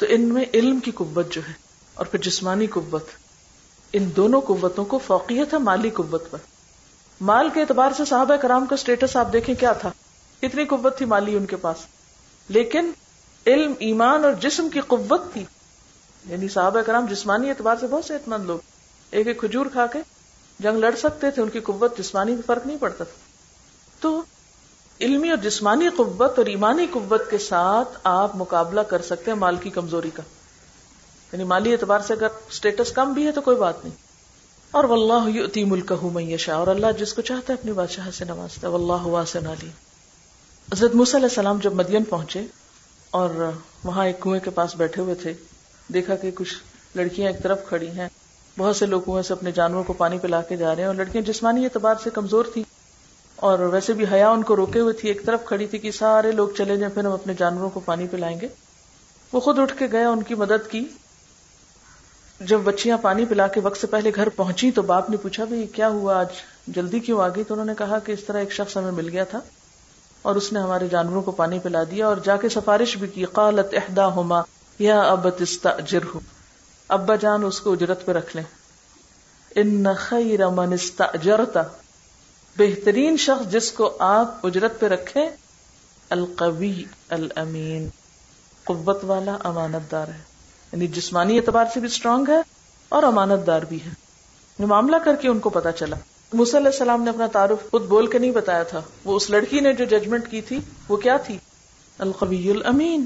تو 0.00 0.06
ان 0.08 0.20
میں 0.20 0.44
علم 0.54 0.80
کی 0.80 0.90
قوت 0.90 1.32
جو 1.32 1.40
ہے، 1.48 1.52
اور 1.94 2.06
پھر 2.06 2.18
جسمانی 2.18 2.66
قوت، 2.66 3.06
ان 3.92 4.10
دونوں 4.16 4.40
قوتوں 4.40 4.84
کو 4.84 4.98
فوقیت 4.98 5.54
ہے 5.54 5.58
مالی 5.58 5.90
قوت 5.90 6.30
پر۔ 6.30 6.38
مال 7.20 7.48
کے 7.54 7.60
اعتبار 7.60 7.90
سے 7.96 8.04
صحابہ 8.04 8.36
کرام 8.36 8.66
کا 8.66 8.74
اسٹیٹس 8.74 9.16
آپ 9.16 9.32
دیکھیں 9.32 9.54
کیا 9.54 9.72
تھا۔ 9.72 9.90
اتنی 10.42 10.64
قوت 10.64 10.98
تھی 10.98 11.06
مالی 11.06 11.36
ان 11.36 11.46
کے 11.46 11.56
پاس۔ 11.56 11.76
لیکن 12.48 12.90
علم، 13.46 13.72
ایمان 13.78 14.24
اور 14.24 14.32
جسم 14.32 14.68
کی 14.68 14.80
قوت 14.80 15.20
تھی۔ 15.32 15.44
یعنی 16.26 16.48
صحابہ 16.48 16.80
کرام 16.80 17.06
جسمانی 17.06 17.48
اعتبار 17.48 17.76
سے 17.80 17.86
بہت 17.86 18.04
صحت 18.04 18.28
مند 18.28 18.44
لوگ 18.44 18.58
ایک 19.10 19.26
ایک 19.26 19.40
کھجور 19.40 19.66
کھا 19.66 19.86
کے 19.86 19.98
جنگ 20.60 20.78
لڑ 20.78 20.94
سکتے 20.96 21.30
تھے، 21.30 21.42
ان 21.42 21.48
کی 21.48 21.60
قوت 21.60 21.98
جسمانی 21.98 22.32
میں 22.32 22.42
فرق 22.46 22.66
نہیں 22.66 22.76
پڑتا 22.78 23.04
تھا۔ 23.04 23.16
تو 24.00 24.22
علمی 25.00 25.28
اور 25.28 25.36
جسمانی 25.36 25.88
قوت 25.96 26.38
اور 26.38 26.46
ایمانی 26.46 26.86
قوت 26.90 27.30
کے 27.30 27.38
ساتھ 27.38 27.98
آپ 28.04 28.36
مقابلہ 28.36 28.80
کر 28.80 29.02
سکتے 29.02 29.30
ہیں 29.30 29.38
مال 29.38 29.56
کی 29.56 29.70
کمزوری 29.70 30.10
کا۔ 30.10 30.22
یعنی 31.32 31.44
مالی 31.44 31.72
اعتبار 31.72 32.00
سے 32.00 32.14
اگر 32.14 32.28
اسٹیٹس 32.48 32.92
کم 32.92 33.12
بھی 33.12 33.26
ہے 33.26 33.32
تو 33.32 33.40
کوئی 33.40 33.56
بات 33.56 33.84
نہیں۔ 33.84 33.94
اور 34.70 34.84
واللہ 34.84 35.30
یؤتی 35.30 35.64
ملکہ 35.64 36.06
من 36.06 36.30
یشاء، 36.30 36.54
اور 36.54 36.66
اللہ 36.66 36.86
جس 36.98 37.14
کو 37.14 37.22
چاہتا 37.22 37.52
ہے 37.52 37.58
اپنی 37.60 37.72
بادشاہ 37.72 38.10
سے 38.10 38.24
نوازتا 38.24 38.66
ہے۔ 38.66 38.72
واللہ 38.72 39.06
واسع 39.06 39.38
علی 39.38 39.68
حضرت 40.72 40.94
موسی 40.94 41.16
علیہ 41.16 41.26
السلام 41.26 41.58
جب 41.58 41.72
مدین 41.74 42.04
پہنچے 42.04 42.40
اور 43.10 43.52
وہاں 43.84 44.06
ایک 44.06 44.20
کنویں 44.20 44.40
کے 44.40 44.50
پاس 44.50 44.74
بیٹھے 44.74 45.02
ہوئے 45.02 45.14
تھے 45.14 45.34
دیکھا 45.88 46.16
کہ 46.16 46.30
کچھ 46.30 46.54
لڑکیاں 46.94 47.32
ایک 47.32 47.42
طرف 47.42 47.58
کھڑی 47.68 47.88
ہیں۔ 47.88 48.08
بہت 48.58 48.76
سے 48.76 48.86
لوگ 48.86 49.00
کنویں 49.00 49.22
سے 49.22 49.32
اپنے 49.32 49.52
جانوروں 49.52 49.84
کو 49.84 49.92
پانی 49.92 50.18
پلا 50.18 50.42
کے 50.42 50.56
جا 50.56 50.74
رہے 50.74 50.82
ہیں 50.82 50.86
اور 50.86 50.94
لڑکیاں 50.94 51.22
جسمانی 51.22 51.64
اعتبار 51.64 51.94
سے 52.02 52.10
کمزور 52.10 52.44
تھی 52.52 52.64
اور 53.36 53.58
ویسے 53.58 53.92
بھی 53.92 54.04
حیا 54.12 54.30
ان 54.30 54.42
کو 54.42 54.56
روکے 54.56 54.80
ہوئے 54.80 54.92
تھی، 54.92 55.08
ایک 55.08 55.26
طرف 55.26 55.44
کھڑی 55.44 55.66
تھی 55.66 55.78
کہ 55.78 55.90
سارے 55.90 56.32
لوگ 56.32 56.48
چلے 56.58 56.76
جائیں، 56.76 56.94
پھر 56.94 57.04
ہم 57.04 57.12
اپنے 57.12 57.34
جانوروں 57.38 57.70
کو 57.70 57.80
پانی 57.80 58.06
پلائیں 58.06 58.40
گے۔ 58.40 58.48
وہ 59.32 59.40
خود 59.40 59.58
اٹھ 59.58 59.78
کے 59.78 59.86
گیا 59.92 60.08
ان 60.10 60.22
کی 60.22 60.34
مدد 60.34 60.70
کی۔ 60.70 60.84
جب 62.40 62.58
بچیاں 62.58 62.98
پانی 63.02 63.24
پلا 63.24 63.46
کے 63.46 63.60
وقت 63.60 63.80
سے 63.80 63.86
پہلے 63.86 64.10
گھر 64.14 64.28
پہنچی 64.28 64.70
تو 64.70 64.82
باپ 64.82 65.10
نے 65.10 65.16
پوچھا، 65.16 65.44
بھائی، 65.44 65.66
کیا 65.66 65.88
ہوا؟ 65.88 66.18
آج 66.18 66.26
جلدی 66.66 67.00
کیوں 67.00 67.20
آ 67.20 67.28
گئی؟ 67.28 67.44
تو 67.44 67.54
انہوں 67.54 67.66
نے 67.66 67.72
کہا 67.78 67.98
کہ 67.98 68.12
اس 68.12 68.24
طرح 68.24 68.38
ایک 68.38 68.52
شخص 68.52 68.76
ہمیں 68.76 68.92
مل 68.92 69.08
گیا 69.08 69.24
تھا 69.24 69.40
اور 70.22 70.36
اس 70.36 70.52
نے 70.52 70.60
ہمارے 70.60 70.88
جانوروں 70.88 71.22
کو 71.22 71.30
پانی 71.30 71.58
پلا 71.58 71.82
دیا 71.90 72.06
اور 72.06 72.16
جا 72.24 72.36
کے 72.36 72.48
سفارش 72.48 72.96
بھی 72.96 73.08
کی۔ 73.08 73.24
قالت 73.24 73.74
احدا 73.74 74.06
ہوما 74.06 74.42
یا 74.78 75.00
ابت 75.00 75.42
استاجر 75.42 76.00
ہو 76.14 76.20
ابا 76.88 77.16
جان 77.16 77.44
اس 77.44 77.60
کو 77.60 77.72
اجرت 77.72 78.06
پہ 78.06 78.12
رکھ 78.12 78.36
لیں۔ 78.36 78.44
ان 79.54 79.86
خیر 79.98 80.48
من 80.48 80.72
استاجرتا 80.72 81.62
بہترین 82.58 83.16
شخص 83.16 83.52
جس 83.52 83.72
کو 83.72 83.96
آپ 83.98 84.46
اجرت 84.46 84.80
پہ 84.80 84.86
رکھیں، 84.86 85.30
القوی 86.10 86.84
الامین، 87.10 87.88
قوت 88.64 89.04
والا 89.04 89.36
امانت 89.44 89.92
دار 89.92 90.08
ہے۔ 90.08 90.18
یعنی 90.72 90.86
جسمانی 90.86 91.36
اعتبار 91.36 91.64
سے 91.74 91.80
بھی 91.80 91.88
اسٹرانگ 91.88 92.24
ہے 92.28 92.42
اور 92.88 93.02
امانت 93.02 93.46
دار 93.46 93.62
بھی 93.62 93.78
ہے۔ 93.86 93.90
معاملہ 94.58 94.96
کر 95.04 95.16
کے 95.16 95.28
ان 95.28 95.38
کو 95.38 95.50
پتا 95.50 95.72
چلا۔ 95.72 95.96
علیہ 96.32 96.66
السلام 96.66 97.02
نے 97.02 97.10
اپنا 97.10 97.26
تعارف 97.26 97.70
خود 97.70 97.82
بول 97.82 98.06
کے 98.06 98.18
نہیں 98.18 98.30
بتایا 98.30 98.62
تھا۔ 98.62 98.80
وہ 99.04 99.16
اس 99.16 99.30
لڑکی 99.30 99.60
نے 99.60 99.72
جو 99.72 99.84
ججمنٹ 99.84 100.30
کی 100.30 100.40
تھی، 100.40 100.60
وہ 100.88 100.96
کیا 100.96 101.16
تھی؟ 101.16 101.38
القوی 101.98 102.50
الامین۔ 102.50 103.04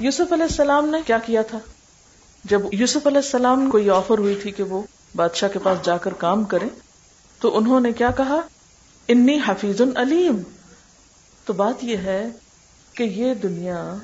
یوسف 0.00 0.32
علیہ 0.32 0.44
السلام 0.44 0.88
نے 0.88 0.98
کیا 1.06 1.18
کیا 1.18 1.42
تھا؟ 1.42 1.58
جب 2.44 2.60
یوسف 2.72 3.06
علیہ 3.06 3.18
السلام 3.18 3.70
کو 3.70 3.78
یہ 3.78 3.92
آفر 3.92 4.18
ہوئی 4.18 4.38
تھی 4.42 4.50
کہ 4.50 4.62
وہ 4.62 4.82
بادشاہ 5.16 5.48
کے 5.48 5.58
پاس 5.58 5.78
جا 5.82 5.96
کر 5.96 6.12
کام 6.12 6.44
کرے، 6.44 6.66
تو 7.40 7.56
انہوں 7.56 7.80
نے 7.80 7.92
کیا 7.92 8.10
کہا؟ 8.10 8.40
انی 9.08 9.38
حفیظ 9.46 9.80
علیم. 9.96 10.42
تو 11.44 11.52
بات 11.52 11.84
یہ 11.84 11.96
ہے 11.96 12.28
کہ 12.94 13.02
یہ 13.02 13.34
دنیا 13.34 13.94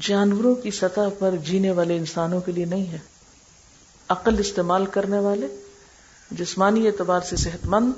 جانوروں 0.00 0.54
کی 0.54 0.70
سطح 0.70 1.00
پر 1.18 1.36
جینے 1.36 1.70
والے 1.70 1.96
انسانوں 1.96 2.40
کے 2.40 2.52
لیے 2.52 2.64
نہیں 2.64 2.86
ہے۔ 2.86 2.98
عقل 4.08 4.38
استعمال 4.38 4.86
کرنے 4.86 5.18
والے، 5.18 5.46
جسمانی 6.30 6.86
اعتبار 6.86 7.20
سے 7.20 7.36
صحت 7.36 7.66
مند 7.66 7.92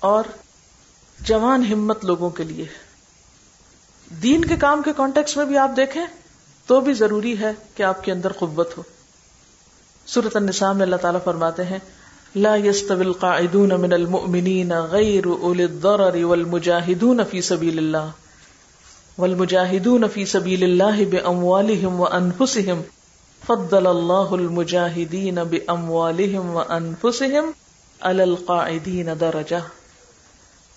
اور 0.00 0.24
جوان 1.20 1.72
ہمت 1.72 2.04
لوگوں 2.04 2.30
کے 2.30 2.44
لیے۔ 2.44 2.66
دین 4.22 4.44
کے 4.44 4.56
کام 4.56 4.82
کے 4.82 4.92
کانٹیکس 4.96 5.36
میں 5.36 5.44
بھی 5.44 5.58
آپ 5.58 5.70
دیکھیں 5.76 6.06
تو 6.66 6.80
بھی 6.80 6.92
ضروری 6.92 7.38
ہے 7.38 7.52
کہ 7.74 7.82
آپ 7.82 8.04
کے 8.04 8.12
اندر 8.12 8.32
قوت 8.32 8.78
ہو۔ 8.78 8.82
سورت 10.06 10.36
النساء 10.36 10.72
میں 10.72 10.82
اللہ 10.82 10.96
تعالیٰ 10.96 11.20
فرماتے 11.24 11.64
ہیں، 11.64 11.78
لا 12.36 12.56
يستوي 12.56 13.04
القاعدون 13.04 13.68
من 13.80 13.92
المؤمنين 13.92 14.72
غير 14.72 15.26
اولي 15.26 15.64
الضرر 15.64 16.24
والمجاهدون 16.24 17.20
في 17.30 17.40
سبيل 17.40 17.78
الله 17.78 18.10
والمجاہدون 19.18 20.04
فی 20.12 20.24
سبیل 20.24 20.62
اللہ 20.62 21.04
باموالہم 21.10 22.00
وانفسہم۔ 22.00 22.82
فضل 23.46 23.86
اللہ 23.86 24.30
المجاہدین 24.30 25.34
باموالہم 25.34 26.50
وانفسہم 26.50 27.50
علی 28.00 28.22
القاعدین 28.22 29.08
درجہ۔ 29.20 29.56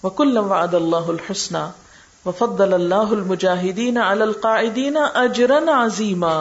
وکل 0.03 0.37
وعد 0.37 0.73
اللہ 0.73 1.07
الحسنى 1.07 1.88
وفضل 2.25 2.73
اللہ 2.73 3.11
المجاہدین 3.11 3.97
علی 3.97 4.21
القاعدین 4.21 4.97
اجرا 4.97 5.59
عظیما۔ 5.75 6.33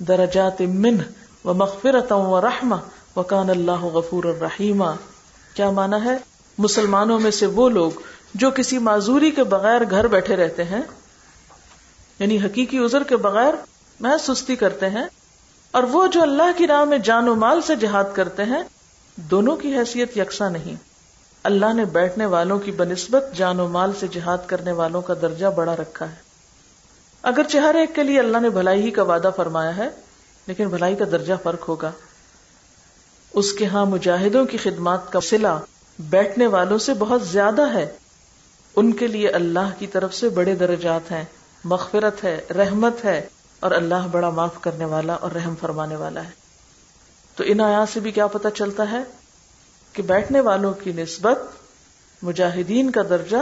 درجات 0.00 0.60
منہ 0.60 1.02
ومغفرتا 1.44 2.14
ورحمہ 2.14 2.76
وکان 3.16 3.50
اللہ 3.50 3.84
غفور 3.94 4.24
الرحیم۔ 4.24 4.82
کیا 5.54 5.70
مانا 5.70 6.04
ہے؟ 6.04 6.16
مسلمانوں 6.58 7.18
میں 7.20 7.30
سے 7.30 7.46
وہ 7.46 7.68
لوگ 7.68 7.90
جو 8.34 8.50
کسی 8.50 8.78
معذوری 8.78 9.30
کے 9.30 9.44
بغیر 9.44 9.82
گھر 9.90 10.06
بیٹھے 10.06 10.36
رہتے 10.36 10.64
ہیں 10.64 10.80
یعنی 12.18 12.38
حقیقی 12.38 12.78
عذر 12.84 13.02
کے 13.02 13.16
بغیر 13.16 13.54
محض 14.00 14.22
سستی 14.22 14.56
کرتے 14.56 14.88
ہیں، 14.90 15.04
اور 15.74 15.82
وہ 15.82 16.06
جو 16.06 16.22
اللہ 16.22 16.50
کی 16.56 16.66
راہ 16.66 16.84
میں 16.84 16.98
جان 16.98 17.28
و 17.28 17.34
مال 17.34 17.60
سے 17.62 17.76
جہاد 17.76 18.14
کرتے 18.14 18.44
ہیں، 18.44 18.62
دونوں 19.16 19.56
کی 19.56 19.76
حیثیت 19.76 20.16
یکساں 20.16 20.50
نہیں۔ 20.50 20.74
اللہ 21.44 21.72
نے 21.72 21.84
بیٹھنے 21.84 22.26
والوں 22.26 22.58
کی 22.58 22.70
بنسبت 22.70 23.24
جان 23.36 23.60
و 23.60 23.68
مال 23.68 23.92
سے 24.00 24.08
جہاد 24.08 24.38
کرنے 24.46 24.72
والوں 24.72 25.02
کا 25.02 25.14
درجہ 25.22 25.46
بڑا 25.46 25.76
رکھا 25.76 26.10
ہے۔ 26.10 26.14
اگر 27.22 27.42
چہر 27.42 27.74
ایک 27.74 27.94
کے 27.94 28.02
لیے 28.02 28.18
اللہ 28.18 28.38
نے 28.38 28.50
بھلائی 28.50 28.82
ہی 28.82 28.90
کا 28.90 29.02
وعدہ 29.02 29.30
فرمایا 29.36 29.76
ہے، 29.76 29.88
لیکن 30.46 30.68
بھلائی 30.68 30.96
کا 30.96 31.04
درجہ 31.12 31.34
فرق 31.42 31.68
ہوگا۔ 31.68 31.90
اس 33.32 33.52
کے 33.52 33.66
ہاں 33.66 33.86
مجاہدوں 33.86 34.44
کی 34.44 34.58
خدمات 34.58 35.12
کا 35.12 35.20
سلا 35.20 35.58
بیٹھنے 35.98 36.46
والوں 36.46 36.78
سے 36.78 36.94
بہت 36.94 37.26
زیادہ 37.26 37.74
ہے۔ 37.74 37.92
ان 38.76 38.92
کے 38.92 39.06
لیے 39.06 39.28
اللہ 39.28 39.70
کی 39.78 39.86
طرف 39.86 40.14
سے 40.14 40.28
بڑے 40.28 40.54
درجات 40.54 41.12
ہیں۔ 41.12 41.24
مغفرت 41.64 42.24
ہے، 42.24 42.44
رحمت 42.56 43.04
ہے، 43.04 43.28
اور 43.60 43.70
اللہ 43.70 44.06
بڑا 44.10 44.30
معاف 44.30 44.60
کرنے 44.60 44.84
والا 44.84 45.12
اور 45.12 45.30
رحم 45.30 45.54
فرمانے 45.60 45.96
والا 45.96 46.24
ہے۔ 46.24 46.30
تو 47.36 47.44
ان 47.46 47.60
آیات 47.60 47.88
سے 47.94 48.00
بھی 48.00 48.10
کیا 48.10 48.26
پتا 48.26 48.50
چلتا 48.50 48.90
ہے؟ 48.90 49.23
کہ 49.94 50.02
بیٹھنے 50.02 50.40
والوں 50.40 50.74
کی 50.74 50.92
نسبت 50.92 51.38
مجاہدین 52.22 52.90
کا 52.90 53.02
درجہ 53.02 53.36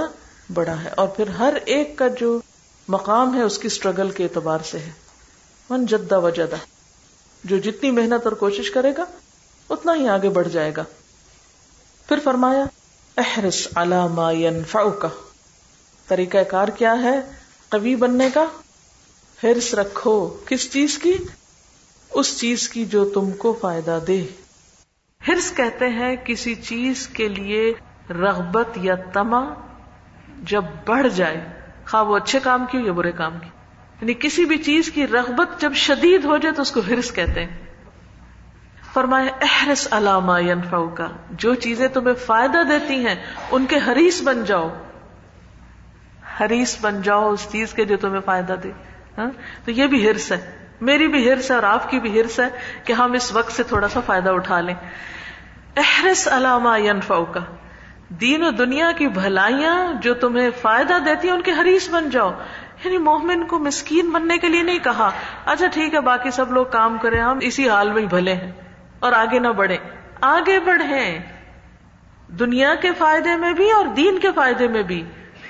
بڑا 0.55 0.83
ہے 0.85 0.89
اور 0.89 1.09
پھر 1.09 1.29
ہر 1.29 1.55
ایک 1.65 1.99
کا 1.99 2.09
جو 2.09 2.41
مقام 2.89 3.35
ہے 3.35 3.43
اس 3.43 3.59
کی 3.59 3.67
اسٹرگل 3.67 4.11
کے 4.11 4.25
اعتبار 4.25 4.59
سے 4.71 4.79
ہے۔ 4.79 4.91
من 5.71 5.87
جدہ 5.87 6.21
و 6.21 6.31
جدہ 6.31 6.57
جو 7.45 7.59
جتنی 7.59 7.91
محنت 7.91 8.25
اور 8.25 8.33
کوشش 8.33 8.71
کرے 8.71 8.93
گا، 8.99 9.05
اتنا 9.71 9.95
ہی 9.95 10.09
آگے 10.09 10.29
بڑھ 10.29 10.49
جائے 10.49 10.73
گا۔ 10.77 10.85
پھر 12.09 12.19
فرمایا 12.25 12.65
احرس 13.17 13.69
علامہ 13.75 14.91
کا 15.01 15.09
طریقہ 16.09 16.39
کار 16.39 16.69
کیا 16.69 16.95
ہے؟ 17.03 17.21
قوی 17.69 17.97
بننے 17.97 18.29
کا۔ 18.35 18.45
حرص 19.45 19.75
رکھو 19.75 20.37
کس 20.47 20.73
چیز 20.73 20.99
کی؟ 20.99 21.13
اس 22.11 22.39
چیز 22.39 22.69
کی 22.69 22.85
جو 22.85 23.05
تم 23.05 23.31
کو 23.33 23.59
فائدہ 23.61 23.99
دے۔ 24.07 24.27
ہرس 25.29 25.57
کہتے 25.57 25.89
ہیں 25.89 26.17
کسی 26.25 26.55
چیز 26.55 27.09
کے 27.09 27.29
لیے 27.29 27.75
رغبت 28.11 28.69
یا 28.77 28.95
تما 28.95 29.45
جب 30.43 30.65
بڑھ 30.87 31.09
جائے، 31.09 31.45
خواہ 31.87 32.05
وہ 32.05 32.17
اچھے 32.17 32.41
کام 32.41 32.65
کی 32.71 32.79
ہو 32.79 32.87
یا 32.87 32.93
برے 32.93 33.13
کام 33.13 33.39
کی 33.39 33.49
یعنی 34.01 34.15
کسی 34.15 34.45
بھی 34.45 34.59
چیز 34.59 34.91
کی 34.91 35.07
رغبت 35.07 35.61
جب 35.61 35.73
شدید 35.75 36.25
ہو 36.25 36.37
جائے 36.37 36.55
تو 36.55 36.63
اس 36.63 36.71
کو 36.71 36.81
ہرس 36.81 37.13
کہتے 37.13 37.45
ہیں۔ 37.45 37.57
فرمائے 38.95 39.29
احرس 39.29 39.89
علامہ 39.91 40.43
ینفعو 40.43 40.89
کا 40.89 41.07
جو 41.31 41.55
چیزیں 41.55 41.89
تمہیں 41.89 42.15
فائدہ 42.15 42.63
دیتی 42.69 43.07
ہیں، 43.07 43.15
ان 43.51 43.67
کے 43.67 43.77
حریص 43.77 44.23
بن 44.23 44.45
جاؤ۔ 44.45 44.69
حریص 46.41 46.81
بن 46.81 47.03
جاؤ 47.03 47.33
اس 47.33 47.49
چیز 47.53 47.75
کے 47.75 47.85
جو 47.85 47.97
تمہیں 47.97 48.21
فائدہ 48.21 48.53
دے۔ 48.63 48.71
ہاں؟ 49.19 49.31
تو 49.65 49.71
یہ 49.71 49.87
بھی 49.87 50.11
ہرس 50.11 50.33
ہے۔ 50.33 50.62
میری 50.83 51.09
بھی 51.09 51.33
ہرس 51.33 51.51
ہے 51.51 51.57
اور 51.57 51.63
آپ 51.63 51.91
کی 51.91 52.01
بھی 52.01 52.21
ہرس 52.21 52.41
ہے 52.41 52.49
کہ 52.85 52.93
ہم 52.93 53.13
اس 53.13 53.33
وقت 53.33 53.53
سے 53.53 53.63
تھوڑا 53.63 53.89
سا 53.89 54.01
فائدہ 54.01 54.31
اٹھا 54.31 54.61
لیں۔ 54.61 54.75
احرس 55.77 56.29
علامہ 56.29 56.69
کا 57.09 57.41
دین 58.09 58.43
و 58.43 58.51
دنیا 58.51 58.91
کی 58.93 59.09
بھلائیاں 59.09 59.93
جو 60.01 60.15
تمہیں 60.15 60.51
فائدہ 60.61 60.99
دیتی 61.05 61.29
ہیں، 61.29 61.35
ان 61.35 61.43
کے 61.43 61.51
حریص 61.61 61.91
بن 61.91 62.11
جاؤ۔ 62.11 62.31
یعنی 62.85 62.99
مومن 62.99 63.47
کو 63.47 63.59
مسکین 63.59 64.11
بننے 64.11 64.39
کے 64.39 64.49
لیے 64.49 64.63
نہیں 64.63 64.79
کہا۔ 64.79 65.11
اچھا 65.45 65.67
ٹھیک 65.67 65.95
ہے، 65.95 66.01
باقی 66.01 66.31
سب 66.31 66.53
لوگ 66.53 66.67
کام 66.67 66.99
کریں، 66.99 67.21
ہم 67.21 67.39
اسی 67.41 67.69
حال 67.69 67.93
میں 67.93 68.03
ہی 68.03 68.07
بھلے 68.07 68.35
ہیں 68.35 68.53
اور 68.99 69.13
آگے 69.13 69.39
نہ 69.39 69.49
بڑھے 69.49 69.77
آگے 70.21 70.61
بڑھے 70.61 71.19
دنیا 72.29 72.75
کے 72.75 72.89
فائدے 72.99 73.37
میں 73.37 73.53
بھی 73.53 73.71
اور 73.71 73.87
دین 73.87 74.19
کے 74.19 74.29
فائدے 74.35 74.69
میں 74.69 74.83
بھی۔ 74.83 75.05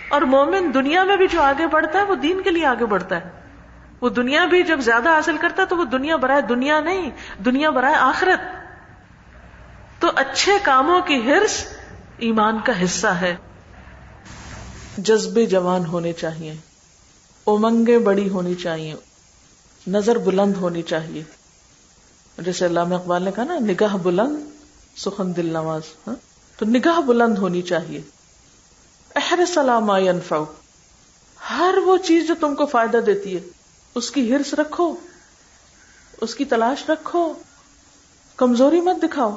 اور 0.08 0.22
مومن 0.22 0.74
دنیا 0.74 1.04
میں 1.04 1.16
بھی 1.16 1.26
جو 1.26 1.42
آگے 1.42 1.66
بڑھتا 1.66 1.98
ہے، 1.98 2.04
وہ 2.04 2.14
دین 2.14 2.40
کے 2.40 2.50
لیے 2.50 2.66
آگے 2.66 2.86
بڑھتا 2.86 3.16
ہے۔ 3.16 3.41
وہ 4.02 4.08
دنیا 4.08 4.44
بھی 4.44 4.62
جب 4.62 4.80
زیادہ 4.80 5.08
حاصل 5.08 5.36
کرتا 5.36 5.64
تو 5.64 5.76
وہ 5.76 5.84
دنیا 5.84 6.16
برائے 6.16 6.42
دنیا 6.42 6.80
نہیں، 6.80 7.10
دنیا 7.44 7.70
برائے 7.70 7.94
آخرت۔ 7.94 8.40
تو 10.00 10.10
اچھے 10.16 10.52
کاموں 10.62 11.00
کی 11.00 11.14
ہرس 11.14 11.64
ایمان 12.18 12.60
کا 12.60 12.84
حصہ 12.84 13.06
ہے۔ 13.06 13.36
جذبے 14.98 15.46
جوان 15.46 15.86
ہونے 15.86 16.12
چاہیے۔ 16.12 16.54
امنگیں 17.46 17.98
بڑی 17.98 18.28
ہونی 18.28 18.54
چاہیے۔ 18.54 18.94
نظر 19.86 20.18
بلند 20.18 20.56
ہونی 20.56 20.82
چاہیے۔ 20.82 21.22
جیسے 22.38 22.66
علامہ 22.66 22.94
اقبال 22.94 23.22
نے 23.22 23.30
کہا 23.34 23.44
نا، 23.44 23.58
نگاہ 23.58 23.96
بلند، 23.96 24.36
سخن 24.98 25.36
دل 25.36 25.46
نواز 25.46 25.82
ہاں؟ 26.06 26.14
تو 26.58 26.66
نگاہ 26.66 27.00
بلند 27.00 27.38
ہونی 27.38 27.62
چاہیے۔ 27.62 28.00
احرص 29.16 29.58
ما 29.58 29.98
ينفع 29.98 30.36
ہر 31.50 31.74
وہ 31.84 31.96
چیز 31.96 32.28
جو 32.28 32.34
تم 32.40 32.54
کو 32.54 32.66
فائدہ 32.66 32.96
دیتی 32.96 33.36
ہے۔ 33.36 33.61
اس 33.94 34.10
کی 34.10 34.32
ہرس 34.32 34.54
رکھو، 34.54 34.94
اس 36.20 36.34
کی 36.34 36.44
تلاش 36.44 36.90
رکھو، 36.90 37.34
کمزوری 38.36 38.80
مت 38.80 39.02
دکھاؤ، 39.02 39.36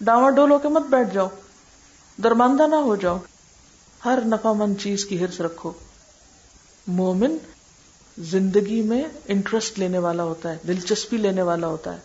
ڈاواں 0.00 0.30
ڈول 0.30 0.50
ہو 0.50 0.58
کے 0.58 0.68
مت 0.68 0.82
بیٹھ 0.82 1.14
جاؤ، 1.14 1.28
درماندہ 2.22 2.66
نہ 2.66 2.74
ہو 2.74 2.96
جاؤ، 2.96 3.18
ہر 4.04 4.18
نفع 4.24 4.52
مند 4.52 4.74
چیز 4.80 5.04
کی 5.04 5.24
ہرس 5.24 5.40
رکھو۔ 5.40 5.72
مومن 6.86 7.36
زندگی 8.18 8.82
میں 8.82 9.02
انٹرسٹ 9.24 9.78
لینے 9.78 9.98
والا 9.98 10.22
ہوتا 10.22 10.50
ہے، 10.50 10.58
دلچسپی 10.68 11.16
لینے 11.16 11.42
والا 11.42 11.66
ہوتا 11.66 11.92
ہے۔ 11.92 11.98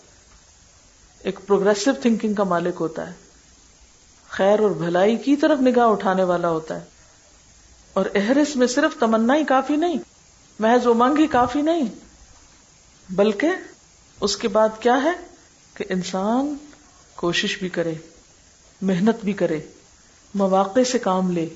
ایک 1.20 1.40
پروگرسو 1.48 1.92
تھنکنگ 2.02 2.34
کا 2.34 2.44
مالک 2.44 2.76
ہوتا 2.80 3.08
ہے۔ 3.08 3.14
خیر 4.30 4.60
اور 4.60 4.72
بھلائی 4.72 5.18
کی 5.18 5.36
طرف 5.36 5.62
نگاہ 5.62 5.88
اٹھانے 5.88 6.24
والا 6.24 6.50
ہوتا 6.50 6.76
ہے۔ 6.76 6.86
اور 7.94 8.06
احرس 8.16 8.56
میں 8.56 8.68
صرف 8.68 9.00
تمنا 9.00 9.36
ہی 9.36 9.44
کافی 9.44 9.76
نہیں 9.76 9.98
محض 10.60 10.88
امنگ 10.88 11.18
ہی 11.18 11.28
کافی 11.28 11.62
نہیں، 11.62 11.84
بلکہ 13.10 13.50
اس 14.22 14.38
کے 14.38 14.48
بعد 14.48 14.70
کیا 14.80 15.04
ہے 15.04 15.12
کہ 15.74 15.86
انسان 15.90 16.56
کوشش 17.16 17.60
بھی 17.60 17.70
کرے، 17.70 17.94
محنت 18.82 19.16
بھی 19.24 19.34
کرے، 19.34 19.60
مواقع 20.36 20.80
سے 20.92 21.00
کام 21.00 21.32
لے۔ 21.32 21.50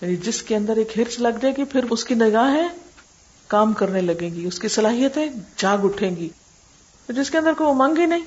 یعنی 0.00 0.16
جس 0.16 0.42
کے 0.42 0.56
اندر 0.56 0.76
ایک 0.76 0.98
ہرس 0.98 1.20
لگ 1.20 1.38
جائے 1.42 1.54
گی، 1.56 1.64
پھر 1.64 1.84
اس 1.90 2.04
کی 2.04 2.14
نگاہیں 2.14 2.68
کام 3.46 3.72
کرنے 3.72 4.00
لگیں 4.00 4.34
گی، 4.34 4.46
اس 4.46 4.58
کی 4.58 4.68
صلاحیتیں 4.68 5.26
جاگ 5.56 5.78
اٹھیں 5.82 6.16
گی۔ 6.16 6.28
جس 7.08 7.30
کے 7.30 7.38
اندر 7.38 7.52
کوئی 7.52 7.70
امنگ 7.70 7.98
ہی 7.98 8.06
نہیں، 8.06 8.24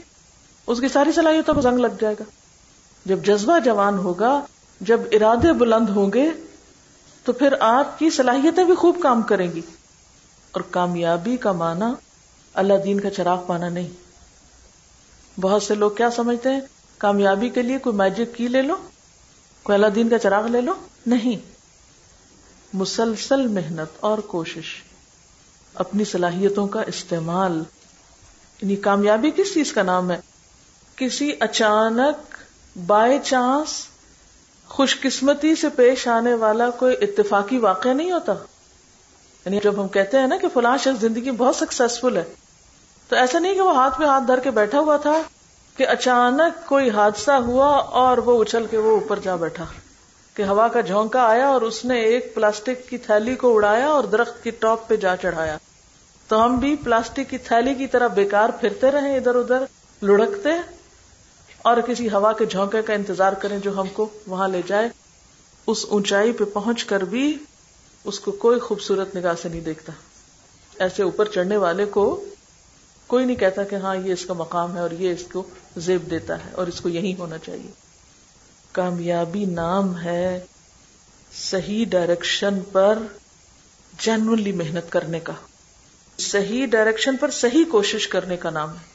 اس 0.67 0.79
کی 0.79 0.87
ساری 0.87 1.11
صلاحیتوں 1.11 1.53
کو 1.53 1.61
زنگ 1.61 1.77
لگ 1.77 1.87
جائے 2.01 2.15
گا۔ 2.19 2.23
جب 3.05 3.19
جذبہ 3.23 3.59
جوان 3.59 3.97
ہوگا، 3.97 4.45
جب 4.81 4.99
ارادے 5.11 5.53
بلند 5.53 5.89
ہوں 5.89 6.11
گے 6.13 6.29
تو 7.23 7.33
پھر 7.33 7.53
آپ 7.59 7.99
کی 7.99 8.09
صلاحیتیں 8.09 8.63
بھی 8.63 8.75
خوب 8.75 8.99
کام 9.03 9.21
کریں 9.21 9.51
گی۔ 9.51 9.61
اور 10.51 10.61
کامیابی 10.61 11.37
کا 11.37 11.51
معنی 11.51 11.85
اللہ 12.53 12.73
دین 12.85 12.99
کا 12.99 13.09
چراغ 13.09 13.43
پانا 13.47 13.69
نہیں۔ 13.69 13.89
بہت 15.41 15.63
سے 15.63 15.75
لوگ 15.75 15.91
کیا 15.91 16.11
سمجھتے 16.11 16.49
ہیں؟ 16.49 16.61
کامیابی 16.97 17.49
کے 17.49 17.61
لیے 17.61 17.77
کوئی 17.77 17.95
میجک 17.95 18.35
کی 18.35 18.47
لے 18.47 18.61
لو؟ 18.61 18.75
کوئی 19.63 19.75
اللہ 19.75 19.87
دین 19.87 20.09
کا 20.09 20.19
چراغ 20.19 20.47
لے 20.47 20.61
لو؟ 20.61 20.73
نہیں۔ 21.05 21.49
مسلسل 22.73 23.47
محنت 23.47 23.97
اور 23.99 24.17
کوشش۔ 24.17 24.83
اپنی 25.73 26.05
صلاحیتوں 26.05 26.67
کا 26.67 26.81
استعمال۔ 26.81 27.63
یعنی 28.61 28.75
کامیابی 28.75 29.31
کس 29.31 29.53
چیز 29.53 29.73
کا 29.73 29.83
نام 29.83 30.11
ہے؟ 30.11 30.19
کسی 30.95 31.31
اچانک 31.39 32.35
بائی 32.87 33.19
چانس 33.23 33.87
خوش 34.73 34.99
قسمتی 35.01 35.53
سے 35.55 35.69
پیش 35.69 36.07
آنے 36.07 36.33
والا 36.33 36.69
کوئی 36.69 36.95
اتفاقی 37.01 37.57
واقعہ 37.57 37.91
نہیں 37.91 38.11
ہوتا؟ 38.11 38.33
یعنی 39.45 39.59
جب 39.63 39.81
ہم 39.81 39.87
کہتے 39.87 40.19
ہیں 40.19 40.27
نا 40.27 40.37
کہ 40.37 40.47
فلاں 40.53 40.77
شخص 40.77 41.01
زندگی 41.01 41.31
بہت 41.31 41.55
سکسیسفل 41.55 42.17
ہے، 42.17 42.23
تو 43.09 43.15
ایسا 43.15 43.39
نہیں 43.39 43.53
کہ 43.53 43.61
وہ 43.61 43.75
ہاتھ 43.75 43.99
پہ 43.99 44.05
ہاتھ 44.05 44.23
دھر 44.27 44.39
کے 44.39 44.51
بیٹھا 44.51 44.79
ہوا 44.79 44.97
تھا 44.97 45.21
کہ 45.77 45.87
اچانک 45.87 46.65
کوئی 46.65 46.89
حادثہ 46.89 47.31
ہوا 47.45 47.67
اور 48.01 48.17
وہ 48.17 48.41
اچھل 48.43 48.65
کے 48.71 48.77
وہ 48.77 48.91
اوپر 48.91 49.19
جا 49.19 49.35
بیٹھا، 49.35 49.65
کہ 50.35 50.43
ہوا 50.43 50.67
کا 50.67 50.81
جھونکا 50.81 51.23
آیا 51.23 51.47
اور 51.47 51.61
اس 51.61 51.83
نے 51.85 51.99
ایک 52.01 52.33
پلاسٹک 52.35 52.89
کی 52.89 52.97
تھیلی 52.97 53.35
کو 53.35 53.55
اڑایا 53.55 53.87
اور 53.87 54.03
درخت 54.03 54.43
کی 54.43 54.51
ٹاپ 54.59 54.87
پہ 54.87 54.95
جا 54.95 55.15
چڑھایا۔ 55.15 55.57
تو 56.29 56.43
ہم 56.45 56.55
بھی 56.55 56.75
پلاسٹک 56.75 57.29
کی 57.29 57.37
تھیلی 57.37 57.73
کی 57.73 57.87
طرح 57.87 58.07
بیکار 58.07 58.49
پھرتے 58.59 58.91
رہے 58.91 59.15
ادھر 59.17 59.35
ادھر، 59.35 59.63
لڑکتے 60.01 60.49
اور 61.63 61.77
کسی 61.87 62.09
ہوا 62.09 62.33
کے 62.33 62.45
جھونکے 62.45 62.81
کا 62.81 62.93
انتظار 62.93 63.33
کریں 63.33 63.59
جو 63.59 63.81
ہم 63.81 63.87
کو 63.87 64.09
وہاں 64.27 64.47
لے 64.47 64.61
جائے، 64.67 64.89
اس 65.67 65.85
اونچائی 65.89 66.31
پہ 66.31 66.43
پہنچ 66.43 66.83
کر 66.83 67.01
بھی 67.01 67.37
اس 68.03 68.19
کو 68.19 68.31
کوئی 68.31 68.59
خوبصورت 68.59 69.15
نگاہ 69.17 69.33
سے 69.41 69.49
نہیں 69.49 69.61
دیکھتا۔ 69.61 69.93
ایسے 70.79 71.03
اوپر 71.03 71.25
چڑھنے 71.25 71.57
والے 71.57 71.85
کو 71.85 72.25
کوئی 73.07 73.25
نہیں 73.25 73.35
کہتا 73.35 73.63
کہ 73.63 73.75
ہاں 73.75 73.95
یہ 73.95 74.13
اس 74.13 74.25
کا 74.25 74.33
مقام 74.33 74.75
ہے 74.75 74.81
اور 74.81 74.91
یہ 74.91 75.11
اس 75.11 75.23
کو 75.31 75.43
زیب 75.77 76.09
دیتا 76.11 76.45
ہے 76.45 76.49
اور 76.51 76.67
اس 76.67 76.81
کو 76.81 76.89
یہی 76.89 77.15
ہونا 77.19 77.37
چاہیے۔ 77.37 77.71
کامیابی 78.71 79.45
نام 79.45 79.99
ہے 79.99 80.39
صحیح 81.33 81.85
ڈائریکشن 81.89 82.59
پر 82.71 82.99
جنرلی 83.99 84.51
محنت 84.51 84.91
کرنے 84.91 85.19
کا۔ 85.19 85.33
صحیح 86.17 86.65
ڈائریکشن 86.65 87.17
پر 87.17 87.31
صحیح 87.31 87.63
کوشش 87.71 88.07
کرنے 88.07 88.37
کا 88.37 88.49
نام 88.49 88.69
ہے۔ 88.69 88.92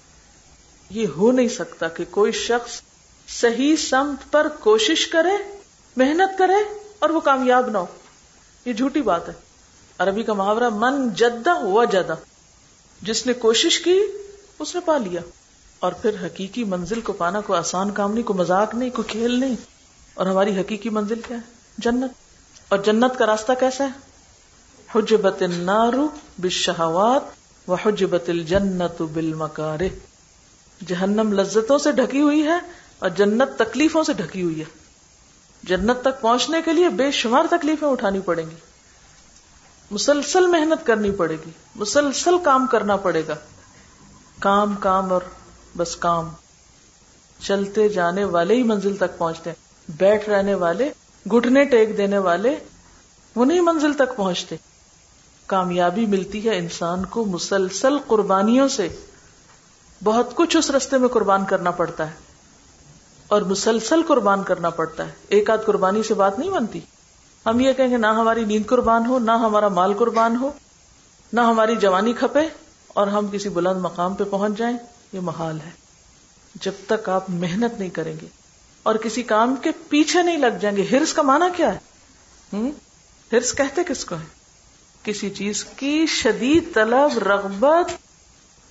یہ 0.90 1.06
ہو 1.16 1.32
نہیں 1.32 1.48
سکتا 1.48 1.88
کہ 1.88 2.04
کوئی 2.10 2.32
شخص 2.32 2.80
صحیح 3.28 3.76
سمت 3.76 4.32
پر 4.32 4.48
کوشش 4.60 5.06
کرے، 5.06 5.58
محنت 5.96 6.38
کرے 6.38 6.78
اور 6.98 7.10
وہ 7.10 7.20
کامیاب 7.20 7.70
نہ 7.70 7.78
ہو۔ 7.78 7.86
یہ 8.64 8.72
جھوٹی 8.72 9.02
بات 9.02 9.28
ہے۔ 9.28 9.32
عربی 9.98 10.22
کا 10.22 10.32
محاورہ، 10.32 10.68
من 10.68 11.10
جدہ 11.10 11.50
ہوا 11.50 11.84
جدہ۔ 11.84 12.14
جس 13.02 13.26
نے 13.26 13.32
کوشش 13.32 13.78
کی، 13.78 14.00
اس 14.58 14.74
نے 14.74 14.80
پا 14.80 14.98
لیا۔ 14.98 15.20
اور 15.78 15.92
پھر 15.92 16.26
حقیقی 16.26 16.64
منزل 16.64 17.00
کو 17.00 17.12
پانا 17.12 17.40
کوئی 17.40 17.58
آسان 17.58 17.90
کام 17.90 18.12
نہیں، 18.12 18.24
کوئی 18.24 18.38
مزاق 18.38 18.74
نہیں، 18.74 18.90
کوئی 18.90 19.08
کھیل 19.08 19.40
نہیں۔ 19.40 19.56
اور 20.14 20.26
ہماری 20.26 20.60
حقیقی 20.60 20.90
منزل 20.90 21.20
کیا 21.20 21.36
ہے؟ 21.36 21.42
جنت۔ 21.78 22.12
اور 22.68 22.78
جنت 22.78 23.18
کا 23.18 23.26
راستہ 23.26 23.52
کیسا 23.60 23.84
ہے؟ 23.84 23.90
حجبت 24.94 25.42
النار 25.42 25.92
بالشہوات 26.38 27.22
و 27.70 27.74
الجنت 28.28 29.02
بالمکارہ۔ 29.02 30.07
جہنم 30.86 31.32
لذتوں 31.32 31.78
سے 31.78 31.92
ڈھکی 31.92 32.20
ہوئی 32.20 32.42
ہے 32.42 32.58
اور 32.98 33.08
جنت 33.08 33.58
تکلیفوں 33.58 34.04
سے 34.04 34.12
ڈھکی 34.12 34.42
ہوئی 34.42 34.60
ہے۔ 34.60 34.64
جنت 35.62 36.00
تک 36.02 36.20
پہنچنے 36.20 36.62
کے 36.64 36.72
لیے 36.72 36.88
بے 36.88 37.10
شمار 37.10 37.44
تکلیفیں 37.50 37.88
اٹھانی 37.88 38.20
پڑیں 38.20 38.50
گی۔ 38.50 38.54
مسلسل 39.90 40.46
محنت 40.46 40.86
کرنی 40.86 41.10
پڑے 41.10 41.36
گی۔ 41.46 41.50
مسلسل 41.74 42.34
کام 42.44 42.66
کرنا 42.66 42.96
پڑے 42.96 43.22
گا۔ 43.28 43.34
کام 44.38 44.74
کام 44.76 45.12
اور 45.12 45.20
بس 45.76 45.96
کام۔ 45.96 46.28
چلتے 47.42 47.88
جانے 47.88 48.24
والے 48.24 48.54
ہی 48.54 48.62
منزل 48.62 48.96
تک 48.96 49.18
پہنچتے 49.18 49.50
ہیں۔ 49.50 49.90
بیٹھ 49.98 50.28
رہنے 50.28 50.54
والے، 50.54 50.90
گھٹنے 51.30 51.64
ٹیک 51.64 51.96
دینے 51.96 52.18
والے، 52.18 52.56
وہ 53.36 53.44
نہیں 53.44 53.60
منزل 53.60 53.92
تک 53.92 54.16
پہنچتے۔ 54.16 54.56
کامیابی 55.46 56.06
ملتی 56.06 56.48
ہے 56.48 56.58
انسان 56.58 57.06
کو 57.06 57.24
مسلسل 57.24 57.98
قربانیوں 58.06 58.68
سے۔ 58.68 58.88
بہت 60.04 60.34
کچھ 60.34 60.56
اس 60.56 60.70
رستے 60.70 60.98
میں 60.98 61.08
قربان 61.08 61.44
کرنا 61.44 61.70
پڑتا 61.70 62.06
ہے 62.06 62.14
اور 63.28 63.42
مسلسل 63.42 64.02
قربان 64.02 64.42
کرنا 64.42 64.70
پڑتا 64.70 65.06
ہے 65.06 65.12
ایک 65.28 65.50
آدھ 65.50 65.60
قربانی 65.66 66.02
سے 66.02 66.14
بات 66.14 66.38
نہیں 66.38 66.50
بنتی 66.50 66.80
ہم 67.46 67.60
یہ 67.60 67.72
کہیں 67.72 67.90
گے 67.90 67.96
نہ 67.96 68.06
ہماری 68.06 68.44
نیند 68.44 68.66
قربان 68.66 69.06
ہو، 69.06 69.18
نہ 69.18 69.30
ہمارا 69.30 69.68
مال 69.68 69.92
قربان 69.94 70.36
ہو، 70.36 70.50
نہ 71.32 71.40
ہماری 71.40 71.76
جوانی 71.76 72.12
کھپے 72.12 72.46
اور 72.88 73.06
ہم 73.06 73.26
کسی 73.28 73.48
بلند 73.48 73.80
مقام 73.80 74.14
پہ 74.14 74.24
پہنچ 74.24 74.58
جائیں، 74.58 74.76
یہ 75.12 75.20
محال 75.20 75.58
ہے۔ 75.66 75.70
جب 76.54 76.72
تک 76.86 77.08
آپ 77.08 77.30
محنت 77.30 77.78
نہیں 77.78 77.90
کریں 77.90 78.14
گے 78.22 78.26
اور 78.82 78.94
کسی 78.94 79.22
کام 79.22 79.56
کے 79.56 79.70
پیچھے 79.88 80.22
نہیں 80.22 80.36
لگ 80.36 80.58
جائیں 80.60 80.76
گے، 80.76 80.86
ہرس 80.90 81.12
کا 81.12 81.22
مانا 81.22 81.48
کیا 81.56 81.74
ہے؟ 81.74 82.70
ہرس 83.32 83.52
کہتے 83.52 83.82
کس 83.88 84.04
کو 84.04 84.14
ہے 84.14 84.26
کسی 85.02 85.30
چیز 85.30 85.64
کی 85.64 86.06
شدید 86.06 86.74
طلب، 86.74 87.18
رغبت 87.18 87.92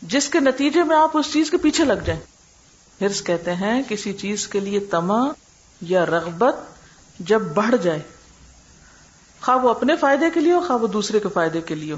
جس 0.02 0.30
کے 0.30 0.40
نتیجے 0.40 0.84
میں 0.84 0.98
آپ 0.98 1.18
اس 1.18 1.34
چیز 1.34 1.52
کے 1.52 1.58
پیچھے 1.58 1.86
لگ 1.86 2.04
جائیں۔ 2.06 2.22
ہرس 3.02 3.22
کہتے 3.22 3.56
ہیں 3.56 3.82
کسی 3.88 4.14
چیز 4.14 4.48
کے 4.48 4.60
لیے 4.60 4.80
تما 4.80 5.32
یا 5.82 6.06
رغبت 6.06 6.56
جب 7.20 7.42
بڑھ 7.42 7.76
جائے۔ 7.84 8.00
خواہ 9.42 9.58
وہ 9.58 9.70
اپنے 9.70 9.96
فائدے 9.96 10.26
کے 10.34 10.40
لیے 10.40 10.54
ہو، 10.54 10.62
خواہ 10.68 10.80
وہ 10.80 10.88
دوسرے 10.88 11.20
کے 11.20 11.30
فائدے 11.34 11.62
کے 11.62 11.76
لیے 11.76 11.94
ہو۔ 11.94 11.98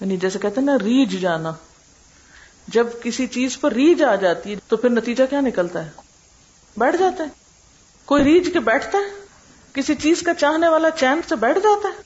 یعنی 0.00 0.16
جیسے 0.16 0.38
کہتے 0.38 0.60
ہیں 0.60 0.66
نا، 0.66 0.78
ریج 0.78 1.20
جانا۔ 1.20 1.52
جب 2.68 2.86
کسی 3.02 3.26
چیز 3.26 3.60
پر 3.60 3.72
ریج 3.72 4.02
آ 4.02 4.14
جاتی 4.14 4.50
ہے، 4.50 4.56
تو 4.68 4.76
پھر 4.76 4.90
نتیجہ 4.90 5.24
کیا 5.30 5.40
نکلتا 5.40 5.84
ہے؟ 5.84 5.90
بیٹھ 6.76 6.96
جاتا 6.96 7.24
ہے۔ 7.24 7.28
کوئی 8.04 8.24
ریج 8.24 8.50
کے 8.52 8.60
بیٹھتا 8.60 8.98
ہے؟ 8.98 9.26
کسی 9.72 9.94
چیز 9.94 10.22
کا 10.22 10.34
چاہنے 10.34 10.68
والا 10.68 10.90
چین 10.90 11.20
سے 11.28 11.36
بیٹھ 11.36 11.58
جاتا 11.58 11.88
ہے؟ 11.88 12.02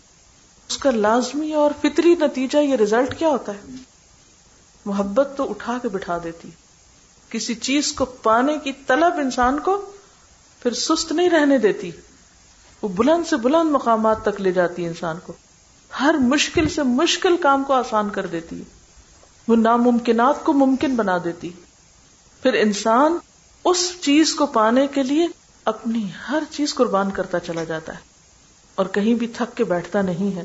اس 0.69 0.79
کا 0.79 0.91
لازمی 0.91 1.53
اور 1.53 1.71
فطری 1.81 2.15
نتیجہ 2.15 2.59
یہ 2.59 2.77
ریزلٹ 2.77 3.19
کیا 3.19 3.29
ہوتا 3.29 3.53
ہے؟ 3.53 3.90
محبت 4.87 5.29
تو 5.37 5.51
اٹھا 5.51 5.79
کے 5.83 5.89
بٹھا 5.89 6.19
دیتی۔ 6.25 6.51
کسی 7.31 7.55
چیز 7.55 7.93
کو 7.93 8.05
پانے 8.05 8.59
کی 8.59 8.73
طلب 8.87 9.13
انسان 9.19 9.61
کو 9.61 9.91
پھر 10.61 10.73
سست 10.75 11.13
نہیں 11.13 11.31
رہنے 11.31 11.59
دیتی۔ 11.59 11.91
وہ 12.83 12.89
بلند 12.89 13.29
سے 13.29 13.37
بلند 13.37 13.71
مقامات 13.71 14.23
تک 14.25 14.41
لے 14.41 14.53
جاتی 14.53 14.87
انسان 14.87 15.17
کو۔ 15.27 15.33
ہر 16.01 16.15
مشکل 16.21 16.69
سے 16.69 16.83
مشکل 16.83 17.37
کام 17.37 17.65
کو 17.65 17.73
آسان 17.73 18.11
کر 18.11 18.27
دیتی۔ 18.27 18.63
وہ 19.49 19.57
ناممکنات 19.57 20.45
کو 20.45 20.53
ممکن 20.53 20.97
بنا 20.97 21.19
دیتی۔ 21.25 21.49
پھر 22.43 22.53
انسان 22.53 23.19
اس 23.65 23.93
چیز 24.01 24.35
کو 24.35 24.47
پانے 24.47 24.87
کے 24.87 25.03
لیے 25.03 25.27
اپنی 25.65 26.09
ہر 26.31 26.43
چیز 26.51 26.75
قربان 26.75 27.11
کرتا 27.11 27.41
چلا 27.41 27.65
جاتا 27.65 27.95
ہے۔ 27.95 27.99
اور 28.75 28.87
کہیں 28.87 29.15
بھی 29.15 29.27
تھک 29.27 29.57
کے 29.57 29.65
بیٹھتا 29.65 30.03
نہیں 30.03 30.37
ہے۔ 30.37 30.45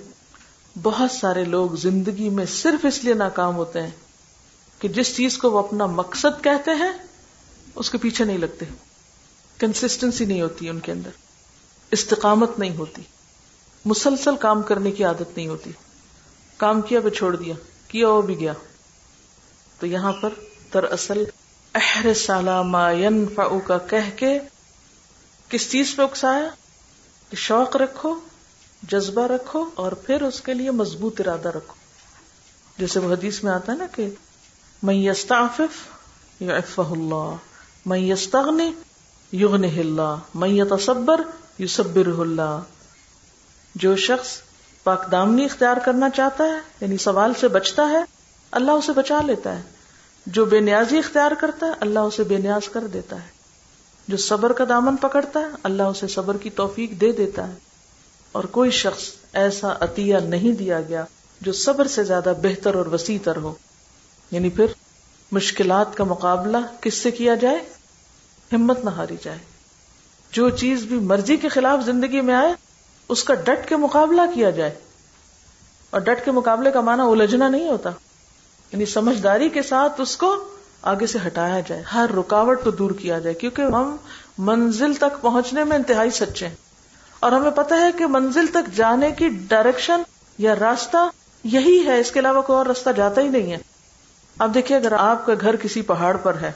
بہت 0.84 1.12
سارے 1.12 1.44
لوگ 1.44 1.70
زندگی 1.70 2.30
میں 2.30 2.46
صرف 2.46 2.86
اس 2.86 3.04
لیے 3.04 3.14
ناکام 3.14 3.56
ہوتے 3.56 3.84
ہیں۔ 3.84 3.92
کہ 4.80 4.88
جس 4.88 5.16
چیز 5.16 5.38
کو 5.38 5.52
وہ 5.52 5.60
اپنا 5.60 5.86
مقصد 5.86 6.44
کہتے 6.44 6.72
ہیں، 6.72 6.92
اس 7.76 7.90
کے 7.90 7.98
پیچھے 7.98 8.26
نہیں 8.26 8.38
لگتے۔ 8.38 8.66
کنسٹنسی 9.58 10.26
نہیں 10.26 10.42
ہوتی 10.42 10.70
ان 10.70 10.80
کے 10.80 10.92
اندر۔ 10.92 11.10
استقامت 11.92 12.60
نہیں 12.60 12.78
ہوتی۔ 12.78 13.02
مسلسل 13.86 14.36
کام 14.36 14.62
کرنے 14.62 14.92
کی 14.92 15.04
عادت 15.04 15.38
نہیں 15.38 15.48
ہوتی۔ 15.48 15.72
کام 16.58 16.82
کیا 16.82 17.00
پہ 17.02 17.10
چھوڑ 17.10 17.36
دیا۔ 17.36 17.56
کیا 17.88 18.10
وہ 18.10 18.22
بھی 18.22 18.40
گیا۔ 18.40 18.54
تو 19.80 19.88
یہاں 19.88 20.14
پر 20.14 20.30
دراصل 20.74 21.24
احرس 21.76 22.32
ما 22.66 22.92
ينفع 22.92 23.58
کا 23.66 23.78
کہہ 23.78 24.18
کے 24.18 24.40
کس 25.50 25.72
چیز 25.72 25.96
پہ 25.96 26.02
اکسایا؟ 26.02 26.50
کہ 27.30 27.36
شوق 27.36 27.76
رکھو، 27.76 28.20
جذبہ 28.84 29.28
رکھو 29.28 29.66
اور 29.76 29.92
پھر 29.92 30.22
اس 30.22 30.42
کے 30.42 30.54
لیے 30.54 30.72
مضبوط 30.72 31.22
ارادہ 31.22 31.48
رکھو۔ 31.48 31.74
جیسے 32.78 33.00
وہ 33.00 33.14
حدیث 33.14 33.44
میں 33.44 33.52
آتا 33.52 33.72
ہے 33.72 33.78
نا 33.78 33.86
کہ 33.96 34.10
میں 34.86 34.96
یستعفف 34.96 36.42
یعفہ 36.42 36.82
اللہ. 36.82 37.36
میں 37.86 38.00
یستغنی 38.00 38.72
یغنہ 39.32 39.80
اللہ. 39.80 40.16
میں 40.36 40.50
یتصبر 40.50 41.22
یصبرہ 41.60 42.20
اللہ. 42.20 42.60
جو 43.76 43.96
شخص 43.96 44.28
پاک 44.84 45.12
دامنی 45.12 45.46
اختیار 45.46 45.78
کرنا 45.86 46.10
چاہتا 46.10 46.44
ہے 46.44 46.60
یعنی 46.82 46.98
سوال 46.98 47.32
سے 47.40 47.48
بچتا 47.48 47.90
ہے، 47.90 48.04
اللہ 48.52 48.72
اسے 48.72 48.92
بچا 48.94 49.22
لیتا 49.22 49.58
ہے. 49.58 49.62
جو 50.26 50.46
بے 50.46 50.60
نیازی 50.60 50.98
اختیار 50.98 51.32
کرتا 51.40 51.66
ہے، 51.66 51.72
اللہ 51.80 52.00
اسے 52.00 52.24
بے 52.24 52.38
نیاز 52.38 52.70
کر 52.70 52.88
دیتا 52.88 53.16
ہے. 53.16 53.28
جو 54.08 54.18
صبر 54.18 54.54
کا 54.54 54.64
دامن 54.70 54.96
پکڑتا 54.96 55.40
ہے، 55.40 55.46
اللہ 55.64 55.84
اسے 55.84 56.08
صبر 56.08 56.38
کی 56.38 56.50
توفیق 56.50 56.92
دے 56.92 57.12
دیتا 57.12 57.48
ہے. 57.48 57.54
اور 58.32 58.44
کوئی 58.44 58.72
شخص 58.72 59.04
ایسا 59.34 59.74
عطیہ 59.80 60.18
نہیں 60.18 60.52
دیا 60.52 60.82
گیا 60.82 61.06
جو 61.42 61.54
صبر 61.54 61.88
سے 61.88 62.04
زیادہ 62.04 62.34
بہتر 62.42 62.76
اور 62.76 62.86
وسیع 62.86 63.18
تر 63.24 63.36
ہو. 63.36 63.54
یعنی 64.32 64.50
پھر 64.50 64.66
مشکلات 65.36 65.96
کا 65.96 66.04
مقابلہ 66.04 66.58
کس 66.82 66.94
سے 66.94 67.12
کیا 67.12 67.36
جائے؟ 67.36 67.60
ہمت 68.54 68.86
نہ 68.86 68.90
ہاری 68.90 69.16
جائے۔ 69.24 69.38
جو 70.32 70.50
چیز 70.50 70.84
بھی 70.84 70.96
مرضی 71.00 71.38
کے 71.38 71.48
خلاف 71.50 71.86
زندگی 71.86 72.22
میں 72.22 72.34
آئے، 72.34 72.54
اس 73.10 73.24
کا 73.24 73.34
ڈٹ 73.34 73.70
کے 73.70 73.76
مقابلہ 73.76 74.22
کیا 74.34 74.50
جائے۔ 74.50 74.76
اور 75.90 76.02
ڈٹ 76.02 76.26
کے 76.26 76.32
مقابلے 76.32 76.72
کا 76.72 76.82
معنی 76.82 77.02
الجھنا 77.02 77.50
نہیں 77.50 77.70
ہوتا۔ 77.70 77.90
یعنی 78.72 78.86
سمجھداری 78.86 79.50
کے 79.50 79.64
ساتھ 79.64 80.02
اس 80.02 80.18
کو 80.18 80.46
آگے 80.82 81.08
سے 81.08 81.20
ہٹایا 81.28 81.60
جائے۔ 81.68 81.82
ہر 81.82 82.10
رکاوٹ 82.18 82.64
کو 82.64 82.72
دور 82.72 82.92
کیا 82.92 83.20
جائے۔ 83.20 83.34
کیونکہ 83.34 83.62
ہم 83.62 83.96
منزل 84.38 84.94
تک 84.94 85.22
پہنچنے 85.22 85.64
میں 85.64 85.78
انتہائی 85.78 86.10
سچے 86.10 86.48
ہیں۔ 86.48 86.56
اور 87.20 87.32
ہمیں 87.32 87.52
پتا 87.52 87.76
ہے 87.76 87.92
کہ 87.98 88.08
منزل 88.08 88.48
تک 88.48 88.76
جانے 88.76 89.12
کی 89.12 89.30
ڈائریکشن 89.30 90.02
یا 90.38 90.56
راستہ 90.56 91.10
یہی 91.44 91.84
ہے۔ 91.86 92.00
اس 92.00 92.12
کے 92.12 92.20
علاوہ 92.20 92.42
کوئی 92.42 92.58
اور 92.58 92.66
راستہ 92.66 92.90
جاتا 92.90 93.22
ہی 93.22 93.28
نہیں 93.28 93.52
ہے۔ 93.52 93.58
اب 94.40 94.54
دیکھیے 94.54 94.78
اگر 94.78 94.92
آپ 94.92 95.26
کا 95.26 95.34
گھر 95.42 95.56
کسی 95.56 95.82
پہاڑ 95.82 96.18
پر 96.18 96.36
ہے 96.42 96.52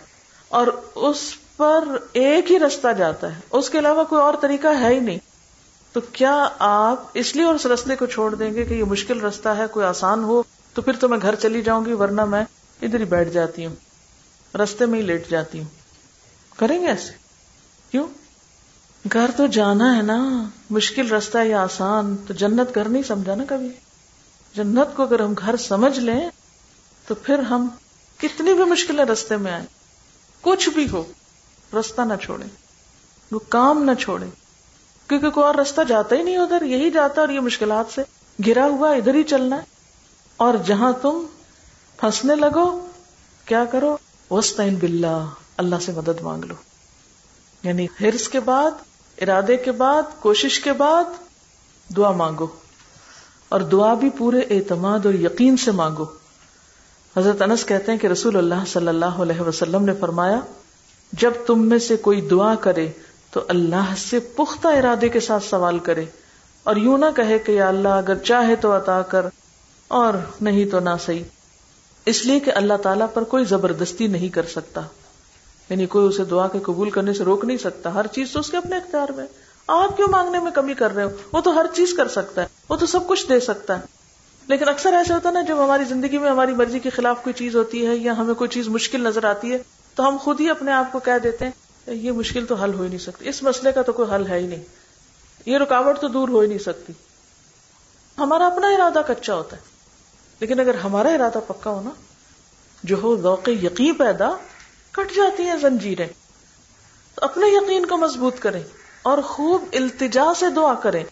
اور 0.50 0.68
اس 0.96 1.34
پر 1.58 1.84
ایک 2.14 2.52
ہی 2.52 2.60
راستہ 2.60 2.88
جاتا 2.98 3.36
ہے، 3.36 3.40
اس 3.52 3.70
کے 3.70 3.80
علاوہ 3.80 4.04
کوئی 4.04 4.22
اور 4.22 4.34
طریقہ 4.42 4.68
ہے 4.68 4.94
ہی 4.94 5.00
نہیں، 5.00 5.18
تو 5.94 6.02
کیا 6.02 6.50
آپ 6.60 7.04
اس 7.14 7.36
لیے 7.36 7.46
اس 7.46 7.66
رستے 7.66 7.96
کو 7.96 8.06
چھوڑ 8.06 8.36
دیں 8.36 8.54
گے 8.54 8.66
کہ 8.66 8.74
یہ 8.74 8.84
مشکل 8.84 9.22
رستہ 9.22 9.50
ہے، 9.50 9.64
کوئی 9.72 9.86
آسان 9.86 10.24
ہو، 10.24 10.44
تو 10.74 10.82
پھر 10.82 10.94
تو 11.00 11.10
میں 11.10 11.18
گھر 11.22 11.36
چلی 11.36 11.62
جاؤں 11.62 11.86
گی، 11.86 11.94
ورنہ 11.94 12.26
میں 12.26 12.46
ادھر 12.82 13.00
ہی 13.00 13.06
بیٹھ 13.06 13.30
جاتی 13.30 13.66
ہوں، 13.66 13.76
رستے 14.58 14.86
میں 14.86 15.00
ہی 15.00 15.04
لیٹ 15.04 15.30
جاتی 15.30 15.60
ہوں۔ 15.60 15.70
کریں 16.58 16.82
گے 16.82 16.88
ایسے؟ 16.88 17.14
کیوں؟ 17.92 18.08
گھر 19.14 19.32
تو 19.38 19.48
جانا 19.48 19.98
ہے 19.98 20.02
نا، 20.02 20.44
مشکل 20.70 21.12
رستہ 21.12 21.38
یا 21.38 21.64
آسان، 21.64 22.16
تو 22.28 22.34
جنت 22.34 22.76
گھر 22.76 22.90
نہیں 22.90 23.04
سمجھا 23.04 23.36
نا 23.36 23.44
کبھی۔ 23.50 23.70
جنت 24.56 24.96
کو 24.96 25.04
اگر 25.04 25.20
ہم 25.20 25.34
گھر 25.34 25.58
سمجھ 25.58 26.00
لیں 26.00 26.30
تو 27.10 27.16
پھر 27.16 27.40
ہم 27.40 27.68
کتنی 28.18 28.54
بھی 28.54 28.64
مشکلیں 28.64 29.06
رستے 29.06 29.38
میں 29.38 29.52
آئے 29.52 29.66
کچھ 30.42 30.70
بھی 30.70 30.90
ہو، 30.90 31.04
رستہ 31.74 32.02
نہ 32.02 32.14
چھوڑے 32.22 32.46
وہ 33.32 33.40
کام 33.50 33.84
نہ 33.84 33.92
چھوڑے 33.94 34.26
کیونکہ 35.08 35.30
کوئی 35.30 35.46
اور 35.46 35.56
رستہ 35.56 35.82
جاتا 35.88 36.16
ہی 36.16 36.24
نہیں 36.24 36.38
ادھر، 36.38 36.62
یہی 36.62 36.90
جاتا 36.90 37.22
اور 37.22 37.30
یہ 37.30 37.40
مشکلات 37.40 37.86
سے 37.96 38.02
گرا 38.48 38.66
ہوا 38.66 38.92
ادھر 38.92 39.14
ہی 39.14 39.24
چلنا 39.24 39.56
ہے۔ 39.56 39.62
اور 40.38 40.54
جہاں 40.66 40.92
تم 41.02 41.26
پھنسنے 41.98 42.36
لگو، 42.36 42.88
کیا 43.46 43.66
کرو؟ 43.66 43.98
وسطین 44.32 44.76
بلّہ 44.76 45.30
اللہ 45.58 45.76
سے 45.82 45.92
مدد 45.92 46.22
مانگ 46.22 46.44
لو۔ 46.44 46.56
یعنی 47.64 47.88
ہرس 48.02 48.30
کے 48.30 48.40
بعد، 48.40 48.72
ارادے 49.22 49.58
کے 49.58 49.72
بعد، 49.72 50.04
کوشش 50.20 50.60
کے 50.60 50.74
بعد 50.74 51.04
دعا 51.98 52.12
مانگو۔ 52.12 52.48
اور 53.50 53.62
دعا 53.62 53.94
بھی 53.94 54.10
پورے 54.10 54.40
اعتماد 54.40 55.00
اور 55.06 55.14
یقین 55.14 55.58
سے 55.58 55.72
مانگو۔ 55.72 56.19
حضرت 57.18 57.42
انس 57.42 57.66
کہتے 57.66 57.92
ہیں 57.92 58.00
کہ 58.00 58.08
رسول 58.08 58.38
اللہ 58.38 58.66
صلی 58.68 58.88
اللہ 58.88 59.06
علیہ 59.06 59.42
وسلم 59.42 59.86
نے 59.86 59.94
فرمایا، 60.00 60.40
جب 61.14 61.32
تم 61.46 61.70
میں 61.70 61.80
سے 61.80 61.98
کوئی 61.98 62.22
دعا 62.22 62.56
کرے 62.56 62.88
تو 63.32 63.42
اللہ 63.48 63.94
سے 63.98 64.20
پختہ 64.20 64.68
ارادے 64.68 65.10
کے 65.10 65.20
ساتھ 65.20 65.44
سوال 65.44 65.80
کرے 65.80 66.06
اور 66.64 66.76
یوں 66.76 66.98
نہ 66.98 67.06
کہے 67.16 67.40
کہ 67.40 67.52
یا 67.52 67.68
اللہ 67.68 67.88
اگر 67.88 68.18
چاہے 68.18 68.56
تو 68.56 68.78
عطا 68.78 69.02
کر 69.02 69.26
اور 69.88 70.14
نہیں 70.42 70.66
تو 70.66 70.80
نہ 70.80 70.90
صحیح۔ 71.06 71.24
اس 72.06 72.26
لیے 72.26 72.40
کہ 72.40 72.52
اللہ 72.56 72.74
تعالیٰ 72.84 73.08
پر 73.14 73.24
کوئی 73.24 73.46
زبردستی 73.46 74.08
نہیں 74.08 74.30
کر 74.30 74.44
سکتا۔ 74.44 74.82
یعنی 75.70 75.86
کوئی 75.86 76.08
اسے 76.08 76.24
دعا 76.24 76.48
کے 76.48 76.60
قبول 76.60 76.90
کرنے 76.90 77.14
سے 77.14 77.24
روک 77.24 77.46
نہیں 77.46 77.58
سکتا۔ 77.58 77.94
ہر 77.94 78.08
چیز 78.08 78.32
تو 78.32 78.40
اس 78.40 78.50
کے 78.50 78.58
اپنے 78.58 78.78
اختیار 78.78 79.12
میں 79.12 79.26
آپ 79.68 79.98
کیوں 79.98 80.08
مانگنے 80.08 80.40
میں 80.40 80.52
کمی 80.52 80.74
کر 80.74 80.96
رہے 80.96 81.04
ہو؟ 81.04 81.10
وہ 81.34 81.42
تو 81.42 81.56
ہر 81.56 81.66
چیز 81.74 81.94
کر 81.94 82.08
سکتا 82.08 82.42
ہے۔ 82.42 82.48
وہ 82.70 82.76
تو 82.76 82.86
سب 82.86 83.08
کچھ 83.08 83.30
دے 83.30 83.40
سکتا 83.40 83.80
ہے۔ 83.80 83.99
لیکن 84.50 84.70
اکثر 84.70 84.94
ایسا 84.94 85.16
ہوتا 85.16 85.30
ہے 85.30 85.34
نا، 85.34 85.42
جب 85.42 85.64
ہماری 85.64 85.84
زندگی 85.84 86.18
میں 86.18 86.32
ہماری 86.32 86.54
مرضی 86.54 86.80
کے 86.80 86.90
خلاف 86.90 87.24
کوئی 87.24 87.34
چیز 87.34 87.56
ہوتی 87.56 87.88
ہے 87.88 87.96
یا 87.96 88.18
ہمیں 88.18 88.34
کوئی 88.34 88.50
چیز 88.50 88.68
مشکل 88.68 89.02
نظر 89.02 89.24
آتی 89.24 89.52
ہے، 89.54 89.58
تو 89.96 90.08
ہم 90.08 90.18
خود 90.18 90.42
ہی 90.42 90.50
اپنے 90.50 90.72
آپ 90.72 90.92
کو 90.92 91.00
کہہ 91.00 91.18
دیتے 91.24 91.46
ہیں، 91.46 91.52
یہ 91.96 92.12
مشکل 92.12 92.46
تو 92.46 92.56
حل 92.56 92.74
ہو 92.74 92.82
ہی 92.82 92.90
نہیں 92.90 93.00
سکتی۔ 93.00 93.30
اس 93.30 93.44
مسئلے 93.44 93.72
کا 93.72 93.82
تو 93.82 93.92
کوئی 93.92 94.16
حل 94.16 94.28
ہے 94.28 94.40
ہی 94.40 94.48
نہیں۔ 94.48 94.64
یہ 95.46 95.58
رکاوٹ 95.58 96.00
تو 96.00 96.08
دور 96.08 96.30
ہو 96.30 96.40
ہی 96.40 96.48
نہیں 96.48 96.58
سکتی۔ 96.58 96.94
ہمارا 98.18 98.48
اپنا 98.48 98.68
ارادہ 98.68 99.02
کچا 99.08 99.36
ہوتا 99.36 99.58
ہے۔ 99.58 99.62
لیکن 100.40 100.60
اگر 100.60 100.76
ہمارا 100.76 101.10
ارادہ 101.10 101.40
پکا 101.48 101.70
ہو 101.70 101.82
نا 101.82 101.90
جو 102.84 103.02
ہو 103.02 103.16
ذوق 103.16 103.50
یقین 103.50 103.94
پیدا 103.94 104.32
کٹ 104.92 105.16
جاتی 105.16 105.44
ہیں 105.44 105.56
زنجیریں۔ 105.62 106.08
تو 107.16 107.26
اپنے 107.26 107.48
یقین 107.48 107.86
کو 107.86 107.98
مضبوط 107.98 108.40
کریں 108.40 108.64
اور 109.02 109.18
خوب 109.22 109.66
التجا 109.74 110.34
سے 110.36 110.50
دعا 110.50 110.74
کریں۔ 110.74 111.04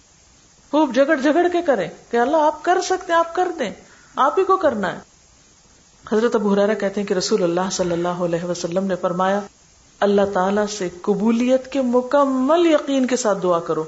خوب 0.72 0.95
جگڑ 0.95 1.22
جگڑ 1.22 1.47
کے 1.51 1.61
کریں 1.61 1.89
کہ 2.11 2.18
اللہ 2.18 2.38
آپ 2.38 2.63
کر 2.63 2.82
سکتے 2.82 3.13
آپ 3.13 3.36
کر 3.36 3.47
دیں۔ 3.59 3.70
آپ 4.15 4.39
ہی 4.39 4.43
کو 4.43 4.57
کرنا 4.57 4.93
ہے۔ 4.93 4.99
حضرت 6.11 6.36
ابو 6.36 6.53
حرارہ 6.53 6.74
کہتے 6.74 7.01
ہیں 7.01 7.07
کہ 7.07 7.13
رسول 7.13 7.43
اللہ 7.43 7.70
صلی 7.72 7.91
اللہ 7.91 8.07
علیہ 8.07 8.43
وسلم 8.43 8.84
نے 8.86 8.95
فرمایا، 8.95 9.39
اللہ 9.99 10.22
تعالی 10.34 10.61
سے 10.78 10.89
قبولیت 11.01 11.72
کے 11.72 11.82
مکمل 11.82 12.65
یقین 12.65 13.07
کے 13.07 13.18
ساتھ 13.18 13.43
دعا 13.43 13.59
کرو 13.59 13.84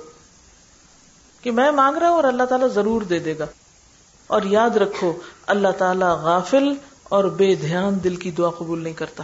کہ 1.41 1.51
میں 1.51 1.71
مانگ 1.71 1.97
رہا 1.97 2.07
ہوں 2.07 2.15
اور 2.15 2.23
اللہ 2.23 2.43
تعالیٰ 2.43 2.67
ضرور 2.67 3.01
دے 3.01 3.19
دے 3.19 3.37
گا۔ 3.39 3.45
اور 4.27 4.41
یاد 4.41 4.69
رکھو، 4.69 5.13
اللہ 5.47 5.71
تعالیٰ 5.77 6.15
غافل 6.15 6.73
اور 7.03 7.23
بے 7.23 7.55
دھیان 7.55 8.03
دل 8.03 8.15
کی 8.15 8.31
دعا 8.31 8.49
قبول 8.49 8.83
نہیں 8.83 8.93
کرتا۔ 8.93 9.23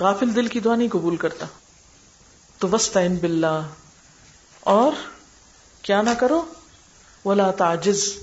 غافل 0.00 0.36
دل 0.36 0.46
کی 0.46 0.60
دعا 0.60 0.76
نہیں 0.76 0.88
قبول 0.92 1.16
کرتا۔ 1.16 1.46
تو 2.58 2.68
وسطین 2.68 3.16
باللہ 3.16 3.62
اور 4.60 5.13
کیا 5.84 6.02
نہ 6.02 6.10
کرو؟ 6.18 6.44
ولا 7.24 7.50
تاجز 7.50 8.14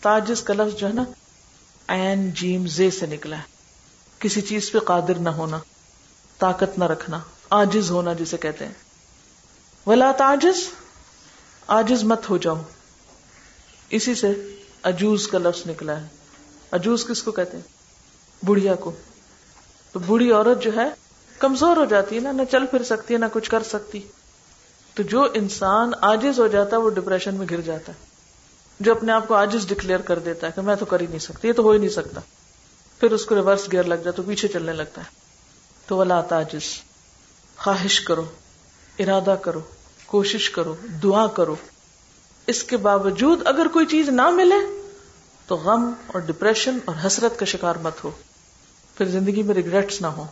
تاجز 0.00 0.42
کا 0.42 0.54
لفظ 0.54 0.78
جو 0.78 0.88
ہے 0.88 0.92
نا 0.92 1.04
این 1.88 2.30
جیم 2.30 2.66
زے 2.66 2.90
سے 2.90 3.06
نکلا 3.06 3.36
ہے۔ 3.36 3.42
کسی 4.18 4.40
چیز 4.40 4.72
پہ 4.72 4.78
قادر 4.78 5.14
نہ 5.14 5.28
ہونا، 5.28 5.58
طاقت 6.38 6.78
نہ 6.78 6.84
رکھنا 6.84 7.20
آجز 7.50 7.90
ہونا 7.90 8.12
جسے 8.12 8.36
کہتے 8.36 8.66
ہیں۔ 8.66 8.72
ولا 9.86 10.12
تاجز 10.12 10.68
آجز 11.66 12.04
مت 12.04 12.30
ہو 12.30 12.36
جاؤ۔ 12.36 12.62
اسی 13.90 14.14
سے 14.14 14.56
اجوز 14.82 15.28
کا 15.28 15.38
لفظ 15.38 15.70
نکلا 15.70 16.00
ہے۔ 16.00 16.06
اجوز 16.72 17.06
کس 17.06 17.22
کو 17.22 17.32
کہتے 17.32 17.56
ہیں؟ 17.56 17.64
بڑھیا 18.44 18.74
کو۔ 18.74 18.92
تو 19.92 19.98
بوڑھی 19.98 20.32
عورت 20.32 20.62
جو 20.62 20.70
ہے، 20.76 20.88
کمزور 21.38 21.76
ہو 21.76 21.84
جاتی 21.84 22.16
ہے 22.16 22.20
نا، 22.20 22.32
نہ 22.32 22.42
چل 22.50 22.66
پھر 22.66 22.82
سکتی 22.82 23.14
ہے، 23.14 23.18
نہ 23.18 23.24
کچھ 23.32 23.50
کر 23.50 23.62
سکتی۔ 23.62 24.02
تو 24.94 25.02
جو 25.02 25.26
انسان 25.34 25.92
آجز 26.00 26.40
ہو 26.40 26.46
جاتا 26.46 26.76
ہے 26.76 26.82
وہ 26.82 26.90
ڈپریشن 26.90 27.34
میں 27.34 27.46
گر 27.50 27.60
جاتا 27.60 27.92
ہے، 27.92 27.98
جو 28.80 28.92
اپنے 28.92 29.12
آپ 29.12 29.28
کو 29.28 29.34
آجز 29.34 29.66
ڈکلیئر 29.66 30.00
کر 30.00 30.18
دیتا 30.18 30.46
ہے 30.46 30.52
کہ 30.54 30.60
میں 30.60 30.76
تو 30.76 30.84
کر 30.84 31.00
ہی 31.00 31.06
نہیں 31.06 31.18
سکتی، 31.18 31.48
یہ 31.48 31.52
تو 31.52 31.62
ہو 31.62 31.70
ہی 31.70 31.78
نہیں 31.78 31.88
سکتا۔ 31.88 32.20
پھر 33.00 33.12
اس 33.12 33.24
کو 33.24 33.34
ریورس 33.34 33.72
گیئر 33.72 33.84
لگ 33.84 33.94
جاتا 33.94 34.10
تو 34.10 34.22
پیچھے 34.22 34.48
چلنے 34.48 34.72
لگتا 34.72 35.00
ہے۔ 35.00 35.06
تو 35.86 35.96
وہ 35.96 36.04
تاجز 36.28 36.62
خواہش 37.56 38.00
کرو، 38.00 38.24
ارادہ 38.98 39.34
کرو، 39.42 39.60
کوشش 40.06 40.50
کرو، 40.50 40.74
دعا 41.02 41.26
کرو۔ 41.26 41.56
اس 42.46 42.62
کے 42.62 42.76
باوجود 42.76 43.40
اگر 43.44 43.66
کوئی 43.72 43.86
چیز 43.86 44.08
نہ 44.08 44.30
ملے 44.30 44.60
تو 45.46 45.56
غم 45.56 45.92
اور 46.06 46.20
ڈپریشن 46.20 46.78
اور 46.84 46.94
حسرت 47.06 47.38
کا 47.38 47.44
شکار 47.44 47.74
مت 47.74 48.04
ہو۔ 48.04 48.10
پھر 48.96 49.06
زندگی 49.06 49.42
میں 49.42 49.54
ریگریٹس 49.54 50.00
نہ 50.00 50.06
ہو 50.06 50.26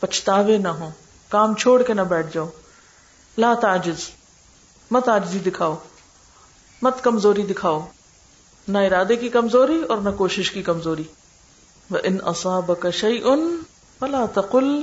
پچھتاوے 0.00 0.58
نہ 0.58 0.68
ہو 0.68 0.90
کام 1.28 1.54
چھوڑ 1.54 1.82
کے 1.82 1.94
نہ 1.94 2.00
بیٹھ 2.00 2.26
جاؤ۔ 2.34 2.46
لا 3.38 3.54
تاجز 3.54 4.08
مت 4.90 5.08
آجزی 5.08 5.38
دکھاؤ. 5.38 5.74
مت 6.82 7.04
کمزوری 7.04 7.42
دکھاؤ. 7.42 7.86
نہ 8.68 8.78
ارادے 8.78 9.16
کی 9.16 9.28
کمزوری 9.28 9.82
اور 9.88 9.98
نہ 9.98 10.10
کوشش 10.16 10.50
کی 10.50 10.62
کمزوری. 10.62 11.02
ان 11.90 12.16
اصاب 12.22 12.70
کا 12.80 13.06
ان 13.24 13.58
فلا 13.98 14.24
تقل 14.34 14.82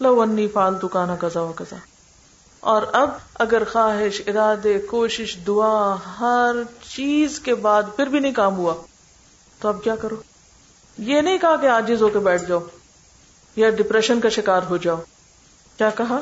لو 0.00 0.20
انی 0.20 0.48
فالتو 0.48 0.88
کا 0.88 1.04
نہ 1.06 1.12
کزا 1.20 1.40
و 1.40 1.52
کزا 1.56 1.76
اور 2.60 2.82
اب 2.92 3.10
اگر 3.34 3.62
خواہش، 3.72 4.20
ارادے، 4.26 4.78
کوشش، 4.78 5.36
دعا، 5.46 5.94
ہر 6.20 6.56
چیز 6.96 7.40
کے 7.40 7.54
بعد 7.54 7.82
پھر 7.96 8.06
بھی 8.06 8.18
نہیں 8.18 8.32
کام 8.32 8.56
ہوا، 8.56 8.74
تو 9.58 9.68
اب 9.68 9.82
کیا 9.84 9.96
کرو؟ 9.96 10.16
یہ 10.98 11.20
نہیں 11.20 11.38
کہا 11.38 11.56
کہ 11.56 11.66
آجز 11.66 12.02
ہو 12.02 12.08
کے 12.08 12.18
بیٹھ 12.18 12.44
جاؤ 12.48 12.60
یا 13.56 13.70
ڈپریشن 13.70 14.20
کا 14.20 14.28
شکار 14.28 14.62
ہو 14.62 14.76
جاؤ۔ 14.76 14.96
کیا 15.76 15.90
کہا؟ 15.90 16.20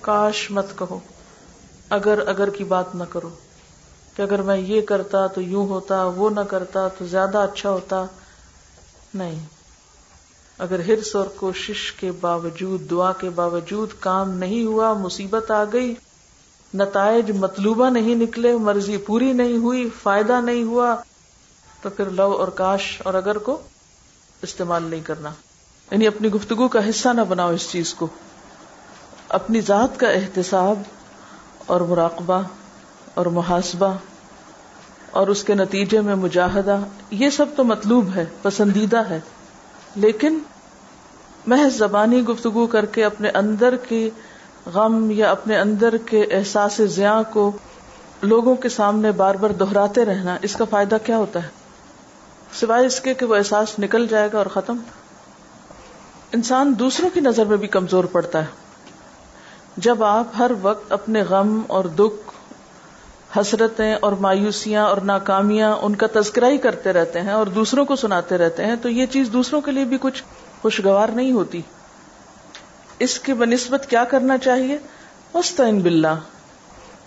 کاش 0.00 0.50
مت 0.50 0.66
کہو، 0.78 0.98
اگر 1.90 2.28
اگر 2.28 2.50
کی 2.50 2.64
بات 2.64 2.94
نہ 2.94 3.04
کرو۔ 3.10 3.28
کہ 4.16 4.22
اگر 4.22 4.42
میں 4.42 4.56
یہ 4.56 4.80
کرتا 4.80 5.26
تو 5.26 5.40
یوں 5.40 5.66
ہوتا، 5.66 6.04
وہ 6.04 6.30
نہ 6.30 6.40
کرتا 6.40 6.88
تو 6.88 7.06
زیادہ 7.06 7.38
اچھا 7.38 7.70
ہوتا۔ 7.70 8.04
نہیں، 9.14 9.44
اگر 10.58 10.80
ہرس 10.80 11.16
اور 11.16 11.26
کوشش 11.36 11.92
کے 11.92 12.12
باوجود، 12.12 12.90
دعا 12.90 13.12
کے 13.12 13.30
باوجود 13.30 13.88
کام 14.00 14.30
نہیں 14.30 14.64
ہوا، 14.64 14.92
مصیبت 14.92 15.50
آ 15.50 15.64
گئی، 15.72 15.94
نتائج 16.74 17.30
مطلوبہ 17.30 17.90
نہیں 17.90 18.14
نکلے، 18.14 18.56
مرضی 18.56 18.96
پوری 18.96 19.32
نہیں 19.32 19.56
ہوئی، 19.56 19.90
فائدہ 20.02 20.40
نہیں 20.40 20.62
ہوا، 20.62 20.96
تو 21.82 21.90
پھر 21.90 22.10
لو 22.10 22.32
اور 22.32 22.48
کاش 22.48 23.02
اور 23.04 23.14
اگر 23.14 23.38
کو 23.38 23.60
استعمال 24.42 24.82
نہیں 24.82 25.00
کرنا۔ 25.00 25.30
یعنی 25.90 26.06
اپنی 26.06 26.28
گفتگو 26.28 26.68
کا 26.68 26.90
حصہ 26.90 27.08
نہ 27.08 27.20
بناؤ 27.20 27.52
اس 27.52 27.70
چیز 27.70 27.94
کو۔ 27.94 28.06
اپنی 29.28 29.60
ذات 29.60 30.00
کا 30.00 30.08
احتساب 30.08 30.82
اور 31.66 31.80
مراقبہ 31.80 32.42
اور 33.14 33.26
محاسبہ 33.26 33.94
اور 35.10 35.26
اس 35.26 35.44
کے 35.44 35.54
نتیجے 35.54 36.00
میں 36.00 36.14
مجاہدہ، 36.14 36.78
یہ 37.10 37.30
سب 37.30 37.46
تو 37.56 37.64
مطلوب 37.64 38.08
ہے، 38.14 38.24
پسندیدہ 38.42 39.08
ہے۔ 39.10 39.20
لیکن 39.94 40.38
محض 41.46 41.76
زبانی 41.76 42.22
گفتگو 42.22 42.66
کر 42.66 42.86
کے 42.86 43.04
اپنے 43.04 43.28
اندر 43.28 43.76
کی 43.76 44.10
غم 44.66 45.10
یا 45.10 45.30
اپنے 45.30 45.58
اندر 45.58 45.96
کے 45.96 46.26
احساس 46.30 46.80
زیاں 46.84 47.22
کو 47.30 47.52
لوگوں 48.22 48.54
کے 48.54 48.68
سامنے 48.68 49.12
بار 49.12 49.34
بار 49.34 49.50
دہراتے 49.50 50.04
رہنا، 50.04 50.36
اس 50.42 50.56
کا 50.56 50.64
فائدہ 50.70 50.96
کیا 51.04 51.16
ہوتا 51.16 51.42
ہے؟ 51.42 51.48
سوائے 52.52 52.86
اس 52.86 53.00
کے 53.00 53.14
کہ 53.14 53.26
وہ 53.26 53.36
احساس 53.36 53.78
نکل 53.78 54.06
جائے 54.06 54.28
گا 54.32 54.38
اور 54.38 54.46
ختم۔ 54.46 54.76
انسان 56.32 56.74
دوسروں 56.78 57.10
کی 57.14 57.20
نظر 57.20 57.44
میں 57.44 57.56
بھی 57.56 57.68
کمزور 57.68 58.04
پڑتا 58.04 58.40
ہے۔ 58.40 58.65
جب 59.76 60.04
آپ 60.04 60.26
ہر 60.38 60.50
وقت 60.62 60.92
اپنے 60.92 61.22
غم 61.22 61.62
اور 61.66 61.84
دکھ، 61.84 62.32
حسرتیں 63.38 63.96
اور 64.00 64.12
مایوسیاں 64.12 64.84
اور 64.84 64.96
ناکامیاں 64.96 65.76
ان 65.76 65.96
کا 65.96 66.06
تذکرہ 66.12 66.44
ہی 66.44 66.58
کرتے 66.58 66.92
رہتے 66.92 67.20
ہیں 67.20 67.32
اور 67.32 67.46
دوسروں 67.46 67.84
کو 67.84 67.96
سناتے 67.96 68.38
رہتے 68.38 68.64
ہیں، 68.64 68.76
تو 68.82 68.88
یہ 68.88 69.06
چیز 69.06 69.28
دوسروں 69.32 69.60
کے 69.60 69.70
لیے 69.70 69.84
بھی 69.84 69.98
کچھ 70.00 70.22
خوشگوار 70.62 71.08
نہیں 71.08 71.32
ہوتی۔ 71.32 71.62
اس 72.98 73.20
کے 73.20 73.34
بنسبت 73.34 73.86
کیا 73.88 74.04
کرنا 74.04 74.38
چاہیے؟ 74.38 74.78
مستعین 75.34 75.80
باللہ 75.80 76.14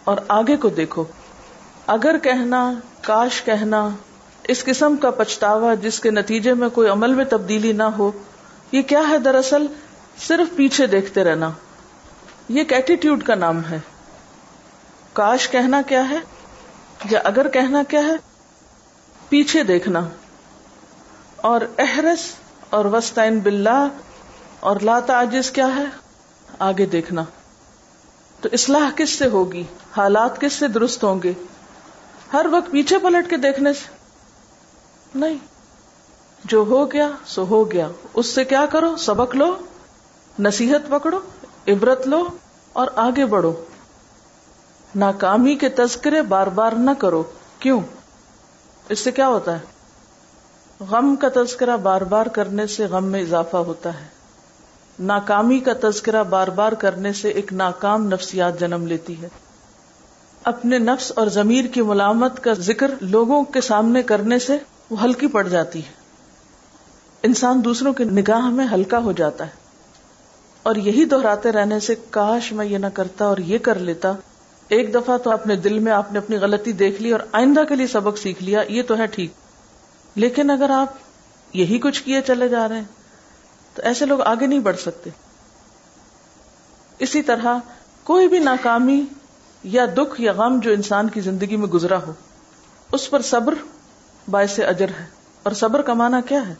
اور 0.03 0.17
آگے 0.27 0.55
کو 0.55 0.69
دیکھو۔ 0.69 1.03
اگر 1.87 2.17
کہنا، 2.17 2.73
کاش 3.01 3.43
کہنا، 3.43 3.89
اس 4.47 4.63
قسم 4.63 4.95
کا 4.95 5.11
پچھتاوا 5.11 5.73
جس 5.73 5.99
کے 5.99 6.11
نتیجے 6.11 6.53
میں 6.53 6.69
کوئی 6.69 6.89
عمل 6.89 7.13
میں 7.13 7.25
تبدیلی 7.25 7.71
نہ 7.71 7.83
ہو، 7.83 8.11
یہ 8.71 8.81
کیا 8.81 9.01
ہے 9.09 9.17
دراصل؟ 9.17 9.65
صرف 10.27 10.55
پیچھے 10.55 10.87
دیکھتے 10.87 11.23
رہنا۔ 11.23 11.51
یہ 12.49 12.59
ایک 12.59 12.73
ایٹیٹیوڈ 12.73 13.23
کا 13.23 13.35
نام 13.35 13.61
ہے۔ 13.69 13.79
کاش 15.13 15.49
کہنا 15.49 15.81
کیا 15.81 16.09
ہے 16.09 16.17
یا 17.09 17.21
اگر 17.23 17.47
کہنا 17.47 17.83
کیا 17.83 17.99
ہے، 17.99 18.15
پیچھے 19.29 19.63
دیکھنا۔ 19.63 19.99
اور 21.35 21.61
احرس 21.77 22.33
اور 22.69 22.85
وسطین 22.85 23.39
باللہ 23.39 23.87
اور 24.59 24.79
لاتا 24.79 25.21
عجز 25.21 25.51
کیا 25.51 25.67
ہے؟ 25.75 25.83
آگے 26.59 26.85
دیکھنا۔ 26.85 27.23
تو 28.41 28.49
اصلاح 28.51 28.89
کس 28.95 29.09
سے 29.09 29.27
ہوگی؟ 29.27 29.63
حالات 29.97 30.41
کس 30.41 30.53
سے 30.53 30.67
درست 30.67 31.03
ہوں 31.03 31.23
گے؟ 31.23 31.33
ہر 32.33 32.45
وقت 32.51 32.71
پیچھے 32.71 32.97
پلٹ 32.97 33.29
کے 33.29 33.37
دیکھنے 33.37 33.73
سے۔ 33.73 33.87
نہیں۔ 35.15 35.37
جو 36.43 36.65
ہو 36.69 36.91
گیا، 36.91 37.09
سو 37.25 37.43
ہو 37.43 37.71
گیا۔ 37.71 37.87
اس 38.13 38.27
سے 38.27 38.45
کیا 38.45 38.65
کرو؟ 38.65 38.95
سبق 38.95 39.35
لو۔ 39.35 39.55
نصیحت 40.39 40.89
پکڑو۔ 40.89 41.19
عبرت 41.69 42.07
لو 42.07 42.27
اور 42.73 42.87
آگے 42.95 43.25
بڑھو۔ 43.25 43.65
ناکامی 44.95 45.55
کے 45.55 45.69
تذکرے 45.69 46.21
بار 46.21 46.47
بار 46.47 46.71
نہ 46.71 46.91
کرو۔ 46.99 47.23
کیوں؟ 47.59 47.81
اس 48.89 48.99
سے 48.99 49.11
کیا 49.11 49.27
ہوتا 49.27 49.59
ہے؟ 49.59 49.79
غم 50.79 51.15
کا 51.15 51.27
تذکرہ 51.35 51.77
بار 51.77 52.01
بار 52.01 52.25
کرنے 52.25 52.67
سے 52.67 52.85
غم 52.85 53.05
میں 53.05 53.21
اضافہ 53.21 53.57
ہوتا 53.57 54.01
ہے۔ 54.01 54.07
ناکامی 54.99 55.59
کا 55.59 55.71
تذکرہ 55.81 56.23
بار 56.23 56.47
بار 56.47 56.71
کرنے 56.71 57.13
سے 57.13 57.29
ایک 57.29 57.53
ناکام 57.53 58.07
نفسیات 58.07 58.59
جنم 58.59 58.87
لیتی 58.87 59.21
ہے۔ 59.21 59.27
اپنے 60.43 60.77
نفس 60.77 61.11
اور 61.15 61.27
ضمیر 61.27 61.65
کی 61.65 61.81
ملامت 61.81 62.43
کا 62.43 62.53
ذکر 62.53 62.91
لوگوں 63.01 63.43
کے 63.43 63.61
سامنے 63.61 64.03
کرنے 64.03 64.39
سے 64.39 64.57
وہ 64.89 65.03
ہلکی 65.03 65.27
پڑ 65.27 65.47
جاتی 65.47 65.79
ہے۔ 65.79 65.91
انسان 67.23 67.61
دوسروں 67.65 67.93
کی 67.93 68.03
نگاہ 68.03 68.45
میں 68.49 68.67
ہلکا 68.73 68.99
ہو 68.99 69.11
جاتا 69.11 69.45
ہے۔ 69.45 69.68
اور 70.63 70.75
یہی 70.75 71.05
دہراتے 71.05 71.51
رہنے 71.51 71.79
سے 71.79 71.95
کاش 72.09 72.51
میں 72.51 72.65
یہ 72.65 72.77
نہ 72.77 72.87
کرتا 72.93 73.25
اور 73.25 73.37
یہ 73.37 73.57
کر 73.57 73.79
لیتا۔ 73.79 74.11
ایک 74.67 74.93
دفعہ 74.93 75.17
تو 75.17 75.31
اپنے 75.31 75.55
دل 75.55 75.79
میں 75.79 75.91
آپ 75.91 76.13
نے 76.13 76.19
اپنی 76.19 76.37
غلطی 76.37 76.71
دیکھ 76.71 77.01
لی 77.01 77.11
اور 77.11 77.19
آئندہ 77.31 77.63
کے 77.69 77.75
لیے 77.75 77.87
سبق 77.87 78.17
سیکھ 78.17 78.43
لیا، 78.43 78.61
یہ 78.69 78.83
تو 78.83 78.97
ہے 78.97 79.05
ٹھیک۔ 79.05 79.31
لیکن 80.15 80.49
اگر 80.49 80.69
آپ 80.69 80.93
یہی 81.53 81.79
کچھ 81.79 82.03
کیے 82.03 82.21
چلے 82.21 82.47
جا 82.47 82.69
رہے 82.69 82.75
ہیں، 82.75 82.83
تو 83.75 83.81
ایسے 83.81 84.05
لوگ 84.05 84.21
آگے 84.21 84.47
نہیں 84.47 84.59
بڑھ 84.59 84.77
سکتے۔ 84.77 85.09
اسی 86.99 87.21
طرح 87.21 87.57
کوئی 88.03 88.27
بھی 88.27 88.39
ناکامی 88.39 89.05
یا 89.63 89.85
دکھ 89.85 90.21
یا 90.21 90.31
غم 90.31 90.59
جو 90.59 90.71
انسان 90.71 91.09
کی 91.09 91.21
زندگی 91.21 91.55
میں 91.55 91.67
گزرا 91.67 91.97
ہو، 92.07 92.13
اس 92.91 93.09
پر 93.09 93.21
صبر 93.21 93.53
باعث 94.31 94.59
اجر 94.59 94.89
ہے۔ 94.99 95.05
اور 95.43 95.53
صبر 95.53 95.81
کمانا 95.81 96.21
کیا 96.21 96.47
ہے؟ 96.47 96.53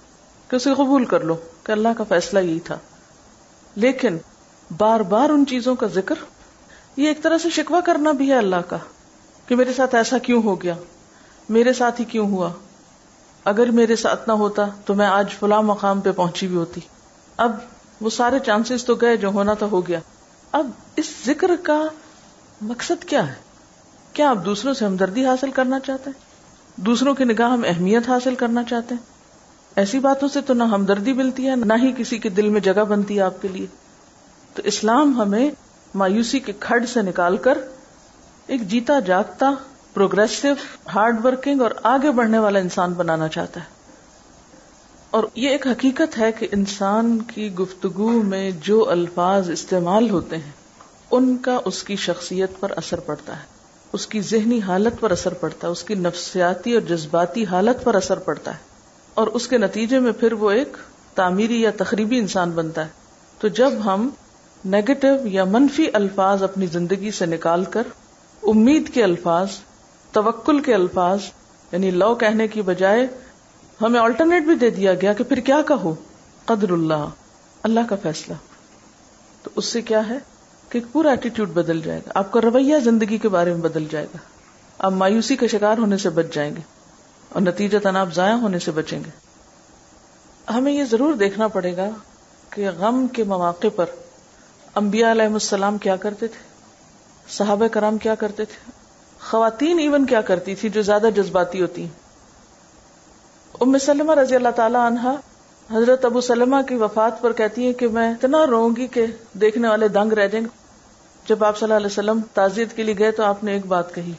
کہ 0.47 0.55
اسے 0.55 0.73
قبول 0.73 1.05
کر 1.05 1.19
لو، 1.19 1.35
کہ 1.63 1.71
اللہ 1.71 1.89
کا 1.97 2.03
فیصلہ 2.03 2.39
یہی 2.39 2.59
تھا۔ 2.59 2.77
لیکن 3.79 4.17
بار 4.77 4.99
بار 4.99 5.29
ان 5.29 5.45
چیزوں 5.45 5.75
کا 5.75 5.87
ذکر، 5.87 6.15
یہ 6.97 7.07
ایک 7.07 7.23
طرح 7.23 7.37
سے 7.37 7.49
شکوا 7.49 7.79
کرنا 7.81 8.11
بھی 8.11 8.29
ہے 8.29 8.37
اللہ 8.37 8.61
کا 8.69 8.77
کہ 9.45 9.55
میرے 9.55 9.73
ساتھ 9.73 9.95
ایسا 9.95 10.17
کیوں 10.17 10.43
ہو 10.43 10.61
گیا، 10.63 10.73
میرے 11.49 11.73
ساتھ 11.73 11.99
ہی 11.99 12.05
کیوں 12.05 12.27
ہوا؟ 12.27 12.49
اگر 13.43 13.71
میرے 13.71 13.95
ساتھ 13.95 14.27
نہ 14.27 14.33
ہوتا 14.33 14.65
تو 14.85 14.93
میں 14.93 15.05
آج 15.05 15.29
فلاں 15.39 15.61
مقام 15.61 16.01
پہ 16.01 16.11
پہنچی 16.11 16.47
بھی 16.47 16.55
ہوتی۔ 16.55 16.81
اب 17.37 17.51
وہ 18.01 18.09
سارے 18.09 18.39
چانسز 18.39 18.85
تو 18.85 18.95
گئے 18.95 19.17
جو 19.17 19.27
ہونا 19.27 19.53
تھا 19.53 19.65
ہو 19.65 19.87
گیا۔ 19.87 19.99
اب 20.51 20.69
اس 20.95 21.05
ذکر 21.25 21.51
کا 21.63 21.81
مقصد 22.61 23.03
کیا 23.03 23.27
ہے؟ 23.27 23.33
کیا 24.13 24.29
آپ 24.29 24.45
دوسروں 24.45 24.73
سے 24.73 24.85
ہمدردی 24.85 25.25
حاصل 25.25 25.51
کرنا 25.51 25.79
چاہتے 25.79 26.09
ہیں؟ 26.09 26.19
دوسروں 26.81 27.13
کی 27.13 27.23
نگاہ 27.23 27.49
ہم 27.49 27.61
اہمیت 27.67 28.09
حاصل 28.09 28.35
کرنا 28.35 28.63
چاہتے 28.63 28.95
ہیں؟ 28.95 29.18
ایسی 29.75 29.99
باتوں 29.99 30.27
سے 30.27 30.41
تو 30.41 30.53
نہ 30.53 30.63
ہمدردی 30.63 31.13
ملتی 31.13 31.49
ہے، 31.49 31.55
نہ 31.55 31.73
ہی 31.81 31.93
کسی 31.97 32.17
کے 32.17 32.29
دل 32.29 32.49
میں 32.49 32.61
جگہ 32.61 32.83
بنتی 32.83 33.15
ہے 33.15 33.21
آپ 33.21 33.41
کے 33.41 33.47
لیے۔ 33.47 33.67
تو 34.53 34.61
اسلام 34.65 35.21
ہمیں 35.21 35.51
مایوسی 35.95 36.39
کے 36.39 36.53
کھڈ 36.59 36.89
سے 36.89 37.01
نکال 37.01 37.37
کر 37.37 37.57
ایک 38.47 38.67
جیتا 38.67 38.99
جاگتا 38.99 39.51
پروگرسو 39.93 40.47
ہارڈ 40.95 41.25
ورکنگ 41.25 41.61
اور 41.61 41.71
آگے 41.83 42.11
بڑھنے 42.11 42.39
والا 42.39 42.59
انسان 42.59 42.93
بنانا 42.93 43.27
چاہتا 43.27 43.59
ہے۔ 43.59 43.65
اور 45.09 45.23
یہ 45.35 45.49
ایک 45.49 45.67
حقیقت 45.67 46.17
ہے 46.17 46.31
کہ 46.31 46.47
انسان 46.51 47.19
کی 47.19 47.53
گفتگو 47.53 48.11
میں 48.11 48.51
جو 48.61 48.89
الفاظ 48.89 49.49
استعمال 49.49 50.09
ہوتے 50.09 50.37
ہیں، 50.37 50.51
ان 51.11 51.37
کا 51.37 51.59
اس 51.65 51.83
کی 51.83 51.95
شخصیت 51.95 52.51
پر 52.59 52.71
اثر 52.75 52.99
پڑتا 52.99 53.37
ہے۔ 53.37 53.43
اس 53.93 54.07
کی 54.07 54.21
ذہنی 54.21 54.61
حالت 54.61 54.99
پر 54.99 55.11
اثر 55.11 55.33
پڑتا 55.33 55.67
ہے، 55.67 55.71
اس 55.71 55.83
کی 55.83 55.95
نفسیاتی 55.95 56.73
اور 56.73 56.81
جذباتی 56.81 57.45
حالت 57.45 57.83
پر 57.83 57.95
اثر 57.95 58.19
پڑتا 58.19 58.53
ہے۔ 58.53 58.68
اور 59.13 59.27
اس 59.27 59.47
کے 59.47 59.57
نتیجے 59.57 59.99
میں 59.99 60.11
پھر 60.11 60.33
وہ 60.33 60.51
ایک 60.51 60.77
تعمیری 61.15 61.61
یا 61.61 61.71
تقریبی 61.77 62.19
انسان 62.19 62.51
بنتا 62.51 62.83
ہے۔ 62.83 62.89
تو 63.39 63.47
جب 63.47 63.71
ہم 63.85 64.09
نیگیٹو 64.65 65.27
یا 65.27 65.43
منفی 65.43 65.85
الفاظ 65.93 66.43
اپنی 66.43 66.65
زندگی 66.65 67.11
سے 67.11 67.25
نکال 67.25 67.65
کر 67.65 67.83
امید 68.43 68.89
کے 68.93 69.03
الفاظ، 69.03 69.47
توکل 70.11 70.59
کے 70.59 70.73
الفاظ 70.73 71.19
یعنی 71.71 71.91
لو 71.91 72.15
کہنے 72.15 72.47
کی 72.47 72.61
بجائے 72.61 73.07
ہمیں 73.81 73.99
آلٹرنیٹ 73.99 74.43
بھی 74.43 74.55
دے 74.55 74.69
دیا 74.69 74.93
گیا 74.93 75.13
کہ 75.13 75.23
پھر 75.23 75.39
کیا 75.39 75.61
کہو 75.67 75.95
قدر 76.45 76.69
اللہ 76.69 77.05
اللہ 77.63 77.79
کا 77.89 77.95
فیصلہ۔ 78.03 78.33
تو 79.43 79.49
اس 79.55 79.65
سے 79.65 79.81
کیا 79.81 80.09
ہے؟ 80.09 80.17
کہ 80.69 80.79
پورا 80.91 81.09
ایٹیٹیوڈ 81.09 81.49
بدل 81.49 81.81
جائے 81.81 81.99
گا۔ 81.99 82.11
آپ 82.15 82.31
کا 82.31 82.41
رویہ 82.41 82.75
زندگی 82.83 83.17
کے 83.17 83.29
بارے 83.29 83.53
میں 83.53 83.61
بدل 83.61 83.85
جائے 83.89 84.05
گا۔ 84.05 84.17
آپ 84.79 84.91
مایوسی 84.91 85.35
کا 85.35 85.47
شکار 85.47 85.77
ہونے 85.77 85.97
سے 85.97 86.09
بچ 86.09 86.25
جائیں 86.33 86.55
گے۔ 86.55 86.78
اور 87.29 87.41
نتیجہ 87.41 87.77
تناب 87.77 88.13
ضائع 88.13 88.33
ہونے 88.33 88.59
سے 88.59 88.71
بچیں 88.71 88.99
گے۔ 88.99 89.09
ہمیں 90.53 90.71
یہ 90.73 90.83
ضرور 90.83 91.13
دیکھنا 91.13 91.47
پڑے 91.47 91.75
گا 91.77 91.89
کہ 92.49 92.69
غم 92.69 93.07
کے 93.07 93.23
مواقع 93.23 93.67
پر 93.75 93.85
انبیاء 94.75 95.11
علیہ 95.11 95.33
السلام 95.33 95.77
کیا 95.77 95.95
کرتے 95.95 96.27
تھے، 96.27 96.47
صحابہ 97.27 97.67
کرام 97.67 97.97
کیا 97.97 98.15
کرتے 98.15 98.45
تھے، 98.45 98.71
خواتین 99.21 99.79
ایون 99.79 100.05
کیا 100.05 100.21
کرتی 100.21 100.55
تھی 100.55 100.69
جو 100.69 100.81
زیادہ 100.81 101.09
جذباتی 101.15 101.61
ہوتی 101.61 101.87
ام 103.61 103.77
سلمہ 103.77 104.13
رضی 104.13 104.35
اللہ 104.35 104.49
تعالی 104.55 104.77
عنہا 104.77 105.15
حضرت 105.69 106.05
ابو 106.05 106.21
سلمہ 106.21 106.61
کی 106.67 106.75
وفات 106.75 107.21
پر 107.21 107.33
کہتی 107.33 107.65
ہیں 107.65 107.73
کہ 107.73 107.87
میں 107.87 108.09
اتنا 108.11 108.45
رو 108.47 108.67
گی 108.69 108.87
کہ 108.87 109.05
دیکھنے 109.33 109.67
والے 109.67 109.87
دنگ 109.87 110.13
رہ 110.13 110.27
جائیں 110.27 110.45
گے۔ 110.45 110.57
جب 111.25 111.43
آپ 111.43 111.57
صلی 111.57 111.65
اللہ 111.65 111.77
علیہ 111.77 111.87
وسلم 111.87 112.19
تعزیت 112.33 112.75
کے 112.75 112.83
لیے 112.83 112.97
گئے 112.99 113.11
تو 113.11 113.23
آپ 113.23 113.43
نے 113.43 113.53
ایک 113.53 113.65
بات 113.65 113.93
کہی 113.95 114.13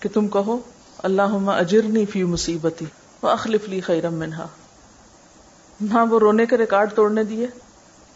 کہ 0.00 0.08
تم 0.14 0.28
کہو 0.28 0.58
اللہ 0.98 1.50
اجرنی 1.50 2.06
فی 2.06 2.24
مصیبتی 2.24 2.84
وہ 3.22 3.28
اخلف 3.28 3.68
لی 3.68 3.80
خیرم 3.80 4.14
منہا۔ 4.14 4.46
نہ 5.80 5.98
وہ 6.10 6.18
رونے 6.18 6.46
کے 6.46 6.56
ریکارڈ 6.56 6.92
توڑنے 6.92 7.24
دیے 7.24 7.46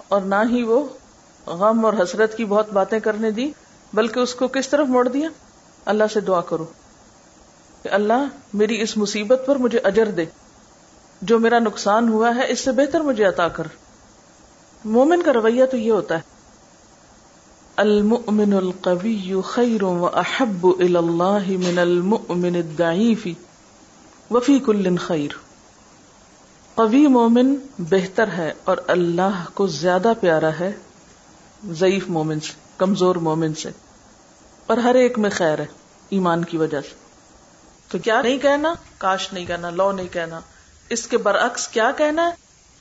اور 0.09 0.21
نہ 0.21 0.35
ہی 0.51 0.63
وہ 0.63 0.89
غم 1.47 1.85
اور 1.85 1.93
حسرت 2.03 2.37
کی 2.37 2.45
بہت 2.45 2.73
باتیں 2.73 3.01
کرنے 3.01 3.31
دی، 3.31 3.53
بلکہ 3.93 4.21
اس 4.21 4.35
کو 4.35 4.49
کس 4.49 4.69
طرف 4.69 4.87
موڑ 4.87 5.09
دیا؟ 5.09 5.29
اللہ 5.85 6.05
سے 6.13 6.21
دعا 6.21 6.41
کرو 6.41 6.67
کہ 7.83 7.89
اللہ 7.89 8.27
میری 8.55 8.83
اس 8.83 8.97
مصیبت 8.97 9.43
پر 9.47 9.57
مجھے 9.57 9.79
اجر 9.79 10.07
دے۔ 10.07 10.25
جو 11.23 11.39
میرا 11.39 11.59
نقصان 11.59 12.09
ہوا 12.09 12.35
ہے، 12.35 12.53
اس 12.53 12.61
سے 12.61 12.73
بہتر 12.73 13.01
مجھے 13.01 13.25
عطا 13.25 13.49
کر۔ 13.49 13.67
مومن 14.85 15.23
کا 15.23 15.33
رویہ 15.33 15.65
تو 15.67 15.77
یہ 15.77 15.93
ہوتا 15.93 16.15
ہے 16.15 16.38
المؤمن 17.79 18.53
القوی 18.53 19.35
خیر 19.45 19.83
و 19.83 20.07
احب 20.07 20.67
اللہ 20.79 21.49
من 21.49 21.79
المؤمن 21.79 22.55
الضعیف 22.55 23.27
وفی 24.31 24.59
کل 24.59 24.97
خیر۔ 24.97 25.29
قوی 26.75 27.07
مومن 27.07 27.55
بہتر 27.79 28.29
ہے 28.29 28.53
اور 28.65 28.77
اللہ 28.87 29.45
کو 29.55 29.67
زیادہ 29.67 30.13
پیارا 30.21 30.51
ہے۔ 30.61 30.73
ضعیف 31.71 32.09
مومن 32.09 32.41
سے، 32.41 32.53
کمزور 32.77 33.17
مومن 33.17 33.55
سے۔ 33.55 33.71
اور 34.67 34.77
ہر 34.77 34.95
ایک 34.95 35.19
میں 35.19 35.31
خیر 35.31 35.59
ہے، 35.59 35.67
ایمان 36.11 36.45
کی 36.45 36.57
وجہ 36.57 36.81
سے۔ 36.81 36.95
تو 37.89 37.99
کیا 37.99 38.23
نہیں 38.23 38.39
کہنا؟ 38.39 38.75
کاش 38.99 39.33
نہیں 39.33 39.47
کہنا، 39.47 39.71
لو 39.71 39.93
نہیں 39.93 40.13
کہنا۔ 40.13 40.41
اس 40.91 41.07
کے 41.07 41.19
برعکس 41.19 41.69
کیا 41.69 41.91
کہنا 41.97 42.27
ہے؟ 42.27 42.33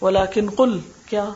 ولیکن 0.02 0.50
قل، 0.50 0.80
کیا؟ 1.06 1.30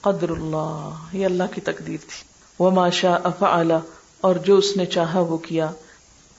قدر 0.00 0.28
اللہ، 0.28 0.90
یہ 1.12 1.24
اللہ 1.24 1.54
کی 1.54 1.60
تقدیر 1.60 1.98
تھی۔ 2.00 2.35
وہ 2.58 2.70
ماشا 2.70 3.14
افعال 3.24 3.70
اور 4.20 4.34
جو 4.34 4.56
اس 4.56 4.76
نے 4.76 4.86
چاہا 4.86 5.20
وہ 5.20 5.36
کیا۔ 5.36 5.70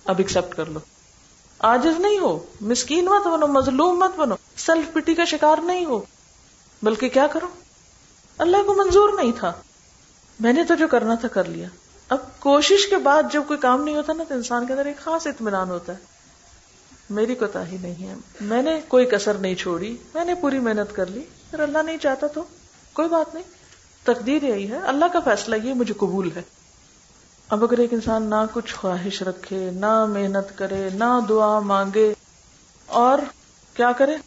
اب 0.06 0.16
ایکسپٹ 0.18 0.56
کر 0.56 0.66
لو۔ 0.66 0.80
آجز 1.60 2.00
نہیں 2.00 2.20
ہو، 2.20 2.46
مسکین 2.62 3.06
مت 3.06 3.28
بنو، 3.28 3.48
مظلوم 3.48 4.00
مت 4.00 4.20
بنو 4.20 4.36
سیلف 4.58 4.94
پٹی 4.94 5.16
کا 5.16 5.26
شکار 5.26 5.58
نہیں 5.62 5.86
ہو۔ 5.86 6.02
بلکہ 6.84 7.10
کیا 7.10 7.28
کرو؟ 7.28 7.48
اللہ 8.38 8.58
کو 8.66 8.74
منظور 8.74 9.10
نہیں 9.22 9.32
تھا۔ 9.40 9.54
میں 10.40 10.54
نے 10.54 10.64
تو 10.64 10.76
جو 10.76 10.88
کرنا 10.88 11.16
تھا 11.16 11.28
کر 11.28 11.46
لیا۔ 11.46 11.68
اب 12.10 12.40
کوشش 12.40 12.88
کے 12.90 12.98
بعد 12.98 13.24
جب 13.32 13.44
کوئی 13.48 13.60
کام 13.60 13.84
نہیں 13.84 13.96
ہوتا 13.96 14.14
نا، 14.14 14.24
تو 14.28 14.34
انسان 14.34 14.68
کے 14.68 14.74
اندر 14.74 14.86
ایک 14.86 14.98
خاص 14.98 15.28
اطمینان 15.28 15.70
ہوتا 15.70 15.94
ہے۔ 15.94 15.98
میری 17.10 17.36
کوتا 17.36 17.68
ہی 17.68 17.78
نہیں 17.82 18.08
ہے۔ 18.08 18.16
میں 18.42 18.62
نے 18.62 18.82
کوئی 18.88 19.06
کسر 19.06 19.34
نہیں 19.34 19.56
چھوڑی، 19.56 19.98
میں 20.14 20.26
نے 20.26 20.36
پوری 20.36 20.60
محنت 20.60 20.96
کر 20.96 21.06
لی۔ 21.06 21.20
اگر 21.20 21.64
اللہ 21.64 21.78
نہیں 21.78 21.98
چاہتا 21.98 22.28
تو 22.28 22.44
کوئی 22.94 23.10
بات 23.10 23.34
نہیں۔ 23.34 23.44
تقدیر 24.08 24.44
یہی 24.44 24.72
ہے، 24.72 24.78
اللہ 24.78 25.06
کا 25.14 25.20
فیصلہ 25.20 25.56
یہ 25.56 25.74
مجھے 25.74 25.94
قبول 25.94 26.30
ہے۔ 26.36 26.42
اب 27.50 27.64
اگر 27.64 27.78
ایک 27.78 27.94
انسان 27.94 28.24
نہ 28.24 28.46
کچھ 28.54 28.76
خواہش 28.76 29.22
رکھے، 29.22 29.72
نہ 29.72 30.06
محنت 30.06 30.58
کرے، 30.58 30.90
نہ 30.94 31.20
دعا 31.30 31.60
مانگے، 31.60 32.14
اور 32.86 33.20
کیا 33.74 33.92
کرے؟ 33.92 34.18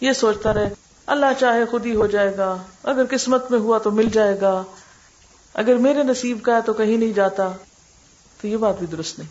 یہ 0.00 0.12
سوچتا 0.12 0.54
رہے، 0.54 0.74
اللہ 1.06 1.26
چاہے 1.40 1.64
خود 1.64 1.86
ہی 1.86 1.94
ہو 1.94 2.06
جائے 2.06 2.36
گا، 2.36 2.56
اگر 2.82 3.04
قسمت 3.10 3.50
میں 3.50 3.58
ہوا 3.58 3.78
تو 3.78 3.90
مل 3.90 4.08
جائے 4.12 4.40
گا، 4.40 4.62
اگر 5.54 5.76
میرے 5.76 6.02
نصیب 6.02 6.38
کا 6.42 6.56
ہے 6.56 6.60
تو 6.66 6.72
کہیں 6.72 6.96
نہیں 6.96 7.12
جاتا۔ 7.12 7.52
تو 8.40 8.48
یہ 8.48 8.56
بات 8.56 8.78
بھی 8.78 8.86
درست 8.86 9.18
نہیں۔ 9.18 9.28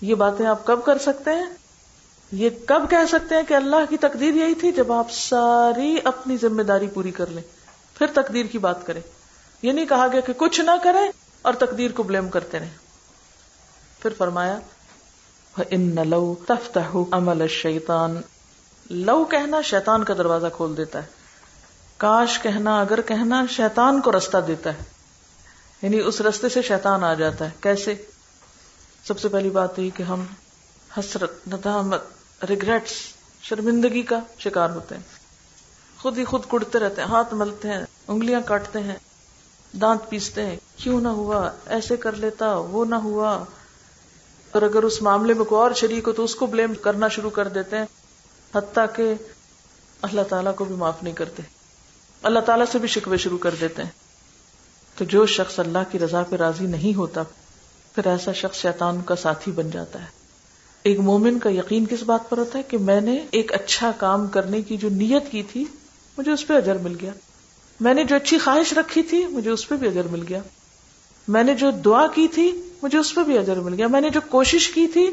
یہ 0.00 0.14
باتیں 0.14 0.46
آپ 0.46 0.66
کب 0.66 0.84
کر 0.84 0.98
سکتے 0.98 1.30
ہیں؟ 1.30 1.46
یہ 2.32 2.50
کب 2.66 2.82
کہہ 2.90 3.06
سکتے 3.08 3.34
ہیں 3.34 3.42
کہ 3.48 3.54
اللہ 3.54 3.90
کی 3.90 3.96
تقدیر 3.96 4.34
یہی 4.34 4.54
تھی؟ 4.54 4.72
جب 4.72 4.92
آپ 4.92 5.06
ساری 5.12 5.96
اپنی 6.04 6.36
ذمہ 6.36 6.62
داری 6.62 6.86
پوری 6.86 7.10
کر 7.10 7.26
لیں۔ 7.26 7.61
پھر 8.06 8.22
تقدیر 8.22 8.46
کی 8.46 8.58
بات 8.58 8.86
کریں۔ 8.86 9.00
یہ 9.62 9.72
نہیں 9.72 9.86
کہا 9.86 10.06
گیا 10.12 10.20
کہ 10.20 10.32
کچھ 10.36 10.60
نہ 10.60 10.70
کریں 10.82 11.12
اور 11.42 11.54
تقدیر 11.54 11.92
کو 11.92 12.02
بلیم 12.02 12.28
کرتے 12.28 12.58
رہیں۔ 12.58 12.70
پھر 14.00 14.10
فرمایا 14.18 14.58
ان 15.70 16.08
لو 16.08 16.34
تفتح 16.46 16.96
عمل 17.12 17.42
الشیطان 17.42 18.20
لو 18.90 19.24
کہنا 19.24 19.60
شیطان 19.60 20.04
کا 20.04 20.14
دروازہ 20.18 20.46
کھول 20.56 20.76
دیتا 20.76 21.02
ہے۔ 21.02 21.06
کاش 21.96 22.38
کہنا 22.42 22.80
اگر 22.80 23.00
کہنا 23.00 23.44
شیطان 23.50 24.00
کو 24.00 24.12
رستہ 24.12 24.38
دیتا 24.38 24.70
ہے۔ 24.70 24.82
یعنی 25.82 26.00
اس 26.00 26.20
رستے 26.20 26.48
سے 26.48 26.62
شیطان 26.62 27.04
آ 27.04 27.14
جاتا 27.14 27.44
ہے۔ 27.44 27.50
کیسے؟ 27.60 27.94
سب 29.04 29.20
سے 29.20 29.28
پہلی 29.28 29.50
بات 29.50 29.78
یہ 29.78 29.90
کہ 29.94 30.02
ہم 30.02 30.24
حسرت، 30.98 31.32
ندامت 31.48 32.02
ریگریٹس 32.48 32.92
شرمندگی 33.42 34.02
کا 34.02 34.18
شکار 34.38 34.70
ہوتے 34.70 34.94
ہیں۔ 34.94 35.02
خود 36.02 36.18
ہی 36.18 36.24
خود 36.24 36.42
کڑتے 36.48 36.78
رہتے 36.78 37.02
ہیں، 37.02 37.08
ہاتھ 37.08 37.34
ملتے 37.34 37.68
ہیں۔ 37.68 37.84
انگلیاں 38.08 38.40
کاٹتے 38.46 38.80
ہیں، 38.80 38.96
دانت 39.76 40.10
پیستے 40.10 40.46
ہیں۔ 40.46 40.56
کیوں 40.76 41.00
نہ 41.00 41.08
ہوا؟ 41.08 41.50
ایسے 41.66 41.96
کر 41.96 42.12
لیتا، 42.12 42.54
وہ 42.56 42.84
نہ 42.84 42.94
ہوا۔ 42.94 43.44
اور 44.50 44.62
اگر 44.62 44.82
اس 44.82 45.02
معاملے 45.02 45.34
میں 45.34 45.44
کوئی 45.44 45.60
اور 45.60 45.70
شریک 45.70 46.08
ہو 46.08 46.12
تو 46.12 46.24
اس 46.24 46.34
کو 46.34 46.46
بلیم 46.46 46.74
کرنا 46.74 47.08
شروع 47.08 47.30
کر 47.30 47.48
دیتے 47.48 47.78
ہیں۔ 47.78 47.86
حتیٰ 48.54 48.86
کہ 48.96 49.14
اللہ 50.02 50.20
تعالیٰ 50.22 50.54
کو 50.54 50.64
بھی 50.64 50.74
معاف 50.74 51.02
نہیں 51.02 51.14
کرتے۔ 51.14 51.42
اللہ 52.22 52.40
تعالیٰ 52.40 52.66
سے 52.72 52.78
بھی 52.78 52.88
شکوے 52.88 53.16
شروع 53.16 53.38
کر 53.38 53.54
دیتے 53.60 53.82
ہیں۔ 53.82 53.90
تو 54.98 55.04
جو 55.04 55.26
شخص 55.26 55.60
اللہ 55.60 55.78
کی 55.90 55.98
رضا 55.98 56.22
پہ 56.22 56.36
راضی 56.36 56.66
نہیں 56.66 56.94
ہوتا، 56.94 57.22
پھر 57.94 58.06
ایسا 58.06 58.32
شخص 58.32 58.56
شیطان 58.56 59.02
کا 59.02 59.16
ساتھی 59.16 59.52
بن 59.52 59.70
جاتا 59.70 60.00
ہے۔ 60.00 60.06
ایک 60.82 61.00
مومن 61.00 61.38
کا 61.38 61.50
یقین 61.50 61.86
کس 61.86 62.02
بات 62.02 62.30
پر 62.30 62.38
ہوتا 62.38 62.58
ہے؟ 62.58 62.62
کہ 62.62 62.78
میں 62.78 63.00
نے 63.00 63.26
ایک 63.30 63.52
اچھا 63.52 63.92
کام 63.98 64.28
کرنے 64.28 64.62
کی 64.62 64.76
جو 64.76 64.88
نیت 64.88 65.30
کی 65.30 65.42
تھی، 65.42 65.64
مجھے 66.18 66.32
اس 66.32 66.46
پہ 66.46 66.54
اجر 66.54 66.74
مل 66.74 66.96
گیا۔ 67.00 67.12
میں 67.82 67.94
نے 67.94 68.04
جو 68.04 68.16
اچھی 68.16 68.38
خواہش 68.38 68.72
رکھی 68.72 69.02
تھی 69.02 69.26
مجھے 69.26 69.50
اس 69.50 69.68
پہ 69.68 69.76
بھی 69.76 69.88
اجر 69.88 70.02
مل 70.02 70.24
گیا۔ 70.28 70.40
میں 71.28 71.42
نے 71.42 71.54
جو 71.54 71.70
دعا 71.70 72.06
کی 72.06 72.28
تھی 72.28 72.68
مجھے 72.82 72.98
اس 72.98 73.14
پہ 73.14 73.22
بھی 73.22 73.38
اجر 73.38 73.56
مل 73.56 73.74
گیا۔ 73.74 73.86
میں 73.86 74.00
نے 74.00 74.10
جو 74.10 74.20
کوشش 74.28 74.68
کی 74.68 74.86
تھی، 74.86 75.10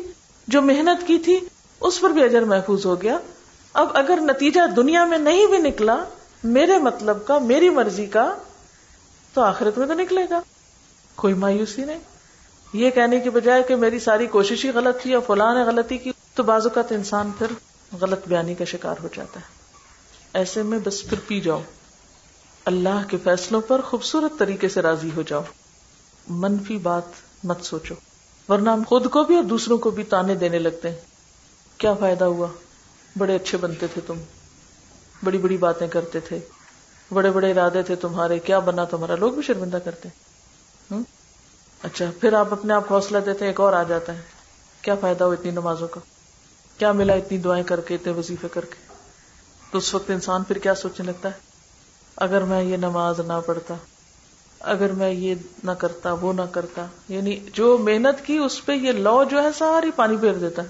جو 0.47 0.61
محنت 0.61 1.07
کی 1.07 1.17
تھی، 1.17 1.39
اس 1.81 2.01
پر 2.01 2.09
بھی 2.09 2.23
اجر 2.23 2.41
محفوظ 2.41 2.85
ہو 2.85 3.01
گیا۔ 3.01 3.17
اب 3.73 3.87
اگر 3.93 4.19
نتیجہ 4.21 4.67
دنیا 4.75 5.05
میں 5.05 5.17
نہیں 5.17 5.47
بھی 5.47 5.57
نکلا، 5.57 6.03
میرے 6.43 6.77
مطلب 6.77 7.17
کا، 7.25 7.39
میری 7.39 7.69
مرضی 7.69 8.05
کا، 8.05 8.35
تو 9.33 9.41
آخرت 9.41 9.77
میں 9.77 9.87
تو 9.87 9.93
نکلے 9.93 10.25
گا۔ 10.29 10.41
کوئی 11.15 11.33
مایوسی 11.33 11.85
نہیں۔ 11.85 11.99
یہ 12.73 12.89
کہنے 12.89 13.19
کی 13.19 13.29
بجائے 13.29 13.63
کہ 13.63 13.75
میری 13.75 13.99
ساری 13.99 14.27
کوشش 14.27 14.65
ہی 14.65 14.69
غلط 14.69 15.01
تھی 15.01 15.13
اور 15.13 15.21
فلاں 15.27 15.55
نے 15.55 15.61
غلطی 15.61 15.97
کی، 15.97 16.11
تو 16.33 16.43
بعض 16.43 16.61
اوقات 16.63 16.91
انسان 16.91 17.31
پھر 17.37 17.47
غلط 18.01 18.27
بیانی 18.27 18.55
کا 18.55 18.65
شکار 18.65 18.95
ہو 19.03 19.07
جاتا 19.15 19.39
ہے۔ 19.39 19.45
ایسے 20.33 20.63
میں 20.63 20.79
بس 20.83 21.09
پھر 21.09 21.17
پی 21.27 21.41
جاؤ۔ 21.41 21.61
اللہ 22.65 23.07
کے 23.07 23.17
فیصلوں 23.23 23.61
پر 23.61 23.81
خوبصورت 23.81 24.39
طریقے 24.39 24.69
سے 24.69 24.81
راضی 24.81 25.09
ہو 25.15 25.21
جاؤ۔ 25.21 25.41
منفی 26.27 26.77
بات 26.77 27.03
مت 27.43 27.63
سوچو۔ 27.63 27.95
ورنہ 28.49 28.69
ہم 28.69 28.83
خود 28.87 29.09
کو 29.09 29.23
بھی 29.23 29.35
اور 29.35 29.43
دوسروں 29.43 29.77
کو 29.77 29.89
بھی 29.89 30.03
تانے 30.03 30.35
دینے 30.35 30.59
لگتے 30.59 30.89
ہیں۔ 30.89 30.97
کیا 31.77 31.93
فائدہ 31.93 32.23
ہوا؟ 32.23 32.47
بڑے 33.17 33.35
اچھے 33.35 33.57
بنتے 33.57 33.87
تھے 33.87 34.01
تم۔ 34.07 34.15
بڑی 35.23 35.37
بڑی 35.37 35.57
باتیں 35.57 35.87
کرتے 35.87 36.19
تھے۔ 36.19 36.39
بڑے 37.13 37.31
بڑے 37.31 37.51
ارادے 37.51 37.83
تھے 37.83 37.95
تمہارے۔ 37.95 38.39
کیا 38.39 38.59
بنا 38.59 38.85
تمہارا 38.85 39.15
لوگ 39.15 39.31
بھی 39.31 39.41
شرمندہ 39.41 39.77
کرتے 39.77 40.09
اچھا 41.83 42.05
پھر 42.21 42.33
آپ 42.33 42.53
اپنے 42.53 42.73
آپ 42.73 42.91
حوصلہ 42.91 43.17
دیتے 43.17 43.39
ہیں، 43.39 43.47
ایک 43.47 43.59
اور 43.59 43.73
آ 43.73 43.83
جاتا 43.83 44.15
ہے۔ 44.15 44.21
کیا 44.81 44.95
فائدہ 44.95 45.23
ہو 45.23 45.31
اتنی 45.31 45.51
نمازوں 45.51 45.87
کا؟ 45.87 45.99
کیا 46.77 46.91
ملا 46.91 47.13
اتنی 47.13 47.37
دعائیں 47.37 47.63
کر 47.63 47.81
کے، 47.81 47.95
اتنے 47.95 48.11
وظیفے 48.11 48.47
کر 48.47 48.65
کے؟ 48.65 48.75
تو 49.71 49.77
اس 49.77 49.93
وقت 49.93 50.09
انسان 50.09 50.43
پھر 50.43 50.57
کیا 50.57 50.75
سوچنے 50.75 51.05
لگتا 51.05 51.29
ہے؟ 51.29 51.48
اگر 52.15 52.41
میں 52.41 52.63
یہ 52.63 52.77
نماز 52.77 53.19
نہ 53.19 53.33
پڑھتا، 53.45 53.75
اگر 54.59 54.91
میں 54.91 55.11
یہ 55.11 55.35
نہ 55.63 55.71
کرتا، 55.71 56.13
وہ 56.13 56.33
نہ 56.33 56.41
کرتا 56.51 56.85
یعنی 57.09 57.39
جو 57.53 57.77
محنت 57.77 58.25
کی 58.25 58.37
اس 58.37 58.65
پہ 58.65 58.71
یہ 58.71 58.91
لو 58.91 59.23
جو 59.23 59.43
ہے 59.43 59.47
ساری 59.57 59.91
پانی 59.91 60.17
پھیر 60.17 60.33
دیتا۔ 60.33 60.61
ہے 60.61 60.67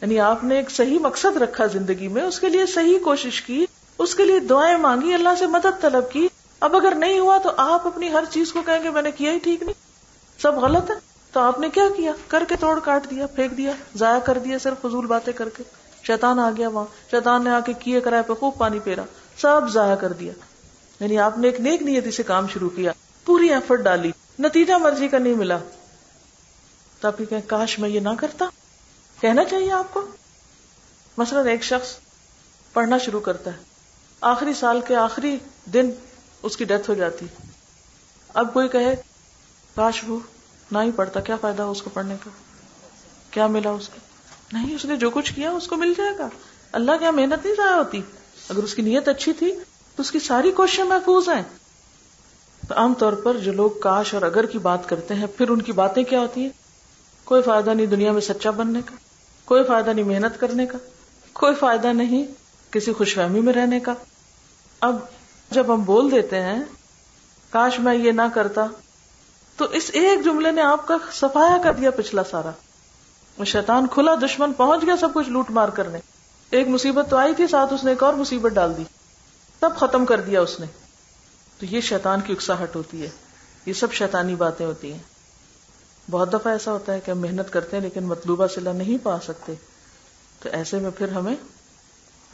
یعنی 0.00 0.20
آپ 0.20 0.44
نے 0.44 0.56
ایک 0.56 0.70
صحیح 0.70 0.98
مقصد 0.98 1.36
رکھا 1.36 1.66
زندگی 1.66 2.08
میں، 2.08 2.22
اس 2.22 2.40
کے 2.40 2.48
لیے 2.48 2.66
صحیح 2.66 2.98
کوشش 3.04 3.42
کی، 3.42 3.66
اس 3.98 4.14
کے 4.14 4.24
لیے 4.24 4.40
دعائیں 4.40 4.76
مانگی، 4.76 5.14
اللہ 5.14 5.28
سے 5.38 5.46
مدد 5.46 5.80
طلب 5.80 6.10
کی۔ 6.12 6.28
اب 6.60 6.76
اگر 6.76 6.94
نہیں 6.94 7.18
ہوا 7.18 7.38
تو 7.38 7.50
آپ 7.56 7.86
اپنی 7.86 8.12
ہر 8.12 8.24
چیز 8.30 8.52
کو 8.52 8.62
کہیں 8.62 8.82
گے، 8.82 8.90
میں 8.90 9.02
نے 9.02 9.10
کیا 9.10 9.32
ہی 9.32 9.38
ٹھیک 9.38 9.62
نہیں۔ 9.62 9.74
سب 10.42 10.54
غلط 10.54 10.90
ہے۔ 10.90 10.94
تو 11.32 11.40
آپ 11.40 11.60
نے 11.60 11.68
کیا 11.70 11.84
کیا؟ 11.96 12.12
کر 12.28 12.44
کے 12.48 12.56
توڑ 12.56 12.80
کاٹ 12.80 13.10
دیا، 13.10 13.26
پھینک 13.26 13.56
دیا، 13.56 13.72
ضائع 13.96 14.18
کر 14.18 14.38
دیا، 14.38 14.58
صرف 14.58 14.80
فضول 14.80 15.06
باتیں 15.06 15.32
کر 15.32 15.48
کے۔ 15.48 15.62
شیطان 16.06 16.38
آ 16.38 16.50
گیا 16.56 16.68
وہاں۔ 16.68 16.84
شیطان 17.10 17.44
نے 17.44 17.50
آ 17.50 17.60
کے 17.60 17.72
کیے 17.72 18.00
کرائے 18.00 18.22
پہ 18.22 18.34
خوب 18.34 18.58
پانی 18.58 18.78
پیرا 18.78 19.02
سب 19.40 19.60
ضائع 19.72 19.94
کر 19.94 20.12
دیا۔ 20.12 20.32
یعنی 21.00 21.18
آپ 21.18 21.38
نے 21.38 21.48
ایک 21.48 21.60
نیک 21.60 21.82
نیتی 21.82 22.10
سے 22.10 22.22
کام 22.22 22.48
شروع 22.48 22.70
کیا، 22.70 22.92
پوری 23.24 23.48
ایفرٹ 23.48 23.80
ڈالی، 23.80 24.12
نتیجہ 24.38 24.72
مرضی 24.72 25.08
کا 25.08 25.18
نہیں 25.18 25.34
ملا۔ 25.34 25.58
تو 27.00 27.08
آپ 27.08 27.18
کہ 27.18 27.36
کاش 27.46 27.78
میں 27.78 27.88
یہ 27.88 28.00
نہ 28.00 28.08
کرتا۔ 28.18 28.44
کہنا 29.20 29.44
چاہیے 29.44 29.72
آپ 29.72 29.94
کو۔ 29.94 30.06
مثلاً 31.16 31.46
ایک 31.46 31.62
شخص 31.62 31.96
پڑھنا 32.72 32.98
شروع 32.98 33.20
کرتا 33.20 33.50
ہے۔ 33.52 33.56
آخری 34.20 34.54
سال 34.54 34.80
کے 34.80 34.96
آخری 34.96 35.38
دن 35.64 35.90
اس 36.42 36.56
کی 36.56 36.64
ڈیتھ 36.64 36.90
ہو 36.90 36.94
جاتی۔ 36.94 37.26
اب 38.34 38.54
کوئی 38.54 38.68
کہے، 38.68 38.96
کاش 39.76 40.04
وہ 40.06 40.18
نہ 40.72 40.78
ہی 40.78 40.90
پڑھتا، 40.92 41.20
کیا 41.20 41.36
فائدہ 41.36 41.62
ہو 41.62 41.70
اس 41.70 41.82
کو 41.82 41.90
پڑھنے 41.90 42.16
کا؟ 42.24 42.30
کیا 43.30 43.46
ملا 43.46 43.70
اس 43.70 43.88
کو؟ 43.88 43.98
نہیں، 44.52 44.74
اس 44.74 44.84
نے 44.84 44.96
جو 44.96 45.10
کچھ 45.10 45.34
کیا، 45.34 45.50
اس 45.50 45.68
کو 45.68 45.76
مل 45.76 45.94
جائے 45.96 46.18
گا۔ 46.18 46.28
اللہ 46.72 46.92
کیا 47.00 47.10
محنت 47.10 47.44
نہیں 47.44 47.54
ضائع 47.56 47.74
ہوتی۔ 47.74 48.02
اگر 48.48 48.62
اس 48.62 48.74
کی 48.74 48.82
نیت 48.82 49.08
اچھی 49.08 49.32
تھی 49.32 49.52
تو 49.96 50.02
اس 50.02 50.10
کی 50.10 50.18
ساری 50.18 50.50
کوششیں 50.50 50.84
محفوظ 50.84 51.28
ہیں۔ 51.28 51.42
تو 52.68 52.74
عام 52.74 52.94
طور 52.94 53.12
پر 53.12 53.36
جو 53.36 53.52
لوگ 53.52 53.70
کاش 53.82 54.14
اور 54.14 54.22
اگر 54.22 54.46
کی 54.46 54.58
بات 54.58 54.88
کرتے 54.88 55.14
ہیں، 55.14 55.26
پھر 55.26 55.48
ان 55.48 55.62
کی 55.62 55.72
باتیں 55.72 56.04
کیا 56.04 56.20
ہوتی 56.20 56.40
ہیں؟ 56.40 56.48
کوئی 57.24 57.42
فائدہ 57.42 57.70
نہیں 57.70 57.86
دنیا 57.86 58.12
میں 58.12 58.20
سچا 58.20 58.50
بننے 58.50 58.80
کا، 58.86 58.96
کوئی 59.44 59.64
فائدہ 59.64 59.90
نہیں 59.90 60.04
محنت 60.04 60.40
کرنے 60.40 60.66
کا، 60.66 60.78
کوئی 61.32 61.54
فائدہ 61.54 61.86
نہیں 61.86 62.24
کسی 62.70 62.92
خوش 62.92 63.14
فہمی 63.14 63.40
میں 63.40 63.52
رہنے 63.52 63.80
کا۔ 63.80 63.94
اب 64.80 64.98
جب 65.50 65.74
ہم 65.74 65.82
بول 65.82 66.10
دیتے 66.10 66.40
ہیں، 66.40 66.62
کاش 67.50 67.78
میں 67.78 67.94
یہ 67.94 68.12
نہ 68.12 68.22
کرتا، 68.34 68.66
تو 69.56 69.64
اس 69.64 69.90
ایک 69.92 70.24
جملے 70.24 70.50
نے 70.50 70.62
آپ 70.62 70.86
کا 70.86 70.96
سفایا 71.12 71.58
کر 71.64 71.72
دیا 71.72 71.90
پچھلا 71.90 72.22
سارا۔ 72.24 72.50
شیطان 73.44 73.86
کھلا 73.86 74.14
دشمن 74.14 74.52
پہنچ 74.52 74.82
گیا 74.82 74.96
سب 75.00 75.14
کچھ 75.14 75.28
لوٹ 75.28 75.50
مار 75.50 75.68
کرنے۔ 75.68 75.98
ایک 76.50 76.68
مصیبت 76.68 77.10
تو 77.10 77.16
آئی 77.16 77.34
تھی، 77.34 77.46
ساتھ 77.46 77.72
اس 77.72 77.84
نے 77.84 77.90
ایک 77.90 78.02
اور 78.02 78.14
مصیبت 78.14 78.52
ڈال 78.52 78.76
دی۔ 78.76 78.84
تب 79.58 79.70
ختم 79.76 80.06
کر 80.06 80.20
دیا 80.20 80.40
اس 80.40 80.60
نے۔ 80.60 80.66
تو 81.58 81.66
یہ 81.66 81.80
شیطان 81.80 82.20
کی 82.20 82.32
اکساہٹ 82.32 82.76
ہوتی 82.76 83.02
ہے۔ 83.02 83.10
یہ 83.66 83.72
سب 83.72 83.92
شیطانی 83.92 84.34
باتیں 84.34 84.66
ہوتی 84.66 84.92
ہیں۔ 84.92 84.98
بہت 86.10 86.32
دفعہ 86.32 86.52
ایسا 86.52 86.72
ہوتا 86.72 86.94
ہے 86.94 87.00
کہ 87.00 87.10
ہم 87.10 87.18
محنت 87.18 87.52
کرتے 87.52 87.76
ہیں 87.76 87.84
لیکن 87.84 88.04
مطلوبہ 88.04 88.46
صلاح 88.46 88.72
نہیں 88.72 89.04
پا 89.04 89.20
سکتے۔ 89.20 89.54
تو 90.40 90.48
ایسے 90.52 90.78
میں 90.78 90.90
پھر 90.90 91.08
ہمیں 91.08 91.36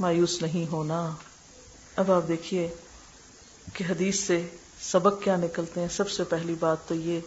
مایوس 0.00 0.42
نہیں 0.42 0.72
ہونا۔ 0.72 1.10
اب 1.96 2.12
آپ 2.12 2.28
دیکھیے 2.28 2.68
کہ 3.74 3.84
حدیث 3.90 4.20
سے 4.20 4.46
سبق 4.80 5.22
کیا 5.22 5.36
نکلتے 5.36 5.80
ہیں۔ 5.80 5.88
سب 5.88 6.10
سے 6.10 6.24
پہلی 6.24 6.54
بات 6.60 6.76
تو 6.86 6.94
یہ 6.94 7.20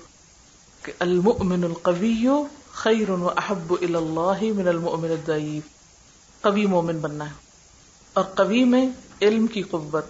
کہ 0.83 0.91
المؤمن 0.99 1.63
القوی 1.63 2.27
خیر 2.71 3.09
و 3.09 3.29
احب 3.37 3.75
اللہ 3.81 4.41
من 4.41 4.67
المؤمن 4.67 5.11
الضعیف۔ 5.11 5.76
قوی 6.41 6.65
مومن 6.65 6.97
بننا 6.99 7.25
ہے۔ 7.25 7.35
اور 8.13 8.23
قوی 8.23 8.63
میں 8.63 8.89
علم 9.21 9.47
کی 9.47 9.61
قوت، 9.61 10.05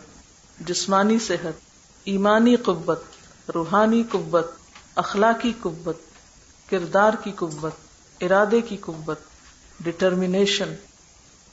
جسمانی 0.59 1.19
صحت، 1.19 1.59
ایمانی 2.03 2.55
قوت، 2.55 3.01
روحانی 3.55 4.03
قوت، 4.11 4.51
اخلاقی 4.95 5.53
قوت، 5.61 5.97
کردار 6.69 7.13
کی 7.23 7.31
قوت، 7.31 7.73
ارادے 8.21 8.61
کی 8.61 8.77
قوت 8.77 9.19
ڈٹرمینیشن 9.79 10.73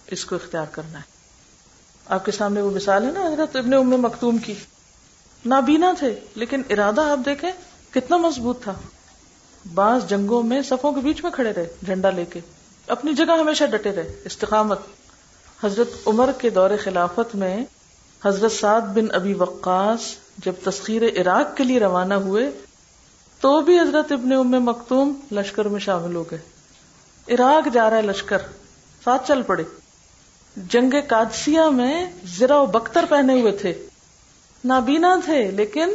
اس 0.06 0.24
کو 0.24 0.36
اختیار 0.36 0.66
کرنا 0.70 0.98
ہے۔ 0.98 1.14
آپ 2.06 2.24
کے 2.24 2.32
سامنے 2.32 2.60
وہ 2.60 2.70
مثال 2.70 3.04
ہے 3.04 3.10
نا 3.10 3.26
حضرت 3.26 3.56
ابن 3.56 3.72
ام 3.72 3.88
مختوم 3.88 4.38
کی۔ 4.38 4.54
نابینا 5.46 5.92
تھے، 5.98 6.20
لیکن 6.34 6.62
ارادہ 6.70 7.00
آپ 7.00 7.18
دیکھیں 7.24 7.52
کتنا 7.90 8.16
مضبوط 8.16 8.62
تھا۔ 8.62 8.74
بعض 9.74 10.06
جنگوں 10.06 10.42
میں 10.42 10.62
صفوں 10.62 10.92
کے 10.92 11.00
بیچ 11.00 11.24
میں 11.24 11.30
کھڑے 11.30 11.52
رہے، 11.52 11.74
جھنڈا 11.84 12.10
لے 12.10 12.24
کے۔ 12.24 12.40
اپنی 12.86 13.12
جگہ 13.12 13.38
ہمیشہ 13.40 13.64
ڈٹے 13.64 13.92
رہے۔ 13.92 14.14
استقامت۔ 14.24 14.78
حضرت 15.64 15.88
عمر 16.06 16.30
کے 16.38 16.50
دور 16.50 16.70
خلافت 16.84 17.34
میں 17.34 17.64
حضرت 18.24 18.52
سعد 18.52 18.80
بن 18.80 19.06
ابی 19.12 19.34
وقاص 19.34 20.00
جب 20.38 20.52
تسخیر 20.64 21.02
عراق 21.02 21.56
کے 21.56 21.64
لیے 21.64 21.80
روانہ 21.80 22.14
ہوئے، 22.14 22.50
تو 23.40 23.60
بھی 23.60 23.80
حضرت 23.80 24.12
ابن 24.12 24.32
ام 24.32 24.50
مختوم 24.50 25.20
لشکر 25.32 25.64
میں 25.64 25.80
شامل 25.80 26.16
ہو 26.16 26.24
گئے۔ 26.30 26.38
عراق 27.34 27.68
جا 27.74 27.90
رہا 27.90 27.96
ہے 27.96 28.02
لشکر، 28.02 28.38
ساتھ 29.04 29.28
چل 29.28 29.42
پڑے۔ 29.42 29.62
جنگ 30.56 30.94
کادسیا 31.08 31.68
میں 31.70 32.06
زرا 32.24 32.60
و 32.60 32.66
بختر 32.66 33.04
پہنے 33.08 33.40
ہوئے 33.40 33.52
تھے۔ 33.52 33.86
نابینا 34.64 35.16
تھے، 35.24 35.50
لیکن 35.50 35.88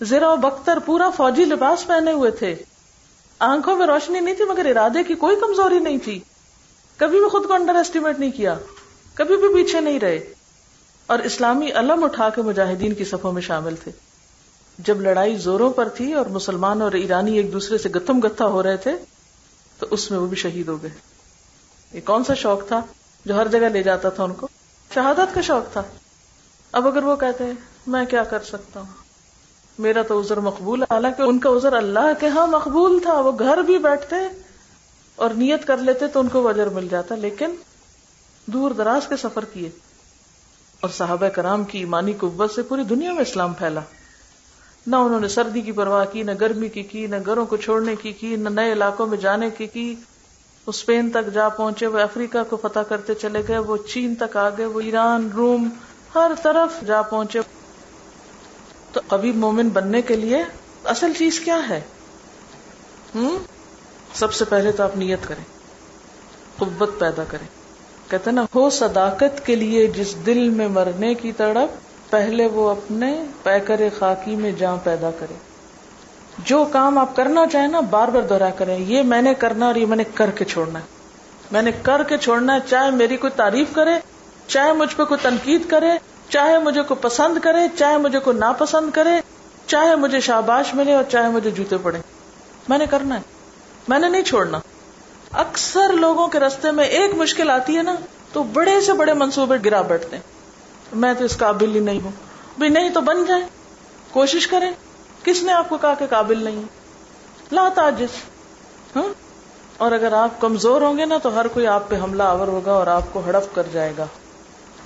زرا 0.00 0.32
و 0.32 0.36
بختر 0.36 0.78
پورا 0.78 1.10
فوجی 1.10 1.44
لباس 1.44 1.86
پہنے 1.86 2.12
ہوئے 2.12 2.30
تھے۔ 2.30 2.54
آنکھوں 3.38 3.76
میں 3.76 3.86
روشنی 3.86 4.20
نہیں 4.20 4.34
تھی 4.34 4.44
مگر 4.44 4.66
ارادے 4.66 5.04
کی 5.04 5.14
کوئی 5.14 5.36
کمزوری 5.36 5.78
نہیں 5.78 5.98
تھی۔ 5.98 6.20
کبھی 6.96 7.20
بھی 7.20 7.28
خود 7.28 7.46
کو 7.46 7.52
انڈر 7.52 7.74
ایسٹیمیٹ 7.74 8.18
نہیں 8.18 8.30
کیا، 8.30 8.58
کبھی 9.14 9.36
بھی 9.36 9.54
پیچھے 9.54 9.80
نہیں 9.80 10.00
رہے۔ 10.00 10.34
اور 11.06 11.18
اسلامی 11.18 11.72
علم 11.72 12.04
اٹھا 12.04 12.28
کے 12.28 12.42
مجاہدین 12.42 12.94
کی 12.94 13.04
صفوں 13.04 13.32
میں 13.32 13.42
شامل 13.42 13.76
تھے۔ 13.76 13.92
جب 14.78 15.00
لڑائی 15.00 15.36
زوروں 15.36 15.70
پر 15.70 15.88
تھی 15.88 16.12
اور 16.12 16.26
مسلمان 16.26 16.82
اور 16.82 16.92
ایرانی 16.92 17.36
ایک 17.36 17.52
دوسرے 17.52 17.78
سے 17.78 17.88
گتم 17.88 18.18
گتھا 18.18 18.46
ہو 18.46 18.62
رہے 18.62 18.76
تھے، 18.76 18.92
تو 19.78 19.86
اس 19.90 20.10
میں 20.10 20.18
وہ 20.18 20.26
بھی 20.26 20.36
شہید 20.36 20.68
ہو 20.68 20.82
گئے۔ 20.82 20.90
یہ 21.92 22.00
کون 22.04 22.24
سا 22.24 22.34
شوق 22.34 22.68
تھا 22.68 22.80
جو 23.24 23.36
ہر 23.36 23.48
جگہ 23.48 23.68
لے 23.68 23.82
جاتا 23.82 24.08
تھا 24.08 24.24
ان 24.24 24.32
کو؟ 24.32 24.48
شہادت 24.94 25.34
کا 25.34 25.40
شوق 25.40 25.72
تھا۔ 25.72 25.82
اب 26.72 26.88
اگر 26.88 27.04
وہ 27.04 27.16
کہتے 27.16 27.44
ہیں، 27.44 27.52
میں 27.86 28.04
کیا 28.04 28.24
کر 28.24 28.42
سکتا 28.42 28.80
ہوں؟ 28.80 29.03
میرا 29.78 30.02
تو 30.02 30.18
ازر 30.18 30.36
مقبول 30.36 30.82
ہے، 30.82 30.94
حالانکہ 30.94 31.22
ان 31.22 31.38
کا 31.38 31.48
ازر 31.48 31.72
اللہ 31.72 32.12
کے 32.20 32.28
ہاں 32.28 32.46
مقبول 32.46 32.98
تھا، 33.02 33.20
وہ 33.20 33.32
گھر 33.38 33.58
بھی 33.58 33.78
بیٹھتے 33.78 34.16
اور 35.16 35.30
نیت 35.30 35.66
کر 35.66 35.76
لیتے 35.76 36.06
تو 36.06 36.20
ان 36.20 36.28
کو 36.28 36.42
وجر 36.42 36.66
مل 36.66 36.88
جاتا، 36.90 37.14
لیکن 37.14 37.54
دور 38.46 38.70
دراز 38.70 39.06
کے 39.08 39.16
سفر 39.16 39.44
کیے 39.52 39.70
اور 40.80 40.90
صحابہ 40.90 41.28
کرام 41.28 41.64
کی 41.64 41.78
ایمانی 41.78 42.12
قوت 42.12 42.50
سے 42.50 42.62
پوری 42.62 42.82
دنیا 42.82 43.12
میں 43.12 43.22
اسلام 43.22 43.52
پھیلا۔ 43.52 43.80
نہ 44.86 44.96
انہوں 44.96 45.20
نے 45.20 45.28
سردی 45.28 45.60
کی 45.60 45.72
پرواہ 45.72 46.04
کی، 46.12 46.22
نہ 46.22 46.30
گرمی 46.40 46.68
کی 46.68 46.82
کی، 46.82 47.06
نہ 47.06 47.16
گھروں 47.26 47.46
کو 47.46 47.56
چھوڑنے 47.56 47.96
کی 47.96 48.12
کی، 48.12 48.36
نہ 48.36 48.48
نئے 48.48 48.72
علاقوں 48.72 49.06
میں 49.06 49.18
جانے 49.18 49.50
کی 49.50 49.66
کی۔ 49.66 49.94
اسپین 50.66 51.10
تک 51.10 51.34
جا 51.34 51.48
پہنچے، 51.48 51.86
وہ 51.86 51.98
افریقہ 51.98 52.38
کو 52.48 52.56
فتح 52.56 52.80
کرتے 52.88 53.14
چلے 53.14 53.42
گئے، 53.48 53.58
وہ 53.58 53.76
چین 53.76 54.14
تک 54.14 54.36
آ 54.36 54.48
گئے 54.48 54.66
وہ 54.66 54.80
ایران، 54.80 55.28
روم، 55.36 55.68
ہر 56.14 56.32
طرف 56.42 56.86
جا 56.86 57.02
پہنچے۔ 57.02 57.40
تو 58.94 59.00
کبھی 59.08 59.32
مومن 59.32 59.68
بننے 59.68 60.02
کے 60.02 60.16
لیے 60.16 60.44
اصل 60.84 61.12
چیز 61.18 61.40
کیا 61.40 61.60
ہے؟ 61.68 61.80
ہم؟ 63.14 63.36
سب 64.14 64.32
سے 64.32 64.44
پہلے 64.44 64.72
تو 64.72 64.82
آپ 64.82 64.96
نیت 64.96 65.18
کریں، 65.28 65.44
قوت 66.58 66.98
پیدا 66.98 67.24
کریں۔ 67.28 67.46
کہتے 68.10 68.30
نا، 68.30 68.44
ہو 68.54 68.70
صداقت 68.70 69.46
کے 69.46 69.56
لیے 69.56 69.86
جس 69.86 70.14
دل 70.26 70.48
میں 70.48 70.68
مرنے 70.68 71.14
کی 71.14 71.32
تڑپ، 71.32 71.74
پہلے 72.10 72.46
وہ 72.46 72.70
اپنے 72.70 73.24
پیکر 73.42 73.80
خاکی 73.98 74.36
میں 74.36 74.52
جان 74.52 74.78
پیدا 74.84 75.10
کرے۔ 75.18 75.34
جو 76.38 76.64
کام 76.72 76.98
آپ 76.98 77.16
کرنا 77.16 77.46
چاہیں 77.52 77.68
نا، 77.68 77.80
بار 77.80 78.08
بار 78.08 78.22
دوہرا 78.22 78.50
کریں، 78.50 78.78
یہ 78.78 79.02
میں 79.02 79.22
نے 79.22 79.34
کرنا 79.34 79.66
اور 79.66 79.74
یہ 79.74 79.86
میں 79.86 79.96
نے 79.96 80.04
کر 80.14 80.30
کے 80.30 80.44
چھوڑنا 80.44 80.78
ہے۔ 80.78 80.84
میں 81.52 81.62
نے 81.62 81.70
کر 81.82 82.02
کے 82.02 82.18
چھوڑنا 82.18 82.54
ہے، 82.54 82.58
چاہے 82.66 82.90
میری 82.90 83.16
کوئی 83.16 83.30
تعریف 83.36 83.68
کرے، 83.74 83.90
چاہے 84.46 84.72
مجھ 84.72 84.96
پہ 84.96 85.04
کوئی 85.04 85.20
تنقید 85.22 85.68
کرے 85.68 85.90
چاہے 86.28 86.58
مجھے 86.58 86.82
کو 86.82 86.94
پسند 86.94 87.38
کرے، 87.38 87.58
چاہے 87.78 87.98
مجھے 87.98 88.18
کو 88.18 88.32
ناپسند 88.32 88.90
کرے، 88.90 89.10
چاہے 89.66 89.96
مجھے 89.96 90.20
شاباش 90.20 90.74
ملے 90.74 90.94
اور 90.94 91.04
چاہے 91.04 91.28
مجھے 91.28 91.50
جوتے 91.50 91.76
پڑے۔ 91.82 91.98
میں 92.68 92.78
نے 92.78 92.86
کرنا 92.86 93.14
ہے۔ 93.16 93.20
میں 93.88 93.98
نے 93.98 94.08
نہیں 94.08 94.22
چھوڑنا۔ 94.22 94.60
اکثر 95.32 95.92
لوگوں 95.92 96.28
کے 96.28 96.40
رستے 96.40 96.70
میں 96.70 96.84
ایک 96.84 97.14
مشکل 97.14 97.50
آتی 97.50 97.76
ہے 97.76 97.82
نا، 97.82 97.94
تو 98.32 98.42
بڑے 98.42 98.80
سے 98.80 98.92
بڑے 98.92 99.12
منصوبے 99.12 99.54
گرا 99.64 99.82
بیٹھتے 99.82 100.16
ہیں۔ 100.16 100.22
میں 100.92 101.14
تو 101.14 101.24
اس 101.24 101.38
قابل 101.38 101.74
ہی 101.74 101.80
نہیں 101.80 102.00
ہوں۔ 102.04 102.10
بھی 102.58 102.68
نہیں 102.68 102.90
تو 102.90 103.00
بن 103.00 103.24
جائے 103.24 103.42
کوشش 104.12 104.46
کریں۔ 104.46 104.72
کس 105.24 105.42
نے 105.42 105.52
آپ 105.52 105.68
کو 105.68 105.76
کہا 105.76 105.94
کہ 105.94 106.06
قابل 106.10 106.42
نہیں 106.42 106.62
لا 107.52 107.68
تاجس 107.74 108.10
ہاں؟ 108.96 109.12
اور 109.76 109.92
اگر 109.92 110.12
آپ 110.12 110.40
کمزور 110.40 110.80
ہوں 110.80 110.98
گے 110.98 111.04
نا، 111.04 111.18
تو 111.18 111.36
ہر 111.36 111.48
کوئی 111.48 111.66
آپ 111.66 111.88
پہ 111.88 111.96
حملہ 111.96 112.22
آور 112.22 112.48
ہوگا 112.48 112.72
اور 112.72 112.86
آپ 112.86 113.02
کو 113.12 113.22
ہڑپ 113.26 113.54
کر 113.54 113.62
جائے 113.72 113.92
گا۔ 113.98 114.06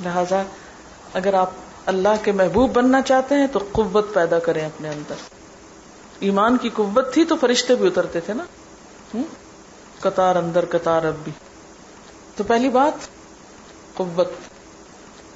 لہذا 0.04 0.42
اگر 1.14 1.34
آپ 1.34 1.50
اللہ 1.86 2.08
کے 2.22 2.32
محبوب 2.32 2.72
بننا 2.72 3.02
چاہتے 3.02 3.34
ہیں 3.34 3.46
تو 3.52 3.58
قوت 3.72 4.14
پیدا 4.14 4.38
کریں 4.38 4.66
اپنے 4.66 4.88
اندر۔ 4.88 5.14
ایمان 6.20 6.56
کی 6.56 6.68
قوت 6.68 7.14
تھی 7.14 7.24
تو 7.24 7.36
فرشتے 7.36 7.74
بھی 7.74 7.86
اترتے 7.86 8.20
تھے 8.20 8.34
نا۔ 8.34 8.44
قطار 10.00 10.36
اندر، 10.36 10.64
قطار 10.70 11.02
اب 11.02 11.14
بھی 11.24 11.32
تو 12.36 12.44
پہلی 12.44 12.68
بات، 12.68 12.92
قوت۔ 13.94 14.28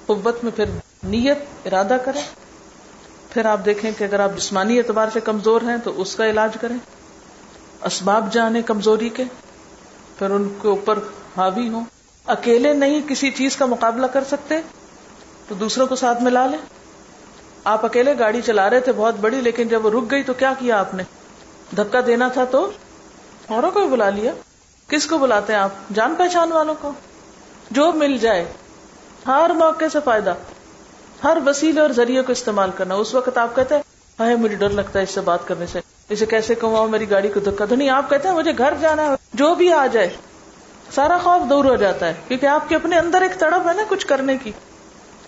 قوت 0.06 0.44
میں 0.44 0.52
پھر 0.56 0.64
نیت، 1.02 1.38
ارادہ 1.64 1.96
کریں۔ 2.04 2.22
پھر 3.30 3.44
آپ 3.44 3.60
دیکھیں 3.64 3.90
کہ 3.98 4.04
اگر 4.04 4.20
آپ 4.20 4.30
جسمانی 4.36 4.78
اعتبار 4.78 5.08
سے 5.12 5.20
کمزور 5.20 5.62
ہیں 5.62 5.76
تو 5.84 6.00
اس 6.00 6.16
کا 6.16 6.30
علاج 6.30 6.56
کریں۔ 6.60 6.76
اسباب 7.82 8.32
جانے 8.32 8.62
کمزوری 8.62 9.08
کے، 9.08 9.24
پھر 10.18 10.30
ان 10.30 10.48
کے 10.62 10.68
اوپر 10.68 10.98
حاوی 11.36 11.68
ہوں۔ 11.68 11.84
اکیلے 12.26 12.72
نہیں 12.72 13.00
کسی 13.08 13.30
چیز 13.30 13.56
کا 13.56 13.66
مقابلہ 13.66 14.06
کر 14.06 14.24
سکتے۔ 14.24 14.54
تو 15.52 15.56
دوسروں 15.56 15.86
کو 15.86 15.96
ساتھ 15.96 16.22
میں 16.22 16.32
لا 16.32 16.46
لیں۔ 16.46 16.58
آپ 17.64 17.84
اکیلے 17.84 18.18
گاڑی 18.18 18.42
چلا 18.42 18.70
رہے 18.70 18.80
تھے 18.80 18.92
بہت 18.96 19.14
بڑی، 19.20 19.40
لیکن 19.40 19.68
جب 19.68 19.86
وہ 19.86 19.90
رک 19.90 20.10
گئی 20.10 20.22
تو 20.22 20.32
کیا 20.32 20.52
کیا 20.58 20.80
آپ 20.80 20.94
نے؟ 20.94 21.02
دھکا 21.76 22.00
دینا 22.06 22.28
تھا 22.28 22.44
تو 22.44 22.70
اوروں 23.48 23.70
کو 23.70 23.88
بلا 23.88 24.10
لیا۔ 24.10 24.32
کس 24.88 25.06
کو 25.06 25.18
بلاتے 25.18 25.52
ہیں 25.52 25.60
آپ؟ 25.60 25.70
جان 25.94 26.14
پہچان 26.18 26.52
والوں 26.52 26.74
کو۔ 26.80 26.92
جو 27.70 27.92
مل 27.92 28.18
جائے، 28.18 28.52
ہر 29.26 29.50
موقع 29.54 29.84
سے 29.92 29.98
فائدہ، 30.04 30.34
ہر 31.24 31.38
وسیلے 31.46 31.80
اور 31.80 31.90
ذریعے 31.90 32.22
کو 32.22 32.32
استعمال 32.32 32.70
کرنا۔ 32.74 32.94
اس 32.94 33.14
وقت 33.14 33.38
آپ 33.38 33.56
کہتے 33.56 33.74
ہیں 33.74 34.34
مجھے 34.34 34.56
ڈر 34.56 34.70
لگتا 34.70 34.98
ہے 34.98 35.04
اس 35.04 35.10
سے 35.10 35.20
بات 35.20 35.48
کرنے 35.48 35.66
سے۔ 35.66 35.80
اسے 36.08 36.26
کیسے 36.26 36.54
کہوں 36.54 36.88
میری 36.88 37.10
گاڑی 37.10 37.28
کو 37.28 37.40
دھکا 37.40 37.64
تو 37.64 37.74
نہیں، 37.74 37.90
آپ 37.90 38.10
کہتے 38.10 38.28
ہیں، 38.28 38.34
مجھے 38.34 38.52
گھر 38.58 38.74
جانا 38.80 39.02
ہے۔ 39.02 39.14
جو 39.34 39.54
بھی 39.54 39.72
آ 39.72 39.86
جائے، 39.86 40.08
سارا 40.94 41.18
خوف 41.18 41.50
دور 41.50 41.64
ہو 41.64 41.76
جاتا 41.76 42.06
ہے۔ 42.06 42.14
کیونکہ 42.28 42.46
آپ 42.46 42.68
کے 42.68 42.76
اپنے 42.76 42.98
اندر 42.98 43.22
ایک 43.22 43.40
تڑپ 43.40 43.68
ہے 43.68 43.74
نا 43.74 43.82
کچھ 43.88 44.06
کرنے 44.06 44.36
کی۔ 44.36 44.52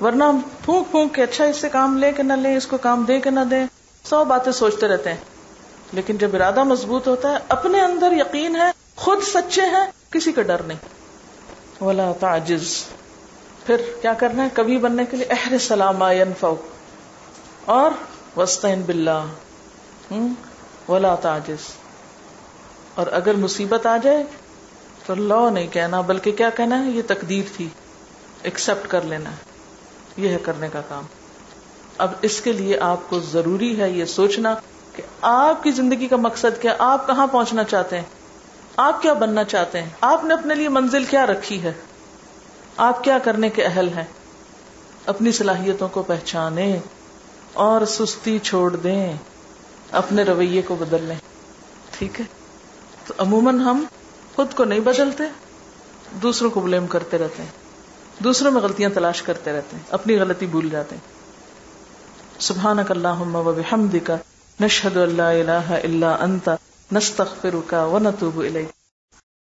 ورنہ 0.01 0.25
ہم 0.25 0.41
پھونک 0.65 0.91
پھونک 0.91 1.15
کے 1.15 1.23
اچھا 1.23 1.45
اس 1.45 1.57
سے 1.57 1.69
کام 1.69 1.99
لے 1.99 2.13
کے 2.13 2.23
نہ 2.23 2.33
لیں، 2.33 2.57
اس 2.57 2.67
کو 2.67 2.77
کام 2.79 3.05
دے 3.05 3.21
کے 3.21 3.31
نہ 3.31 3.41
دیں۔ 3.41 3.67
سو 4.05 4.25
باتیں 4.25 4.53
سوچتے 4.53 4.89
رہتے 4.89 5.11
ہیں۔ 5.11 5.21
لیکن 5.93 6.17
جب 6.17 6.31
ارادہ 6.35 6.63
مضبوط 6.63 7.09
ہوتا 7.09 7.31
ہے، 7.31 7.37
اپنے 7.49 7.81
اندر 7.81 8.13
یقین 8.13 8.57
ہے، 8.57 8.71
خود 8.97 9.19
سچے 9.23 9.63
ہیں، 9.63 9.87
کسی 10.11 10.33
کا 10.33 10.43
ڈر 10.43 10.63
نہیں۔ 10.63 10.79
ولا 11.85 12.13
تعجز۔ 12.21 12.85
پھر 13.67 13.77
کیا 14.03 14.13
کرنا 14.13 14.43
ہے؟ 14.43 14.49
کبھی 14.55 14.79
بننے 14.79 15.05
کے 15.05 15.17
لیے 15.17 15.27
اہر 15.31 15.59
سلام 15.59 16.03
اور 17.65 17.91
وسطین 18.39 18.83
بلّہ 18.83 19.25
ولا 20.89 21.15
تاجز 21.15 21.73
اور 22.95 23.07
اگر 23.13 23.35
مصیبت 23.35 23.87
آ 23.87 23.97
جائے، 23.97 24.25
تو 25.07 25.15
لو 25.15 25.51
نہیں 25.51 25.67
کہنا، 25.67 26.01
بلکہ 26.01 26.33
کیا 26.33 26.51
کہنا 26.51 26.85
ہے؟ 26.85 26.91
یہ 26.91 27.03
تقدیر 27.07 27.45
تھی۔ 27.57 27.69
ایکسپٹ 28.43 28.89
کر 28.89 29.01
لینا۔ 29.03 29.31
ہے 29.31 29.54
یہ 30.17 30.29
ہے 30.29 30.37
کرنے 30.43 30.69
کا 30.73 30.81
کام۔ 30.89 31.05
اب 31.99 32.13
اس 32.23 32.41
کے 32.41 32.53
لیے 32.53 32.79
آپ 32.79 32.99
کو 33.09 33.21
ضروری 33.21 33.81
ہے 33.81 33.91
یہ 33.91 34.05
سوچنا 34.05 34.55
کہ 34.97 35.03
آپ 35.21 35.63
کی 35.63 35.71
زندگی 35.71 36.09
کا 36.09 36.17
مقصد 36.17 36.63
کیا، 36.63 36.77
آپ 36.79 37.07
کہاں 37.07 37.27
پہنچنا 37.27 37.65
چاہتے 37.65 37.97
ہیں؟ 37.97 38.05
آپ 38.77 39.03
کیا 39.03 39.13
بننا 39.13 39.45
چاہتے 39.45 39.83
ہیں؟ 39.83 39.89
آپ 40.01 40.25
نے 40.25 40.35
اپنے 40.35 40.55
لیے 40.55 40.69
منزل 40.69 41.05
کیا 41.05 41.27
رکھی 41.27 41.63
ہے؟ 41.63 41.73
آپ 42.77 43.05
کیا 43.05 43.19
کرنے 43.19 43.51
کے 43.51 43.65
اہل 43.65 43.89
ہیں؟ 43.89 44.05
اپنی 45.07 45.33
صلاحیتوں 45.33 45.89
کو 45.89 46.03
پہچانے 46.03 46.79
اور 47.53 47.85
سستی 47.87 48.39
چھوڑ 48.39 48.77
دیں، 48.77 49.17
اپنے 49.91 50.23
رویے 50.23 50.63
کو 50.63 50.75
بدل 50.75 51.03
لیں۔ 51.03 51.17
ٹھیک 51.99 52.21
ہے؟ 52.21 52.25
تو 53.07 53.15
عموماً 53.19 53.61
ہم 53.61 53.85
خود 54.37 54.55
کو 54.55 54.65
نہیں 54.65 54.81
بدلتے، 54.81 55.25
دوسروں 56.23 56.51
کو 56.51 56.61
بلیم 56.61 56.87
کرتے 56.87 57.19
رہتے 57.19 57.43
ہیں۔ 57.43 57.64
دوسروں 58.19 58.53
میں 58.53 58.61
غلطیاں 58.61 58.91
تلاش 58.95 59.23
کرتے 59.23 59.53
رہتے 59.53 59.77
ہیں، 59.77 59.85
اپنی 59.91 60.19
غلطی 60.19 60.47
بھول 60.47 60.69
جاتے 60.69 60.95
ہیں۔ 60.95 61.03
سبحانک 62.41 62.91
اللہم 62.91 63.37
و 63.37 63.53
بحمدک، 63.57 64.11
نشہد 64.61 64.97
اللہ 64.97 65.23
الہ 65.23 65.75
الا 65.85 66.17
انت، 66.21 66.51
نستغفرک 66.93 67.75
و 67.93 67.99
نتوب 67.99 68.41
الیک۔ 68.41 68.84